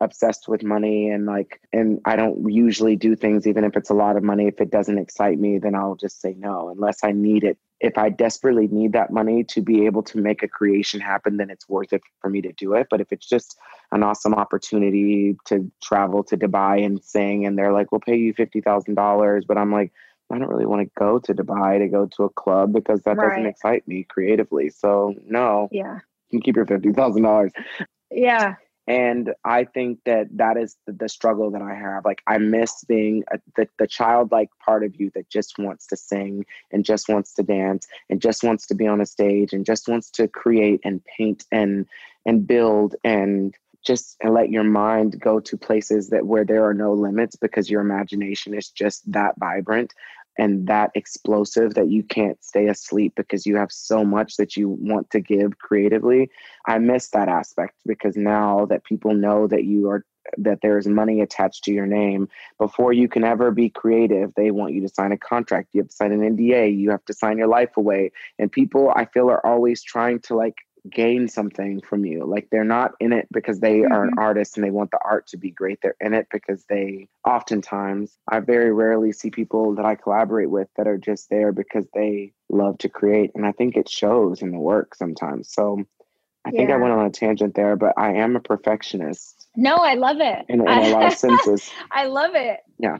obsessed 0.00 0.46
with 0.46 0.62
money 0.62 1.10
and 1.10 1.26
like 1.26 1.60
and 1.72 2.00
I 2.04 2.16
don't 2.16 2.52
usually 2.52 2.96
do 2.96 3.16
things 3.16 3.46
even 3.46 3.64
if 3.64 3.76
it's 3.76 3.90
a 3.90 3.94
lot 3.94 4.16
of 4.16 4.22
money 4.22 4.46
if 4.46 4.60
it 4.60 4.70
doesn't 4.70 4.98
excite 4.98 5.40
me 5.40 5.58
then 5.58 5.74
I'll 5.74 5.96
just 5.96 6.20
say 6.20 6.36
no 6.38 6.68
unless 6.68 7.02
I 7.02 7.10
need 7.10 7.42
it 7.42 7.58
if 7.80 7.96
I 7.96 8.08
desperately 8.08 8.68
need 8.68 8.92
that 8.92 9.12
money 9.12 9.44
to 9.44 9.60
be 9.60 9.86
able 9.86 10.02
to 10.04 10.18
make 10.18 10.42
a 10.42 10.48
creation 10.48 11.00
happen, 11.00 11.36
then 11.36 11.48
it's 11.50 11.68
worth 11.68 11.92
it 11.92 12.02
for 12.20 12.28
me 12.28 12.40
to 12.42 12.52
do 12.52 12.74
it. 12.74 12.88
But 12.90 13.00
if 13.00 13.12
it's 13.12 13.28
just 13.28 13.56
an 13.92 14.02
awesome 14.02 14.34
opportunity 14.34 15.36
to 15.46 15.70
travel 15.82 16.24
to 16.24 16.36
Dubai 16.36 16.84
and 16.84 17.02
sing, 17.02 17.46
and 17.46 17.56
they're 17.56 17.72
like, 17.72 17.92
we'll 17.92 18.00
pay 18.00 18.16
you 18.16 18.34
$50,000, 18.34 19.46
but 19.46 19.58
I'm 19.58 19.72
like, 19.72 19.92
I 20.30 20.38
don't 20.38 20.48
really 20.48 20.66
want 20.66 20.82
to 20.82 20.90
go 20.98 21.18
to 21.18 21.34
Dubai 21.34 21.78
to 21.78 21.88
go 21.88 22.06
to 22.16 22.24
a 22.24 22.28
club 22.30 22.72
because 22.72 23.02
that 23.02 23.16
right. 23.16 23.28
doesn't 23.28 23.46
excite 23.46 23.86
me 23.88 24.04
creatively. 24.04 24.68
So 24.68 25.14
no. 25.26 25.68
Yeah. 25.72 26.00
You 26.30 26.38
can 26.38 26.42
keep 26.42 26.56
your 26.56 26.66
fifty 26.66 26.92
thousand 26.92 27.22
dollars. 27.22 27.52
Yeah. 28.10 28.56
And 28.88 29.34
I 29.44 29.64
think 29.64 30.00
that 30.06 30.28
that 30.38 30.56
is 30.56 30.76
the, 30.86 30.92
the 30.92 31.08
struggle 31.10 31.50
that 31.50 31.60
I 31.60 31.74
have. 31.74 32.06
Like 32.06 32.22
I 32.26 32.38
miss 32.38 32.84
being 32.84 33.22
a, 33.30 33.38
the 33.54 33.68
the 33.78 33.86
childlike 33.86 34.48
part 34.64 34.82
of 34.82 34.98
you 34.98 35.10
that 35.14 35.28
just 35.28 35.58
wants 35.58 35.86
to 35.88 35.96
sing 35.96 36.46
and 36.72 36.86
just 36.86 37.06
wants 37.08 37.34
to 37.34 37.42
dance 37.42 37.86
and 38.08 38.20
just 38.20 38.42
wants 38.42 38.66
to 38.68 38.74
be 38.74 38.86
on 38.86 39.02
a 39.02 39.06
stage 39.06 39.52
and 39.52 39.66
just 39.66 39.88
wants 39.88 40.10
to 40.12 40.26
create 40.26 40.80
and 40.84 41.02
paint 41.04 41.44
and 41.52 41.86
and 42.24 42.46
build 42.46 42.96
and 43.04 43.54
just 43.84 44.16
let 44.24 44.50
your 44.50 44.64
mind 44.64 45.20
go 45.20 45.38
to 45.38 45.56
places 45.56 46.08
that 46.08 46.26
where 46.26 46.44
there 46.44 46.64
are 46.64 46.74
no 46.74 46.92
limits 46.92 47.36
because 47.36 47.70
your 47.70 47.80
imagination 47.80 48.54
is 48.54 48.70
just 48.70 49.10
that 49.12 49.34
vibrant 49.38 49.94
and 50.38 50.66
that 50.68 50.90
explosive 50.94 51.74
that 51.74 51.90
you 51.90 52.02
can't 52.02 52.42
stay 52.42 52.68
asleep 52.68 53.12
because 53.16 53.44
you 53.44 53.56
have 53.56 53.72
so 53.72 54.04
much 54.04 54.36
that 54.36 54.56
you 54.56 54.68
want 54.68 55.10
to 55.10 55.20
give 55.20 55.58
creatively. 55.58 56.30
I 56.66 56.78
miss 56.78 57.08
that 57.10 57.28
aspect 57.28 57.74
because 57.84 58.16
now 58.16 58.64
that 58.66 58.84
people 58.84 59.14
know 59.14 59.46
that 59.48 59.64
you 59.64 59.90
are 59.90 60.04
that 60.36 60.58
there's 60.60 60.86
money 60.86 61.20
attached 61.22 61.64
to 61.64 61.72
your 61.72 61.86
name 61.86 62.28
before 62.58 62.92
you 62.92 63.08
can 63.08 63.24
ever 63.24 63.50
be 63.50 63.70
creative 63.70 64.30
they 64.36 64.50
want 64.50 64.74
you 64.74 64.80
to 64.82 64.88
sign 64.88 65.10
a 65.10 65.16
contract 65.16 65.70
you 65.72 65.80
have 65.80 65.88
to 65.88 65.94
sign 65.94 66.12
an 66.12 66.36
nda 66.36 66.76
you 66.76 66.90
have 66.90 67.02
to 67.06 67.14
sign 67.14 67.38
your 67.38 67.46
life 67.46 67.78
away 67.78 68.12
and 68.38 68.52
people 68.52 68.92
i 68.94 69.06
feel 69.06 69.30
are 69.30 69.44
always 69.46 69.82
trying 69.82 70.18
to 70.20 70.34
like 70.34 70.56
gain 70.88 71.28
something 71.28 71.80
from 71.80 72.04
you. 72.04 72.24
Like 72.24 72.48
they're 72.50 72.64
not 72.64 72.92
in 73.00 73.12
it 73.12 73.28
because 73.32 73.60
they 73.60 73.78
mm-hmm. 73.78 73.92
are 73.92 74.04
an 74.04 74.10
mm-hmm. 74.10 74.18
artist 74.18 74.56
and 74.56 74.64
they 74.64 74.70
want 74.70 74.90
the 74.90 75.00
art 75.04 75.26
to 75.28 75.36
be 75.36 75.50
great. 75.50 75.80
They're 75.82 75.96
in 76.00 76.14
it 76.14 76.28
because 76.32 76.64
they 76.68 77.08
oftentimes, 77.26 78.16
I 78.28 78.40
very 78.40 78.72
rarely 78.72 79.12
see 79.12 79.30
people 79.30 79.74
that 79.76 79.84
I 79.84 79.94
collaborate 79.94 80.50
with 80.50 80.68
that 80.76 80.86
are 80.86 80.98
just 80.98 81.30
there 81.30 81.52
because 81.52 81.86
they 81.94 82.32
love 82.48 82.78
to 82.78 82.88
create. 82.88 83.32
And 83.34 83.46
I 83.46 83.52
think 83.52 83.76
it 83.76 83.88
shows 83.88 84.42
in 84.42 84.52
the 84.52 84.58
work 84.58 84.94
sometimes. 84.94 85.52
So 85.52 85.84
I 86.44 86.50
think. 86.50 86.70
I 86.70 86.76
went 86.76 86.92
on 86.92 87.04
a 87.04 87.10
tangent 87.10 87.54
there, 87.54 87.76
but 87.76 87.94
I 87.96 88.14
am 88.14 88.36
a 88.36 88.40
perfectionist. 88.40 89.48
No, 89.56 89.76
I 89.76 89.94
love 89.94 90.18
it. 90.20 90.46
In, 90.48 90.60
in 90.60 90.68
a 90.68 90.88
lot 90.90 91.06
of 91.06 91.12
senses. 91.12 91.70
I 91.90 92.06
love 92.06 92.34
it. 92.34 92.60
Yeah. 92.78 92.98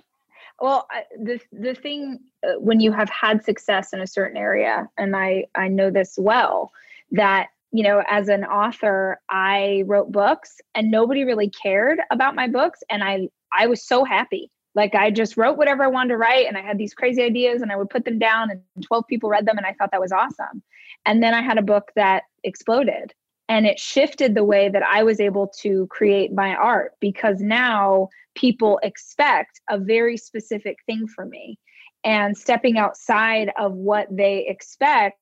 Well, 0.61 0.89
the 1.17 1.41
the 1.53 1.75
thing 1.75 2.19
uh, 2.47 2.59
when 2.59 2.81
you 2.81 2.93
have 2.93 3.09
had 3.09 3.45
success 3.45 3.93
in 3.93 4.01
a 4.01 4.07
certain 4.07 4.37
area, 4.37 4.89
and 4.99 5.15
I 5.15 5.45
I 5.55 5.69
know 5.69 5.91
this 5.91 6.17
well, 6.19 6.73
that 7.13 7.49
you 7.73 7.83
know, 7.83 8.03
as 8.09 8.29
an 8.29 8.45
author, 8.45 9.21
I 9.29 9.85
wrote 9.87 10.11
books 10.11 10.57
and 10.75 10.91
nobody 10.91 11.25
really 11.25 11.51
cared 11.51 12.01
about 12.11 12.35
my 12.35 12.49
books. 12.49 12.81
And 12.89 13.05
I, 13.05 13.29
I 13.57 13.67
was 13.67 13.87
so 13.87 14.05
happy. 14.05 14.51
Like 14.75 14.95
I 14.95 15.11
just 15.11 15.37
wrote 15.37 15.59
whatever 15.59 15.85
I 15.85 15.89
wanted 15.89 16.11
to 16.11 16.19
write 16.19 16.47
and 16.47 16.57
I 16.57 16.63
had 16.63 16.79
these 16.79 16.95
crazy 16.95 17.23
ideas 17.23 17.63
and 17.63 17.73
I 17.73 17.77
would 17.77 17.91
put 17.91 18.05
them 18.05 18.19
down 18.19 18.51
and 18.51 18.63
12 18.87 19.05
people 19.09 19.29
read 19.29 19.47
them 19.47 19.59
and 19.59 19.67
I 19.67 19.75
thought 19.75 19.91
that 19.91 20.01
was 20.01 20.13
awesome. 20.13 20.63
And 21.05 21.23
then 21.23 21.35
I 21.35 21.43
had 21.43 21.59
a 21.59 21.63
book 21.63 21.91
that 21.97 22.25
exploded 22.45 23.13
and 23.49 23.67
it 23.67 23.79
shifted 23.79 24.35
the 24.35 24.45
way 24.45 24.69
that 24.69 24.83
I 24.83 25.03
was 25.03 25.21
able 25.21 25.49
to 25.61 25.87
create 25.89 26.33
my 26.33 26.55
art 26.55 26.93
because 27.01 27.41
now 27.41 28.09
people 28.35 28.79
expect 28.83 29.61
a 29.69 29.79
very 29.79 30.17
specific 30.17 30.77
thing 30.87 31.07
from 31.07 31.31
me. 31.31 31.59
And 32.05 32.39
stepping 32.39 32.79
outside 32.79 33.51
of 33.59 33.73
what 33.73 34.07
they 34.11 34.47
expect 34.47 35.19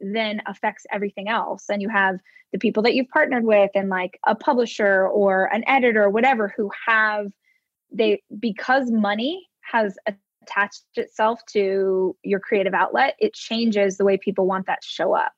then 0.00 0.40
affects 0.46 0.86
everything 0.92 1.28
else. 1.28 1.64
And 1.68 1.82
you 1.82 1.88
have 1.88 2.18
the 2.52 2.58
people 2.58 2.82
that 2.82 2.94
you've 2.94 3.08
partnered 3.08 3.44
with 3.44 3.70
and 3.74 3.88
like 3.88 4.18
a 4.26 4.34
publisher 4.34 5.06
or 5.06 5.44
an 5.52 5.64
editor 5.66 6.04
or 6.04 6.10
whatever 6.10 6.52
who 6.56 6.70
have 6.86 7.32
they 7.92 8.22
because 8.38 8.90
money 8.90 9.48
has 9.60 9.96
attached 10.42 10.84
itself 10.94 11.40
to 11.52 12.16
your 12.22 12.40
creative 12.40 12.74
outlet, 12.74 13.14
it 13.18 13.34
changes 13.34 13.96
the 13.96 14.04
way 14.04 14.16
people 14.16 14.46
want 14.46 14.66
that 14.66 14.82
to 14.82 14.88
show 14.88 15.14
up, 15.14 15.32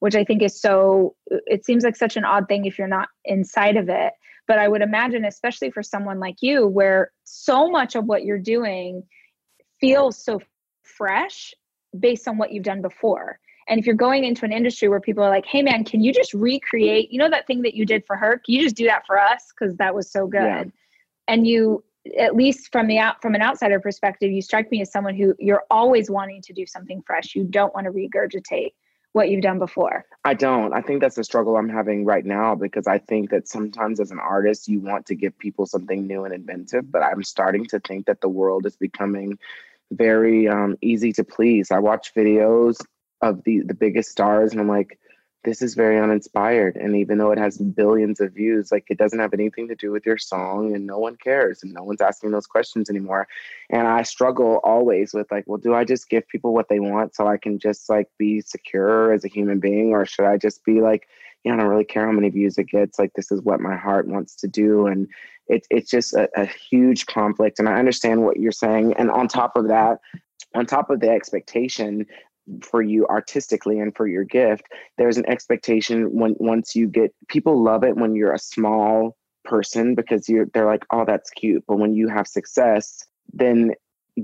which 0.00 0.14
I 0.14 0.24
think 0.24 0.42
is 0.42 0.60
so 0.60 1.14
it 1.26 1.64
seems 1.64 1.84
like 1.84 1.96
such 1.96 2.16
an 2.16 2.24
odd 2.24 2.48
thing 2.48 2.64
if 2.64 2.78
you're 2.78 2.88
not 2.88 3.08
inside 3.24 3.76
of 3.76 3.88
it. 3.88 4.12
But 4.46 4.58
I 4.58 4.68
would 4.68 4.82
imagine, 4.82 5.24
especially 5.24 5.70
for 5.70 5.82
someone 5.82 6.20
like 6.20 6.36
you, 6.42 6.66
where 6.66 7.12
so 7.24 7.70
much 7.70 7.94
of 7.94 8.04
what 8.04 8.24
you're 8.24 8.38
doing 8.38 9.02
feels 9.80 10.22
so 10.22 10.40
fresh 10.82 11.54
based 11.98 12.28
on 12.28 12.36
what 12.36 12.52
you've 12.52 12.64
done 12.64 12.82
before. 12.82 13.38
And 13.68 13.80
if 13.80 13.86
you're 13.86 13.94
going 13.94 14.24
into 14.24 14.44
an 14.44 14.52
industry 14.52 14.88
where 14.88 15.00
people 15.00 15.24
are 15.24 15.30
like, 15.30 15.46
hey 15.46 15.62
man, 15.62 15.84
can 15.84 16.02
you 16.02 16.12
just 16.12 16.34
recreate, 16.34 17.10
you 17.10 17.18
know, 17.18 17.30
that 17.30 17.46
thing 17.46 17.62
that 17.62 17.74
you 17.74 17.86
did 17.86 18.04
for 18.06 18.16
her? 18.16 18.40
Can 18.44 18.54
you 18.54 18.62
just 18.62 18.76
do 18.76 18.86
that 18.86 19.06
for 19.06 19.18
us? 19.18 19.52
Because 19.58 19.76
that 19.76 19.94
was 19.94 20.10
so 20.10 20.26
good. 20.26 20.42
Yeah. 20.42 20.64
And 21.28 21.46
you, 21.46 21.82
at 22.18 22.36
least 22.36 22.70
from 22.70 22.86
the 22.86 22.98
out 22.98 23.22
from 23.22 23.34
an 23.34 23.40
outsider 23.40 23.80
perspective, 23.80 24.30
you 24.30 24.42
strike 24.42 24.70
me 24.70 24.82
as 24.82 24.92
someone 24.92 25.14
who 25.14 25.34
you're 25.38 25.64
always 25.70 26.10
wanting 26.10 26.42
to 26.42 26.52
do 26.52 26.66
something 26.66 27.02
fresh. 27.06 27.34
You 27.34 27.44
don't 27.44 27.74
want 27.74 27.86
to 27.86 27.92
regurgitate 27.92 28.72
what 29.14 29.30
you've 29.30 29.42
done 29.42 29.58
before. 29.58 30.04
I 30.24 30.34
don't. 30.34 30.74
I 30.74 30.82
think 30.82 31.00
that's 31.00 31.14
the 31.14 31.24
struggle 31.24 31.56
I'm 31.56 31.68
having 31.68 32.04
right 32.04 32.24
now 32.24 32.56
because 32.56 32.86
I 32.86 32.98
think 32.98 33.30
that 33.30 33.48
sometimes 33.48 34.00
as 34.00 34.10
an 34.10 34.18
artist, 34.18 34.68
you 34.68 34.80
want 34.80 35.06
to 35.06 35.14
give 35.14 35.38
people 35.38 35.66
something 35.66 36.06
new 36.06 36.24
and 36.24 36.34
inventive, 36.34 36.90
but 36.90 37.02
I'm 37.02 37.22
starting 37.22 37.64
to 37.66 37.78
think 37.80 38.06
that 38.06 38.20
the 38.20 38.28
world 38.28 38.66
is 38.66 38.76
becoming 38.76 39.38
very 39.92 40.48
um, 40.48 40.76
easy 40.82 41.12
to 41.12 41.24
please. 41.24 41.70
I 41.70 41.78
watch 41.78 42.12
videos 42.14 42.76
of 43.20 43.42
the 43.44 43.60
the 43.60 43.74
biggest 43.74 44.10
stars 44.10 44.52
and 44.52 44.60
i'm 44.60 44.68
like 44.68 44.98
this 45.44 45.60
is 45.60 45.74
very 45.74 46.00
uninspired. 46.00 46.76
And 46.76 46.96
even 46.96 47.18
though 47.18 47.30
it 47.30 47.38
has 47.38 47.58
billions 47.58 48.20
of 48.20 48.32
views 48.32 48.72
like 48.72 48.86
it 48.88 48.98
doesn't 48.98 49.18
have 49.18 49.34
anything 49.34 49.68
to 49.68 49.74
do 49.74 49.92
with 49.92 50.04
your 50.04 50.18
song 50.18 50.74
and 50.74 50.86
no 50.86 50.98
one 50.98 51.16
cares 51.16 51.62
and 51.62 51.72
no 51.72 51.84
one's 51.84 52.00
asking 52.00 52.30
those 52.30 52.46
questions 52.46 52.90
anymore. 52.90 53.28
And 53.70 53.86
i 53.86 54.02
struggle 54.02 54.60
always 54.64 55.14
with 55.14 55.30
like 55.30 55.44
well 55.46 55.58
do 55.58 55.74
i 55.74 55.84
just 55.84 56.08
give 56.08 56.26
people 56.28 56.54
what 56.54 56.68
they 56.68 56.80
want 56.80 57.14
so 57.14 57.26
i 57.26 57.36
can 57.36 57.58
just 57.58 57.88
like 57.88 58.08
be 58.18 58.40
secure 58.40 59.12
as 59.12 59.24
a 59.24 59.28
human 59.28 59.60
being? 59.60 59.90
Or 59.90 60.06
should 60.06 60.24
i 60.24 60.36
just 60.36 60.64
be 60.64 60.80
like 60.80 61.06
you 61.44 61.50
know, 61.52 61.58
i 61.58 61.60
don't 61.60 61.70
really 61.70 61.84
care 61.84 62.06
how 62.06 62.12
many 62.12 62.30
views 62.30 62.58
it 62.58 62.64
gets 62.64 62.98
like 62.98 63.12
this 63.14 63.30
is 63.30 63.42
what 63.42 63.60
my 63.60 63.76
heart 63.76 64.08
wants 64.08 64.34
to 64.36 64.48
do. 64.48 64.86
And 64.86 65.08
it, 65.46 65.66
it's 65.70 65.90
just 65.90 66.14
a, 66.14 66.28
a 66.40 66.46
huge 66.46 67.04
conflict. 67.06 67.58
And 67.58 67.68
i 67.68 67.74
understand 67.78 68.22
what 68.22 68.38
you're 68.38 68.52
saying. 68.52 68.94
And 68.94 69.10
on 69.10 69.28
top 69.28 69.56
of 69.56 69.68
that 69.68 69.98
on 70.54 70.66
top 70.66 70.88
of 70.88 71.00
the 71.00 71.10
expectation 71.10 72.06
for 72.62 72.82
you 72.82 73.06
artistically 73.06 73.78
and 73.78 73.96
for 73.96 74.06
your 74.06 74.24
gift 74.24 74.64
there's 74.98 75.16
an 75.16 75.28
expectation 75.28 76.12
when 76.12 76.34
once 76.38 76.76
you 76.76 76.86
get 76.86 77.14
people 77.28 77.62
love 77.62 77.84
it 77.84 77.96
when 77.96 78.14
you're 78.14 78.34
a 78.34 78.38
small 78.38 79.16
person 79.44 79.94
because 79.94 80.28
you're 80.28 80.46
they're 80.52 80.66
like 80.66 80.84
oh 80.90 81.04
that's 81.04 81.30
cute. 81.30 81.64
But 81.66 81.76
when 81.76 81.94
you 81.94 82.08
have 82.08 82.26
success 82.26 83.04
then 83.32 83.72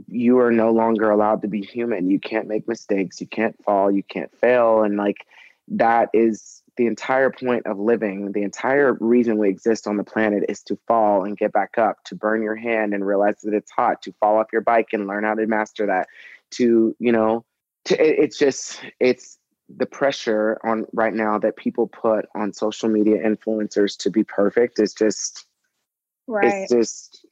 you 0.08 0.38
are 0.38 0.52
no 0.52 0.70
longer 0.70 1.10
allowed 1.10 1.42
to 1.42 1.48
be 1.48 1.62
human. 1.62 2.10
You 2.10 2.20
can't 2.20 2.46
make 2.46 2.68
mistakes. 2.68 3.20
You 3.20 3.26
can't 3.26 3.56
fall. 3.64 3.90
You 3.90 4.02
can't 4.04 4.30
fail. 4.40 4.84
And 4.84 4.96
like 4.96 5.26
that 5.68 6.10
is 6.14 6.62
the 6.76 6.86
entire 6.86 7.30
point 7.30 7.66
of 7.66 7.78
living. 7.78 8.32
The 8.32 8.42
entire 8.42 8.96
reason 9.00 9.38
we 9.38 9.48
exist 9.48 9.86
on 9.86 9.96
the 9.96 10.04
planet 10.04 10.44
is 10.48 10.62
to 10.64 10.78
fall 10.86 11.24
and 11.24 11.36
get 11.36 11.52
back 11.52 11.76
up 11.76 12.02
to 12.04 12.14
burn 12.14 12.42
your 12.42 12.56
hand 12.56 12.94
and 12.94 13.06
realize 13.06 13.40
that 13.42 13.54
it's 13.54 13.70
hot 13.70 14.02
to 14.02 14.14
fall 14.20 14.38
off 14.38 14.52
your 14.52 14.62
bike 14.62 14.88
and 14.92 15.06
learn 15.06 15.24
how 15.24 15.34
to 15.34 15.46
master 15.46 15.86
that 15.86 16.06
to 16.52 16.94
you 16.98 17.12
know 17.12 17.44
it's 17.92 18.38
just 18.38 18.80
it's 18.98 19.38
the 19.76 19.86
pressure 19.86 20.58
on 20.64 20.86
right 20.92 21.14
now 21.14 21.38
that 21.38 21.56
people 21.56 21.86
put 21.86 22.26
on 22.34 22.52
social 22.52 22.88
media 22.88 23.18
influencers 23.18 23.96
to 23.96 24.10
be 24.10 24.24
perfect 24.24 24.80
is 24.80 24.92
just 24.92 25.46
right. 26.26 26.62
it's 26.62 26.72
just 26.72 27.26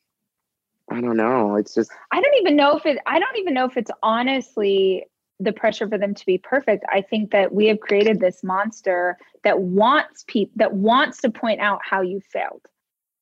I 0.90 1.01
don't 1.01 1.16
know. 1.16 1.57
It's 1.57 1.75
just 1.75 1.90
I 2.12 2.21
don't 2.21 2.35
even 2.40 2.57
know 2.57 2.77
if 2.77 2.87
it 2.87 2.99
I 3.07 3.18
don't 3.18 3.37
even 3.38 3.55
know 3.55 3.66
if 3.66 3.77
it's 3.77 3.90
honestly 4.03 5.04
the 5.40 5.52
pressure 5.52 5.88
for 5.88 5.98
them 5.98 6.15
to 6.15 6.27
be 6.27 6.38
perfect. 6.38 6.85
I 6.90 7.02
think 7.02 7.31
that 7.31 7.54
we 7.54 7.67
have 7.67 7.81
created 7.81 8.21
this 8.21 8.42
monster 8.42 9.17
that 9.44 9.61
wants 9.61 10.25
people 10.27 10.52
that 10.56 10.75
wants 10.75 11.21
to 11.21 11.31
point 11.31 11.61
out 11.61 11.81
how 11.88 12.00
you 12.00 12.21
failed. 12.21 12.63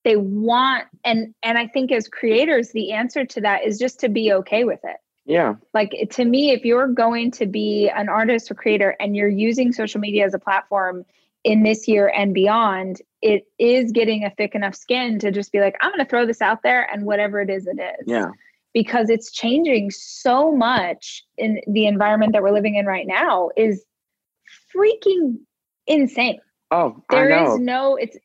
They 0.04 0.16
want 0.16 0.84
and 1.04 1.34
and 1.42 1.58
I 1.58 1.66
think 1.66 1.90
as 1.92 2.08
creators 2.08 2.70
the 2.70 2.92
answer 2.92 3.24
to 3.24 3.40
that 3.42 3.64
is 3.64 3.78
just 3.78 4.00
to 4.00 4.08
be 4.08 4.32
okay 4.32 4.64
with 4.64 4.80
it. 4.84 4.96
Yeah. 5.26 5.54
Like 5.74 5.92
to 6.12 6.24
me, 6.24 6.52
if 6.52 6.64
you're 6.64 6.86
going 6.86 7.32
to 7.32 7.46
be 7.46 7.90
an 7.94 8.08
artist 8.08 8.50
or 8.50 8.54
creator 8.54 8.96
and 9.00 9.16
you're 9.16 9.28
using 9.28 9.72
social 9.72 10.00
media 10.00 10.24
as 10.24 10.34
a 10.34 10.38
platform 10.38 11.04
in 11.42 11.64
this 11.64 11.88
year 11.88 12.12
and 12.16 12.32
beyond, 12.32 13.02
it 13.22 13.46
is 13.58 13.92
getting 13.92 14.24
a 14.24 14.30
thick 14.30 14.54
enough 14.54 14.74
skin 14.74 15.18
to 15.18 15.32
just 15.32 15.52
be 15.52 15.60
like, 15.60 15.76
I'm 15.80 15.90
going 15.90 16.04
to 16.04 16.08
throw 16.08 16.26
this 16.26 16.40
out 16.40 16.62
there 16.62 16.88
and 16.92 17.04
whatever 17.04 17.40
it 17.40 17.50
is, 17.50 17.66
it 17.66 17.80
is. 17.80 18.06
Yeah. 18.06 18.30
Because 18.72 19.10
it's 19.10 19.32
changing 19.32 19.90
so 19.90 20.52
much 20.52 21.24
in 21.36 21.60
the 21.66 21.86
environment 21.86 22.32
that 22.32 22.42
we're 22.42 22.52
living 22.52 22.76
in 22.76 22.86
right 22.86 23.06
now 23.06 23.50
is 23.56 23.84
freaking 24.74 25.38
insane. 25.86 26.40
Oh, 26.70 27.02
there 27.10 27.30
is 27.30 27.58
no, 27.58 27.96
it's, 27.96 28.16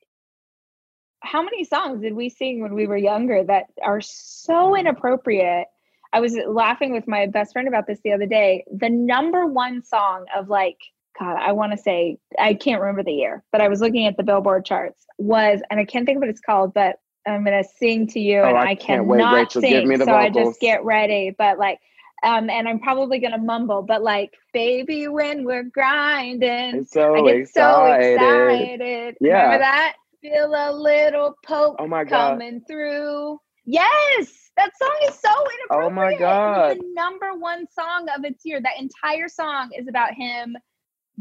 how 1.22 1.42
many 1.42 1.64
songs 1.64 2.02
did 2.02 2.14
we 2.14 2.30
sing 2.30 2.62
when 2.62 2.74
we 2.74 2.88
were 2.88 2.98
younger 2.98 3.44
that 3.44 3.66
are 3.84 4.02
so 4.02 4.76
inappropriate 4.76 5.68
I 6.14 6.20
was 6.20 6.36
laughing 6.48 6.92
with 6.92 7.08
my 7.08 7.26
best 7.26 7.54
friend 7.54 7.68
about 7.68 7.88
this 7.88 8.00
the 8.04 8.12
other 8.12 8.26
day. 8.26 8.66
The 8.76 8.90
number 8.90 9.46
one 9.46 9.84
song 9.84 10.26
of 10.36 10.50
like, 10.50 10.78
God, 11.20 11.38
I 11.38 11.52
want 11.52 11.72
to 11.72 11.78
say, 11.78 12.18
I 12.40 12.54
can't 12.54 12.82
remember 12.82 13.04
the 13.04 13.14
year, 13.14 13.44
but 13.52 13.62
I 13.62 13.68
was 13.68 13.82
looking 13.82 14.08
at 14.08 14.18
the 14.18 14.24
Billboard 14.24 14.66
charts 14.66 15.06
was, 15.18 15.62
and 15.70 15.80
I 15.80 15.86
can't 15.86 16.06
think 16.06 16.18
of 16.18 16.22
what 16.22 16.30
it's 16.30 16.42
called, 16.42 16.74
but 16.74 17.00
I'm 17.26 17.44
going 17.44 17.64
to 17.64 17.70
sing 17.78 18.08
to 18.08 18.20
you 18.20 18.40
oh, 18.40 18.50
and 18.50 18.58
I, 18.58 18.72
I 18.72 18.76
cannot 18.76 19.08
Rachel, 19.08 19.62
sing. 19.62 19.88
so 19.88 20.06
vocals. 20.06 20.10
I 20.10 20.30
just 20.30 20.60
get 20.60 20.84
ready. 20.84 21.34
But 21.38 21.60
like, 21.60 21.80
um, 22.24 22.50
and 22.50 22.68
I'm 22.68 22.80
probably 22.80 23.20
gonna 23.20 23.40
mumble, 23.40 23.82
but 23.82 24.04
like, 24.04 24.34
baby, 24.54 25.08
when 25.08 25.44
we're 25.44 25.64
grinding, 25.64 26.86
so 26.86 27.16
I 27.16 27.22
get 27.22 27.36
excited. 27.38 27.50
so 27.50 27.86
excited. 27.86 29.18
Yeah. 29.20 29.44
Remember 29.44 29.58
that? 29.60 29.96
Feel 30.22 30.54
a 30.56 30.72
little 30.72 31.36
poke 31.44 31.78
oh 31.80 31.88
my 31.88 32.04
God. 32.04 32.34
coming 32.34 32.62
through. 32.62 33.40
Yes, 33.66 34.41
that 34.62 34.78
song 34.78 34.98
is 35.08 35.20
so 35.20 35.30
inappropriate. 35.30 35.70
Oh 35.70 35.90
my 35.90 36.18
god! 36.18 36.72
It's 36.72 36.82
the 36.82 36.94
number 36.94 37.34
one 37.38 37.66
song 37.72 38.08
of 38.16 38.24
its 38.24 38.46
year. 38.46 38.62
That 38.62 38.80
entire 38.80 39.28
song 39.28 39.72
is 39.78 39.88
about 39.88 40.14
him 40.14 40.58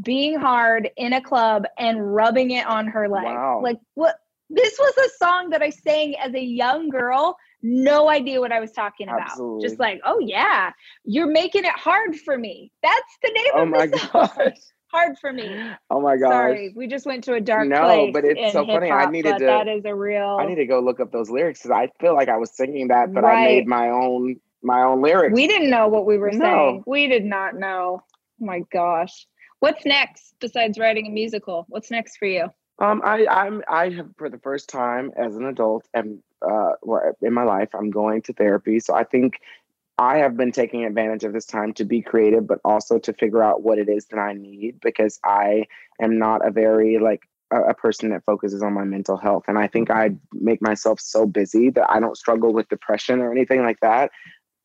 being 0.01 0.39
hard 0.39 0.89
in 0.97 1.13
a 1.13 1.21
club 1.21 1.65
and 1.77 2.13
rubbing 2.13 2.51
it 2.51 2.65
on 2.65 2.87
her 2.87 3.09
leg. 3.09 3.23
Wow. 3.23 3.61
Like 3.63 3.79
what? 3.95 4.15
This 4.49 4.77
was 4.77 4.97
a 4.97 5.09
song 5.17 5.51
that 5.51 5.61
I 5.61 5.69
sang 5.69 6.15
as 6.17 6.33
a 6.33 6.41
young 6.41 6.89
girl. 6.89 7.37
No 7.63 8.09
idea 8.09 8.41
what 8.41 8.51
I 8.51 8.59
was 8.59 8.73
talking 8.73 9.07
about. 9.07 9.21
Absolutely. 9.21 9.67
Just 9.67 9.79
like, 9.79 10.01
oh 10.03 10.19
yeah, 10.19 10.71
you're 11.05 11.31
making 11.31 11.63
it 11.63 11.71
hard 11.71 12.15
for 12.17 12.37
me. 12.37 12.71
That's 12.83 13.17
the 13.23 13.31
name 13.31 13.51
oh 13.53 13.83
of 13.83 13.91
the 13.91 13.97
song. 14.11 14.11
Oh 14.13 14.27
my 14.37 14.45
gosh 14.45 14.57
hard 14.91 15.17
for 15.19 15.31
me. 15.31 15.71
Oh 15.89 15.99
my 15.99 16.15
gosh. 16.15 16.31
Sorry, 16.31 16.73
we 16.75 16.87
just 16.87 17.05
went 17.05 17.23
to 17.25 17.33
a 17.33 17.41
dark 17.41 17.67
no, 17.67 17.81
place. 17.81 18.07
No, 18.07 18.11
but 18.13 18.25
it's 18.25 18.53
so 18.53 18.65
funny. 18.65 18.89
I 18.89 19.09
needed 19.09 19.37
to. 19.39 19.45
That 19.45 19.67
is 19.67 19.83
a 19.85 19.93
real. 19.93 20.37
I 20.39 20.45
need 20.45 20.55
to 20.55 20.65
go 20.65 20.79
look 20.79 20.99
up 20.99 21.11
those 21.11 21.29
lyrics 21.29 21.59
because 21.59 21.71
I 21.71 21.89
feel 21.99 22.15
like 22.15 22.29
I 22.29 22.37
was 22.37 22.55
singing 22.55 22.87
that, 22.87 23.13
but 23.13 23.23
right. 23.23 23.37
I 23.37 23.45
made 23.45 23.67
my 23.67 23.89
own 23.89 24.37
my 24.63 24.81
own 24.83 25.01
lyrics. 25.01 25.33
We 25.33 25.47
didn't 25.47 25.69
know 25.69 25.87
what 25.87 26.05
we 26.05 26.17
were 26.17 26.31
no. 26.31 26.39
saying. 26.39 26.83
We 26.87 27.07
did 27.07 27.25
not 27.25 27.55
know. 27.55 28.03
Oh 28.41 28.45
my 28.45 28.61
gosh. 28.71 29.27
What's 29.59 29.85
next 29.85 30.35
besides 30.39 30.79
writing 30.79 31.07
a 31.07 31.09
musical? 31.09 31.65
What's 31.69 31.91
next 31.91 32.17
for 32.17 32.25
you? 32.25 32.49
Um, 32.79 33.01
I 33.03 33.27
I'm 33.29 33.63
I 33.67 33.89
have 33.89 34.09
for 34.17 34.29
the 34.29 34.39
first 34.39 34.69
time 34.69 35.11
as 35.17 35.35
an 35.35 35.45
adult 35.45 35.87
and 35.93 36.19
uh 36.41 36.71
in 37.21 37.33
my 37.33 37.43
life 37.43 37.69
I'm 37.73 37.91
going 37.91 38.21
to 38.23 38.33
therapy. 38.33 38.79
So 38.79 38.95
I 38.95 39.03
think 39.03 39.39
I 40.01 40.17
have 40.17 40.35
been 40.35 40.51
taking 40.51 40.83
advantage 40.83 41.23
of 41.23 41.31
this 41.31 41.45
time 41.45 41.73
to 41.73 41.85
be 41.85 42.01
creative, 42.01 42.47
but 42.47 42.57
also 42.65 42.97
to 42.97 43.13
figure 43.13 43.43
out 43.43 43.61
what 43.61 43.77
it 43.77 43.87
is 43.87 44.07
that 44.07 44.17
I 44.17 44.33
need 44.33 44.79
because 44.81 45.19
I 45.23 45.65
am 46.01 46.17
not 46.17 46.45
a 46.45 46.49
very 46.49 46.97
like 46.97 47.21
a, 47.51 47.75
person 47.75 48.09
that 48.09 48.25
focuses 48.25 48.63
on 48.63 48.73
my 48.73 48.83
mental 48.83 49.15
health. 49.15 49.43
And 49.47 49.59
I 49.59 49.67
think 49.67 49.91
I 49.91 50.09
make 50.33 50.59
myself 50.59 50.99
so 50.99 51.27
busy 51.27 51.69
that 51.69 51.87
I 51.87 51.99
don't 51.99 52.17
struggle 52.17 52.51
with 52.51 52.67
depression 52.69 53.19
or 53.19 53.31
anything 53.31 53.61
like 53.61 53.79
that, 53.81 54.09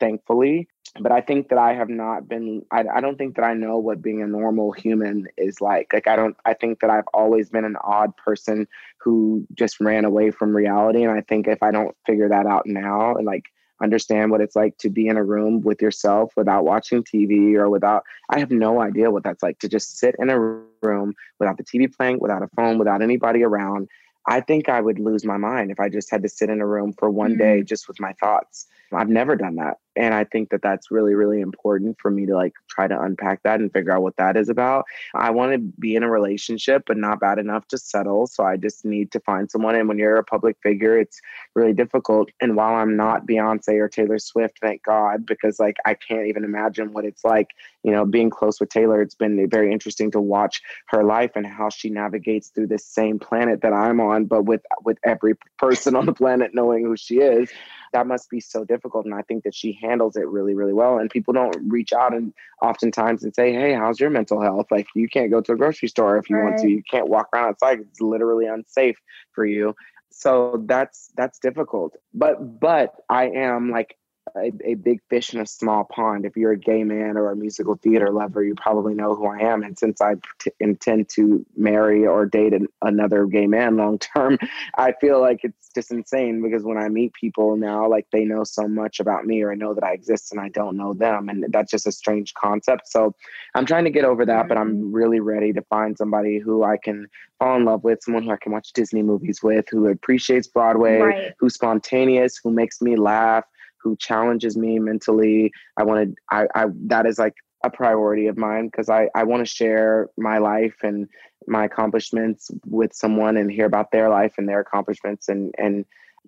thankfully. 0.01 0.69
But 1.01 1.13
I 1.13 1.21
think 1.21 1.51
that 1.51 1.59
I 1.59 1.75
have 1.75 1.91
not 1.91 2.27
been, 2.27 2.63
I, 2.71 2.85
I 2.95 3.03
don't 3.03 3.19
think 3.19 3.37
that 3.37 3.45
I 3.45 3.53
know 3.53 3.77
what 3.77 4.01
being 4.01 4.23
a 4.23 4.27
normal 4.27 4.73
human 4.73 5.27
is 5.37 5.61
like. 5.61 5.93
Like, 5.93 6.09
I 6.09 6.17
don't, 6.17 6.37
I 6.47 6.55
think 6.55 6.81
that 6.81 6.89
I've 6.89 7.09
always 7.13 7.51
been 7.51 7.67
an 7.67 7.77
odd 7.85 8.17
person 8.17 8.67
who 9.01 9.47
just 9.53 9.81
ran 9.83 10.07
away 10.07 10.31
from 10.31 10.57
reality. 10.57 11.03
And 11.03 11.13
I 11.13 11.21
think 11.21 11.47
if 11.47 11.63
I 11.63 11.73
don't 11.73 11.95
figure 12.07 12.31
that 12.31 12.47
out 12.47 12.67
now, 12.67 13.17
and 13.17 13.27
like, 13.27 13.45
understand 13.83 14.31
what 14.31 14.41
it's 14.41 14.57
like 14.57 14.77
to 14.79 14.89
be 14.89 15.09
in 15.09 15.17
a 15.17 15.25
room 15.25 15.61
with 15.61 15.83
yourself 15.83 16.33
without 16.37 16.65
watching 16.65 17.03
TV 17.03 17.55
or 17.55 17.69
without 17.69 18.05
I 18.31 18.39
have 18.39 18.51
no 18.51 18.81
idea 18.81 19.11
what 19.11 19.23
that's 19.23 19.43
like 19.43 19.59
to 19.61 19.69
just 19.69 19.99
sit 19.99 20.15
in 20.19 20.31
a 20.31 20.39
room 20.39 21.15
without 21.39 21.59
the 21.59 21.65
TV 21.65 21.95
playing, 21.95 22.19
without 22.21 22.43
a 22.43 22.49
phone, 22.49 22.79
without 22.79 23.03
anybody 23.03 23.43
around. 23.43 23.89
I 24.29 24.41
think 24.41 24.69
I 24.69 24.81
would 24.81 24.99
lose 24.99 25.25
my 25.25 25.37
mind 25.37 25.71
if 25.71 25.79
I 25.79 25.89
just 25.89 26.11
had 26.11 26.23
to 26.23 26.29
sit 26.29 26.51
in 26.51 26.61
a 26.61 26.67
room 26.67 26.93
for 26.99 27.11
one 27.11 27.33
mm-hmm. 27.33 27.41
day 27.41 27.63
just 27.63 27.87
with 27.87 28.01
my 28.01 28.13
thoughts. 28.15 28.67
I've 28.93 29.09
never 29.09 29.37
done 29.37 29.57
that. 29.57 29.79
And 29.97 30.13
I 30.13 30.25
think 30.25 30.51
that 30.51 30.61
that's 30.61 30.91
really, 30.91 31.15
really 31.15 31.41
important 31.41 31.97
for 31.99 32.11
me 32.11 32.27
to 32.27 32.35
like 32.35 32.53
try 32.69 32.87
to 32.87 33.01
unpack 33.01 33.43
that 33.45 33.61
and 33.61 33.73
figure 33.73 33.93
out 33.93 34.03
what 34.03 34.17
that 34.17 34.37
is 34.37 34.51
about. 34.51 34.85
I 35.15 35.31
want 35.31 35.53
to 35.53 35.59
be 35.59 35.97
in 35.97 36.03
a 36.03 36.11
relationship, 36.11 36.83
but 36.87 36.99
not 36.99 37.19
bad 37.19 37.39
enough 37.39 37.67
to 37.69 37.79
settle. 37.79 38.27
So 38.27 38.45
I 38.45 38.59
just 38.59 38.85
need 38.85 39.11
to 39.13 39.21
find 39.21 39.51
someone. 39.51 39.75
And 39.75 39.89
when 39.89 39.99
you're 39.99 40.17
a 40.17 40.25
public 40.25 40.59
figure, 40.63 40.99
it's 40.99 41.19
really 41.55 41.73
difficult. 41.73 42.29
And 42.43 42.57
while 42.57 42.75
I'm 42.75 42.95
not 42.95 43.27
Beyonce 43.27 43.81
or 43.81 43.89
Taylor 43.89 44.19
Swift, 44.19 44.59
thank 44.61 44.83
God, 44.83 45.25
because 45.25 45.59
like 45.59 45.77
I 45.87 45.95
can't 45.95 46.27
even 46.27 46.45
imagine 46.45 46.93
what 46.93 47.07
it's 47.07 47.25
like, 47.25 47.49
you 47.83 47.91
know, 47.91 48.05
being 48.05 48.29
close 48.29 48.61
with 48.61 48.69
Taylor. 48.69 49.01
It's 49.01 49.15
been 49.15 49.49
very 49.49 49.73
interesting 49.73 50.11
to 50.11 50.21
watch 50.21 50.61
her 50.89 51.05
life 51.05 51.33
and 51.37 51.47
how 51.47 51.71
she 51.71 51.89
navigates 51.89 52.49
through 52.49 52.67
this 52.67 52.85
same 52.85 53.19
planet 53.19 53.63
that 53.63 53.73
I'm 53.73 54.01
on, 54.01 54.27
but 54.27 54.45
with 54.45 54.63
with 54.85 54.99
every 55.05 55.37
person 55.59 55.97
on 55.97 56.05
the 56.05 56.13
planet 56.13 56.51
knowing 56.53 56.85
who 56.85 56.97
she 56.97 57.17
is 57.17 57.49
that 57.97 58.07
must 58.07 58.29
be 58.29 58.41
so 58.41 58.61
difficult. 58.61 58.76
And 58.85 59.15
I 59.15 59.23
think 59.23 59.45
that 59.45 59.55
she 59.55 59.79
handles 59.81 60.17
it 60.17 60.29
really, 60.29 60.55
really 60.55 60.73
well. 60.73 60.99
And 60.99 61.11
people 61.11 61.33
don't 61.33 61.57
reach 61.69 61.93
out 61.93 62.15
and 62.15 62.33
oftentimes 62.63 63.25
and 63.25 63.35
say, 63.35 63.53
Hey, 63.53 63.75
how's 63.75 64.01
your 64.01 64.11
mental 64.11 64.41
health? 64.41 64.67
Like 64.71 64.87
you 64.95 65.09
can't 65.09 65.31
go 65.31 65.41
to 65.41 65.53
a 65.53 65.57
grocery 65.57 65.89
store 65.89 66.17
if 66.19 66.29
you 66.29 66.37
right. 66.37 66.45
want 66.45 66.59
to. 66.59 66.69
You 66.69 66.83
can't 66.89 67.09
walk 67.09 67.29
around 67.35 67.51
outside. 67.51 67.81
It's 67.81 68.01
literally 68.01 68.47
unsafe 68.47 68.99
for 69.33 69.47
you. 69.47 69.75
So 70.11 70.63
that's 70.67 71.11
that's 71.17 71.39
difficult. 71.39 71.95
But 72.15 72.61
but 72.61 72.95
I 73.11 73.29
am 73.29 73.71
like 73.71 73.97
a, 74.35 74.53
a, 74.65 74.75
big 74.75 75.01
fish 75.09 75.33
in 75.33 75.41
a 75.41 75.47
small 75.47 75.85
pond. 75.85 76.25
If 76.25 76.37
you're 76.37 76.53
a 76.53 76.59
gay 76.59 76.85
man 76.85 77.17
or 77.17 77.31
a 77.31 77.37
musical 77.37 77.77
theater 77.77 78.11
lover, 78.11 78.43
you 78.43 78.55
probably 78.55 78.95
know 78.95 79.15
who 79.15 79.27
I 79.27 79.39
am. 79.39 79.63
And 79.63 79.79
since 79.79 80.01
I 80.01 80.15
t- 80.41 80.51
intend 80.61 81.09
to 81.11 81.45
marry 81.57 82.07
or 82.07 82.27
date 82.27 82.53
an, 82.53 82.67
another 82.83 83.27
gay 83.27 83.47
man 83.47 83.77
long 83.77 83.99
term, 83.99 84.39
I 84.77 84.93
feel 85.01 85.21
like 85.21 85.41
it's 85.43 85.71
just 85.75 85.93
insane 85.93 86.43
because 86.43 86.65
when 86.65 86.79
I 86.79 86.89
meet 86.89 87.13
people 87.15 87.57
now, 87.57 87.89
like 87.89 88.07
they 88.13 88.25
know 88.25 88.45
so 88.45 88.67
much 88.67 89.01
about 89.01 89.27
me 89.27 89.43
or 89.43 89.53
I 89.53 89.55
know 89.55 89.75
that 89.75 89.85
I 89.85 89.93
exist 89.93 90.33
and 90.33 90.41
I 90.41 90.49
don't 90.49 90.77
know 90.77 90.95
them. 90.95 91.29
And 91.29 91.47
that's 91.51 91.71
just 91.71 91.87
a 91.87 91.93
strange 91.93 92.35
concept. 92.35 92.89
So 92.89 93.15
I'm 93.55 93.67
trying 93.67 93.85
to 93.85 93.91
get 93.91 94.05
over 94.05 94.27
that, 94.27 94.49
but 94.49 94.59
I'm 94.59 94.93
really 94.93 95.21
ready 95.21 95.53
to 95.53 95.63
find 95.63 95.97
somebody 95.97 96.39
who 96.39 96.65
I 96.65 96.77
can 96.77 97.07
fall 97.39 97.57
in 97.57 97.65
love 97.65 97.85
with, 97.85 98.03
someone 98.03 98.25
who 98.25 98.31
I 98.31 98.39
can 98.39 98.53
watch 98.53 98.73
Disney 98.73 99.03
movies 99.03 99.43
with, 99.43 99.67
who 99.71 99.87
appreciates 99.89 100.47
Broadway, 100.49 100.99
right. 100.99 101.35
who's 101.39 101.55
spontaneous, 101.55 102.41
who 102.43 102.51
makes 102.51 102.81
me 102.81 102.97
laugh 102.97 103.45
who 103.87 103.97
challenges 103.97 104.57
me 104.57 104.81
mentally. 104.81 105.53
I 105.77 105.85
want 105.85 106.09
to, 106.09 106.15
I, 106.37 106.47
I, 106.61 106.65
that 106.87 107.07
is 107.07 107.19
like 107.19 107.35
a 107.65 107.71
priority 107.71 108.27
of 108.27 108.37
mine 108.37 108.67
because 108.67 108.89
I, 108.89 109.09
I 109.15 109.23
want 109.23 109.47
to 109.47 109.47
share 109.47 110.09
my 110.19 110.39
life 110.39 110.75
and 110.83 111.09
my 111.47 111.65
accomplishments 111.65 112.51
with 112.67 112.93
someone 112.93 113.37
and 113.37 113.51
hear 113.51 113.67
about 113.67 113.93
their 113.93 114.09
life 114.09 114.35
and 114.39 114.49
their 114.49 114.59
accomplishments 114.59 115.29
and, 115.29 115.55
and 115.57 115.85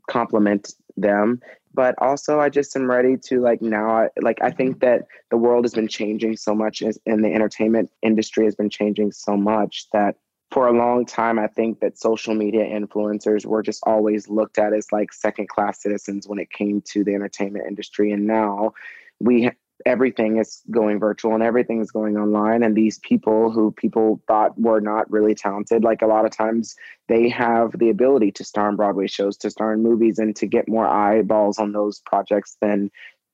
compliment 0.09 0.75
them. 0.97 1.41
But 1.75 1.97
also, 1.99 2.39
I 2.39 2.49
just 2.49 2.77
am 2.77 2.89
ready 2.89 3.17
to 3.25 3.41
like 3.41 3.61
now, 3.61 4.09
like, 4.23 4.39
I 4.41 4.51
think 4.51 4.81
that 4.81 5.03
the 5.31 5.37
world 5.37 5.65
has 5.65 5.75
been 5.75 5.89
changing 5.89 6.37
so 6.37 6.55
much 6.55 6.81
and 6.81 7.25
the 7.25 7.33
entertainment 7.33 7.91
industry 8.03 8.45
has 8.45 8.55
been 8.55 8.71
changing 8.71 9.11
so 9.11 9.37
much 9.37 9.87
that 9.93 10.15
for 10.59 10.67
a 10.67 10.73
long 10.73 11.07
time, 11.07 11.39
I 11.39 11.47
think 11.47 11.79
that 11.79 12.01
social 12.01 12.35
media 12.35 12.65
influencers 12.65 13.47
were 13.47 13.63
just 13.63 13.81
always 13.87 14.29
looked 14.29 14.59
at 14.59 14.73
as 14.73 14.91
like 14.91 15.13
second 15.13 15.49
class 15.49 15.81
citizens 15.81 16.27
when 16.27 16.41
it 16.41 16.51
came 16.51 16.81
to 16.87 17.05
the 17.05 17.15
entertainment 17.15 17.67
industry. 17.69 18.11
And 18.11 18.27
now 18.27 18.73
we 19.21 19.53
everything 19.87 20.39
is 20.39 20.61
going 20.73 20.99
virtual 20.99 21.33
and 21.35 21.45
everything 21.45 21.81
is 21.81 21.93
going 21.93 22.17
online 22.17 22.65
and 22.65 22.77
these 22.77 22.99
people 22.99 23.53
who 23.53 23.71
people 23.71 24.21
thought 24.27 24.61
were 24.61 24.81
not 24.81 25.09
really 25.09 25.37
talented 25.37 25.85
like 25.85 26.03
a 26.03 26.07
lot 26.09 26.25
of 26.25 26.33
times 26.33 26.75
they 27.07 27.29
have 27.29 27.71
the 27.79 27.89
ability 27.89 28.33
to 28.33 28.43
star 28.43 28.69
in 28.69 28.75
broadway 28.75 29.07
shows 29.07 29.37
to 29.37 29.49
star 29.49 29.73
in 29.73 29.81
movies 29.81 30.19
and 30.19 30.35
to 30.35 30.47
get 30.47 30.69
more 30.69 30.85
eyeballs 30.85 31.61
on 31.61 31.71
those 31.71 32.01
projects 32.01 32.57
than 32.61 32.91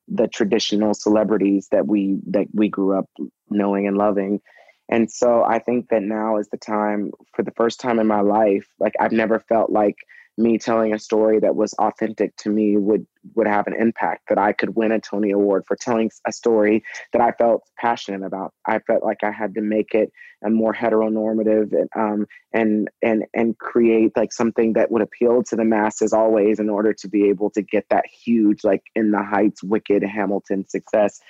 the 0.09 0.29
traditional 0.29 0.93
celebrities 0.93 1.69
that 1.71 1.87
we 1.87 2.19
that 2.27 2.47
we 2.53 2.69
grew 2.69 2.97
up 2.97 3.09
knowing 3.49 3.87
and 3.87 3.97
loving. 3.97 4.41
And 4.89 5.11
so 5.11 5.45
I 5.45 5.59
think 5.59 5.89
that 5.89 6.03
now 6.03 6.37
is 6.37 6.49
the 6.49 6.59
time 6.59 7.13
for 7.35 7.43
the 7.43 7.53
first 7.53 7.81
time 7.81 7.99
in 7.99 8.07
my 8.07 8.21
life, 8.21 8.67
like 8.79 8.93
I've 9.01 9.13
never 9.13 9.41
felt 9.41 9.71
like 9.71 9.97
me 10.37 10.59
telling 10.59 10.93
a 10.93 10.99
story 10.99 11.39
that 11.39 11.55
was 11.55 11.73
authentic 11.75 12.37
to 12.37 12.51
me 12.51 12.77
would 12.77 13.07
would 13.35 13.47
have 13.47 13.67
an 13.67 13.75
impact 13.75 14.29
that 14.29 14.37
I 14.37 14.53
could 14.53 14.75
win 14.75 14.93
a 14.93 15.01
Tony 15.01 15.31
Award 15.31 15.65
for 15.67 15.77
telling 15.77 16.11
a 16.27 16.33
story 16.33 16.83
that 17.13 17.23
I 17.23 17.33
felt 17.33 17.63
passionate 17.79 18.27
about. 18.27 18.53
I 18.67 18.81
felt 18.81 19.03
like 19.03 19.23
I 19.23 19.31
had 19.31 19.55
to 19.55 19.63
make 19.63 19.95
it 19.95 20.13
a 20.45 20.51
more 20.51 20.75
heteronormative 20.75 21.73
and 21.73 21.89
um, 21.95 22.27
and 22.53 22.91
and 23.01 23.25
and 23.33 23.57
create 23.59 24.13
like 24.17 24.33
something 24.33 24.75
that 24.75 24.91
would 24.91 25.03
appeal 25.03 25.43
to 25.45 25.57
the 25.57 25.65
masses 25.65 26.13
always 26.13 26.59
in 26.59 26.69
order 26.69 26.93
to 26.93 27.09
be 27.09 27.29
able 27.29 27.51
to 27.51 27.63
get 27.63 27.87
that 27.91 28.05
huge 28.07 28.65
like 28.65 28.83
in 28.95 29.13
the 29.13 29.23
heights 29.23 29.63
wicked 29.63 30.03
Hamilton 30.03 30.69
success. 30.69 31.21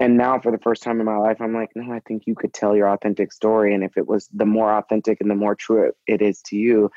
And 0.00 0.16
now 0.16 0.40
for 0.40 0.50
the 0.50 0.58
first 0.58 0.82
time 0.82 0.98
in 0.98 1.06
my 1.06 1.16
life, 1.16 1.40
I'm 1.40 1.54
like, 1.54 1.70
no, 1.74 1.92
I 1.92 2.00
think 2.00 2.26
you 2.26 2.34
could 2.34 2.52
tell 2.52 2.76
your 2.76 2.88
authentic 2.88 3.32
story. 3.32 3.74
And 3.74 3.84
if 3.84 3.96
it 3.96 4.08
was 4.08 4.28
the 4.32 4.46
more 4.46 4.72
authentic 4.76 5.20
and 5.20 5.30
the 5.30 5.36
more 5.36 5.54
true 5.54 5.92
it 6.06 6.20
is 6.20 6.42
to 6.42 6.56
you, 6.56 6.90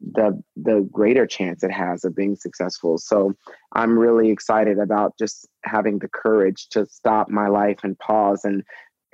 the 0.00 0.40
the 0.56 0.88
greater 0.92 1.26
chance 1.26 1.62
it 1.62 1.70
has 1.70 2.04
of 2.04 2.14
being 2.14 2.36
successful. 2.36 2.98
So 2.98 3.34
I'm 3.72 3.98
really 3.98 4.30
excited 4.30 4.78
about 4.78 5.14
just 5.18 5.48
having 5.64 5.98
the 5.98 6.08
courage 6.08 6.68
to 6.70 6.86
stop 6.86 7.28
my 7.28 7.48
life 7.48 7.80
and 7.82 7.98
pause 7.98 8.44
and 8.44 8.62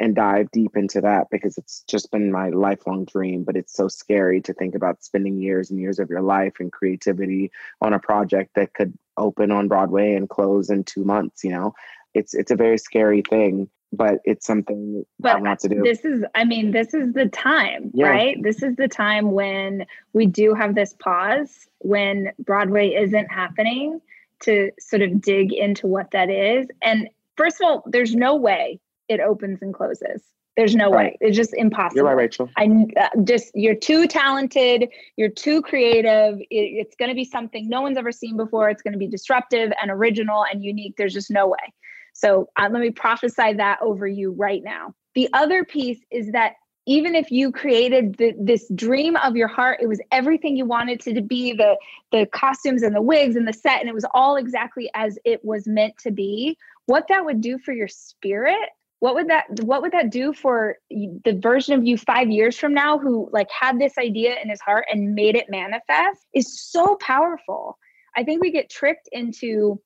and 0.00 0.16
dive 0.16 0.50
deep 0.50 0.76
into 0.76 1.00
that 1.00 1.28
because 1.30 1.56
it's 1.56 1.84
just 1.88 2.10
been 2.10 2.32
my 2.32 2.48
lifelong 2.48 3.04
dream 3.04 3.44
but 3.44 3.56
it's 3.56 3.72
so 3.72 3.86
scary 3.86 4.40
to 4.40 4.52
think 4.52 4.74
about 4.74 5.04
spending 5.04 5.38
years 5.38 5.70
and 5.70 5.78
years 5.78 6.00
of 6.00 6.10
your 6.10 6.20
life 6.20 6.54
and 6.58 6.72
creativity 6.72 7.48
on 7.80 7.92
a 7.92 7.98
project 8.00 8.50
that 8.56 8.74
could 8.74 8.92
open 9.16 9.50
on 9.50 9.68
Broadway 9.68 10.14
and 10.14 10.28
close 10.28 10.70
in 10.70 10.84
2 10.84 11.04
months, 11.04 11.44
you 11.44 11.50
know. 11.50 11.72
It's 12.14 12.34
it's 12.34 12.50
a 12.50 12.56
very 12.56 12.78
scary 12.78 13.22
thing 13.22 13.68
but 13.94 14.18
it's 14.24 14.46
something 14.46 15.04
but 15.20 15.36
I 15.36 15.40
want 15.40 15.60
to 15.60 15.68
do. 15.68 15.82
This 15.82 16.04
is, 16.04 16.24
I 16.34 16.44
mean, 16.44 16.72
this 16.72 16.94
is 16.94 17.12
the 17.12 17.26
time, 17.26 17.90
yeah. 17.94 18.08
right? 18.08 18.42
This 18.42 18.62
is 18.62 18.76
the 18.76 18.88
time 18.88 19.32
when 19.32 19.86
we 20.12 20.26
do 20.26 20.54
have 20.54 20.74
this 20.74 20.94
pause, 20.94 21.68
when 21.78 22.32
Broadway 22.38 22.94
isn't 22.94 23.30
happening 23.30 24.00
to 24.40 24.70
sort 24.78 25.02
of 25.02 25.20
dig 25.20 25.52
into 25.52 25.86
what 25.86 26.10
that 26.10 26.28
is. 26.28 26.66
And 26.82 27.08
first 27.36 27.60
of 27.60 27.66
all, 27.66 27.84
there's 27.86 28.14
no 28.14 28.36
way 28.36 28.80
it 29.08 29.20
opens 29.20 29.62
and 29.62 29.72
closes. 29.72 30.22
There's 30.56 30.76
no 30.76 30.90
right. 30.90 31.12
way. 31.12 31.18
It's 31.20 31.36
just 31.36 31.52
impossible. 31.54 31.96
You're 31.96 32.06
right, 32.06 32.16
Rachel. 32.16 32.48
I 32.56 32.86
uh, 32.96 33.08
just 33.24 33.50
you're 33.54 33.74
too 33.74 34.06
talented. 34.06 34.88
You're 35.16 35.28
too 35.28 35.60
creative. 35.62 36.38
It, 36.38 36.46
it's 36.50 36.94
going 36.94 37.08
to 37.08 37.14
be 37.14 37.24
something 37.24 37.68
no 37.68 37.82
one's 37.82 37.98
ever 37.98 38.12
seen 38.12 38.36
before. 38.36 38.70
It's 38.70 38.80
going 38.80 38.92
to 38.92 38.98
be 38.98 39.08
disruptive 39.08 39.72
and 39.82 39.90
original 39.90 40.44
and 40.44 40.62
unique. 40.62 40.94
There's 40.96 41.12
just 41.12 41.28
no 41.28 41.48
way. 41.48 41.72
So 42.14 42.48
uh, 42.56 42.68
let 42.70 42.80
me 42.80 42.90
prophesy 42.90 43.52
that 43.54 43.78
over 43.82 44.06
you 44.06 44.32
right 44.32 44.62
now. 44.64 44.94
The 45.14 45.28
other 45.32 45.64
piece 45.64 46.00
is 46.10 46.32
that 46.32 46.54
even 46.86 47.14
if 47.14 47.30
you 47.30 47.50
created 47.50 48.16
the, 48.16 48.34
this 48.38 48.68
dream 48.74 49.16
of 49.16 49.36
your 49.36 49.48
heart, 49.48 49.80
it 49.80 49.86
was 49.86 50.00
everything 50.12 50.56
you 50.56 50.66
wanted 50.66 51.00
to 51.00 51.20
be 51.20 51.52
the 51.52 51.76
the 52.12 52.26
costumes 52.26 52.82
and 52.82 52.94
the 52.94 53.02
wigs 53.02 53.36
and 53.36 53.46
the 53.46 53.52
set, 53.52 53.80
and 53.80 53.88
it 53.88 53.94
was 53.94 54.06
all 54.14 54.36
exactly 54.36 54.90
as 54.94 55.18
it 55.24 55.44
was 55.44 55.66
meant 55.66 55.96
to 55.98 56.10
be. 56.10 56.56
What 56.86 57.08
that 57.08 57.24
would 57.24 57.40
do 57.40 57.58
for 57.58 57.72
your 57.72 57.88
spirit 57.88 58.68
what 59.04 59.14
would 59.16 59.28
that 59.28 59.44
what 59.60 59.82
would 59.82 59.92
that 59.92 60.08
do 60.08 60.32
for 60.32 60.78
the 60.90 61.38
version 61.42 61.74
of 61.74 61.84
you 61.84 61.98
five 61.98 62.30
years 62.30 62.56
from 62.56 62.72
now 62.72 62.96
who 62.96 63.28
like 63.32 63.50
had 63.50 63.78
this 63.78 63.98
idea 63.98 64.34
in 64.42 64.48
his 64.48 64.62
heart 64.62 64.86
and 64.90 65.14
made 65.14 65.36
it 65.36 65.50
manifest 65.50 66.24
is 66.34 66.58
so 66.58 66.96
powerful 67.02 67.76
i 68.16 68.24
think 68.24 68.40
we 68.40 68.50
get 68.50 68.70
tricked 68.70 69.06
into 69.12 69.78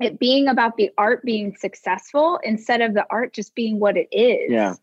it 0.00 0.18
being 0.18 0.48
about 0.48 0.76
the 0.76 0.90
art 0.96 1.24
being 1.24 1.56
successful 1.56 2.38
instead 2.42 2.80
of 2.80 2.94
the 2.94 3.04
art 3.10 3.32
just 3.32 3.54
being 3.54 3.80
what 3.80 3.96
it 3.96 4.08
is. 4.12 4.50
Yeah. 4.50 4.74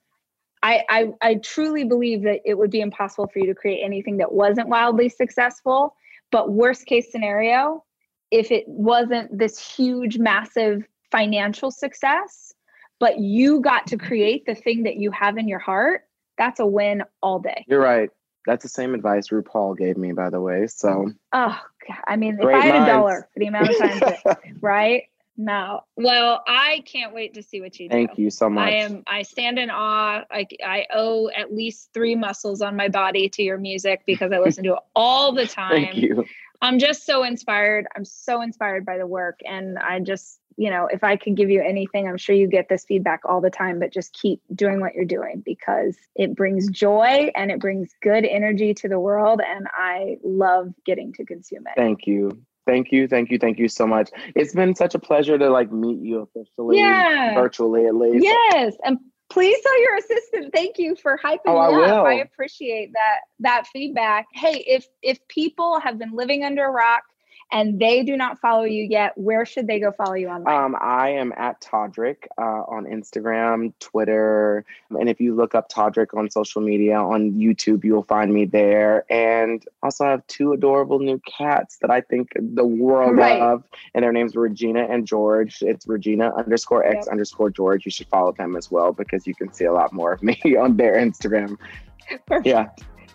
I, 0.64 0.84
I, 0.90 1.14
I 1.22 1.36
truly 1.36 1.84
believe 1.84 2.24
that 2.24 2.42
it 2.44 2.58
would 2.58 2.72
be 2.72 2.82
impossible 2.82 3.28
for 3.28 3.40
you 3.40 3.46
to 3.46 3.54
create 3.54 3.82
anything 3.84 4.18
that 4.18 4.32
wasn't 4.32 4.68
wildly 4.68 5.10
successful. 5.10 5.96
But 6.32 6.52
worst 6.52 6.88
case 6.88 7.12
scenario, 7.12 7.84
if 8.32 8.52
it 8.52 8.68
wasn't 8.68 9.38
this 9.38 9.60
huge, 9.60 10.18
massive 10.18 10.84
financial 11.12 11.70
success, 11.72 12.52
but 13.00 13.20
you 13.20 13.62
got 13.62 13.88
to 13.88 13.98
create 13.98 14.46
the 14.46 14.56
thing 14.56 14.84
that 14.84 14.98
you 14.98 15.12
have 15.12 15.38
in 15.38 15.48
your 15.48 15.60
heart, 15.60 16.02
that's 16.38 16.60
a 16.60 16.66
win 16.66 17.04
all 17.22 17.40
day. 17.40 17.64
You're 17.68 17.80
right. 17.80 18.10
That's 18.46 18.64
the 18.64 18.70
same 18.70 18.94
advice 18.94 19.30
RuPaul 19.30 19.78
gave 19.78 19.98
me, 19.98 20.12
by 20.12 20.30
the 20.30 20.42
way. 20.42 20.68
So, 20.68 21.12
oh, 21.34 21.60
oh 21.60 21.96
I 22.08 22.16
mean, 22.16 22.38
if 22.40 22.46
I 22.46 22.60
had 22.60 22.76
minds. 22.76 22.90
a 22.90 22.92
dollar 22.92 23.30
for 23.34 23.40
the 23.40 23.48
amount 23.48 23.70
of 23.70 23.78
time, 23.78 24.00
that, 24.00 24.40
right? 24.62 25.04
No. 25.38 25.82
Well, 25.98 26.44
I 26.48 26.84
can't 26.86 27.14
wait 27.14 27.34
to 27.34 27.44
see 27.44 27.60
what 27.60 27.78
you 27.78 27.90
do. 27.90 27.94
Thank 27.94 28.18
you 28.18 28.30
so 28.30 28.50
much. 28.50 28.72
I 28.72 28.76
am 28.78 29.04
I 29.06 29.24
stand 29.24 29.60
in 29.60 29.70
awe. 29.70 30.22
I 30.32 30.48
I 30.66 30.86
owe 30.94 31.30
at 31.30 31.54
least 31.54 31.90
3 31.94 32.16
muscles 32.16 32.62
on 32.62 32.76
my 32.76 32.88
body 32.88 33.28
to 33.30 33.44
your 33.44 33.58
music 33.58 34.04
because 34.06 34.32
I 34.32 34.40
listen 34.40 34.64
to 34.64 34.74
it 34.74 34.80
all 34.96 35.34
the 35.34 35.46
time. 35.46 35.72
Thank 35.72 35.96
you. 35.98 36.26
I'm 36.62 36.80
just 36.80 37.06
so 37.06 37.24
inspired. 37.24 37.86
I'm 37.96 38.06
so 38.06 38.42
inspired 38.42 38.86
by 38.86 38.98
the 38.98 39.06
work 39.06 39.40
and 39.46 39.78
I 39.78 40.00
just 40.00 40.40
you 40.58 40.70
know, 40.70 40.88
if 40.88 41.04
I 41.04 41.18
could 41.18 41.36
give 41.36 41.50
you 41.50 41.62
anything, 41.62 42.08
I'm 42.08 42.18
sure 42.18 42.36
you 42.36 42.48
get 42.48 42.70
this 42.70 42.86
feedback 42.86 43.22
all 43.26 43.42
the 43.42 43.50
time, 43.50 43.80
but 43.80 43.92
just 43.92 44.14
keep 44.14 44.42
doing 44.54 44.80
what 44.80 44.94
you're 44.96 45.06
doing 45.06 45.42
because 45.46 45.98
it 46.16 46.36
brings 46.36 46.70
joy 46.70 47.32
and 47.36 47.52
it 47.52 47.60
brings 47.60 47.90
good 48.02 48.26
energy 48.26 48.74
to 48.76 48.88
the 48.88 49.00
world. 49.00 49.42
And 49.46 49.68
I 49.74 50.18
love 50.24 50.74
getting 50.86 51.12
to 51.14 51.26
consume 51.26 51.68
it. 51.68 51.74
Thank 51.76 52.08
you. 52.08 52.32
Thank 52.66 52.92
you, 52.92 53.08
thank 53.08 53.30
you, 53.30 53.38
thank 53.38 53.60
you 53.60 53.68
so 53.68 53.86
much. 53.86 54.10
It's 54.36 54.54
been 54.54 54.74
such 54.76 54.96
a 54.96 55.00
pleasure 55.00 55.38
to 55.38 55.50
like 55.50 55.72
meet 55.72 56.00
you 56.00 56.22
officially, 56.22 56.80
yeah. 56.80 57.36
virtually 57.36 57.86
at 57.86 57.94
least. 57.94 58.24
Yes, 58.24 58.74
and 58.84 58.98
please 59.30 59.62
tell 59.62 59.82
your 59.82 59.98
assistant 59.98 60.52
thank 60.52 60.80
you 60.80 60.96
for 60.96 61.20
hyping 61.24 61.40
oh, 61.46 61.58
I 61.58 61.68
up. 61.68 61.74
Will. 61.74 62.06
I 62.06 62.14
appreciate 62.16 62.94
that 62.94 63.20
that 63.42 63.68
feedback. 63.72 64.26
Hey, 64.34 64.64
if 64.66 64.88
if 65.04 65.20
people 65.28 65.80
have 65.80 66.00
been 66.00 66.14
living 66.14 66.44
under 66.44 66.66
a 66.66 66.72
rock 66.72 67.04
and 67.52 67.80
they 67.80 68.04
do 68.04 68.18
not 68.18 68.40
follow 68.40 68.64
you 68.64 68.84
yet, 68.84 69.18
where 69.18 69.46
should 69.46 69.68
they 69.68 69.80
go 69.80 69.92
follow 69.92 70.14
you 70.14 70.28
online? 70.28 70.66
Um, 70.66 70.76
I 70.80 71.10
am 71.10 71.32
at 71.38 71.62
Todrick 71.62 72.28
uh, 72.38 72.42
on 72.42 72.86
Instagram, 72.86 73.74
Twitter, 73.80 74.66
and 74.90 75.10
if 75.10 75.20
you 75.22 75.36
look 75.36 75.56
up 75.56 75.70
Todrick 75.70 76.18
on 76.18 76.30
social 76.30 76.62
media 76.62 76.98
on 76.98 77.34
YouTube, 77.34 77.84
you'll 77.84 78.04
find 78.04 78.34
me 78.34 78.46
there. 78.46 79.06
And 79.12 79.64
also, 79.84 80.06
I 80.06 80.12
have 80.12 80.28
two 80.28 80.54
adorable 80.54 81.00
new 81.00 81.22
cats 81.26 81.78
that 81.82 81.92
I 81.92 82.02
think 82.02 82.30
the 82.36 82.66
world 82.66 83.18
right. 83.18 83.40
of, 83.40 83.64
and 83.94 84.04
their 84.04 84.12
names 84.12 84.36
are 84.36 84.42
Regina 84.42 84.88
and 84.90 85.06
George. 85.06 85.60
It's 85.62 85.88
Regina 85.88 86.34
underscore 86.36 86.86
X 86.86 87.06
yep. 87.06 87.12
underscore 87.12 87.52
George. 87.52 87.86
You 87.86 87.92
should 87.92 88.08
follow 88.08 88.32
them 88.32 88.56
as 88.56 88.72
well 88.72 88.92
because 88.92 89.28
you 89.28 89.36
can 89.36 89.54
see 89.54 89.66
a 89.66 89.74
lot 89.74 89.94
more 89.94 90.12
of 90.12 90.24
me 90.24 90.40
on 90.60 90.78
their 90.78 90.96
Instagram. 90.96 91.58
Perfect. 92.28 92.48
Yeah. 92.48 92.70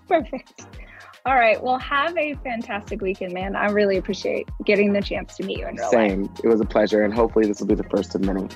Perfect. 0.09 0.67
All 1.27 1.35
right. 1.35 1.63
Well, 1.63 1.79
have 1.79 2.17
a 2.17 2.35
fantastic 2.43 3.03
weekend, 3.03 3.35
man. 3.35 3.55
I 3.55 3.67
really 3.67 3.99
appreciate 3.99 4.49
getting 4.65 4.93
the 4.93 5.03
chance 5.03 5.37
to 5.37 5.43
meet 5.43 5.59
you 5.59 5.69
in 5.69 5.77
real 5.77 5.91
Same. 5.91 6.23
life. 6.23 6.41
It 6.43 6.49
was 6.49 6.61
a 6.61 6.65
pleasure, 6.65 7.03
and 7.03 7.13
hopefully, 7.13 7.47
this 7.47 7.61
will 7.61 7.67
be 7.67 7.75
the 7.75 7.85
first 7.85 8.15
of 8.15 8.23
many. 8.23 8.49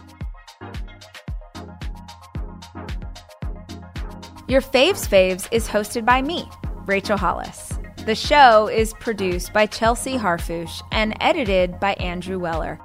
Your 4.49 4.61
Faves 4.61 5.07
Faves 5.07 5.49
is 5.53 5.69
hosted 5.69 6.05
by 6.05 6.23
me, 6.23 6.49
Rachel 6.87 7.17
Hollis. 7.17 7.73
The 8.07 8.15
show 8.15 8.69
is 8.69 8.93
produced 8.95 9.53
by 9.53 9.67
Chelsea 9.67 10.17
Harfouche 10.17 10.83
and 10.93 11.17
edited 11.21 11.81
by 11.81 11.95
Andrew 11.95 12.39
Weller, 12.39 12.79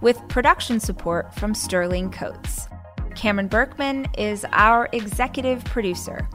with 0.00 0.20
production 0.28 0.78
support 0.80 1.32
from 1.34 1.54
Sterling 1.54 2.10
Coates. 2.10 2.68
Cameron 3.14 3.48
Berkman 3.48 4.06
is 4.18 4.44
our 4.52 4.88
executive 4.92 5.64
producer. 5.64 6.28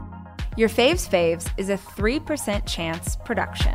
Your 0.56 0.68
Faves 0.68 1.08
Faves 1.08 1.48
is 1.56 1.68
a 1.68 1.78
3% 1.78 2.66
chance 2.66 3.14
production. 3.24 3.72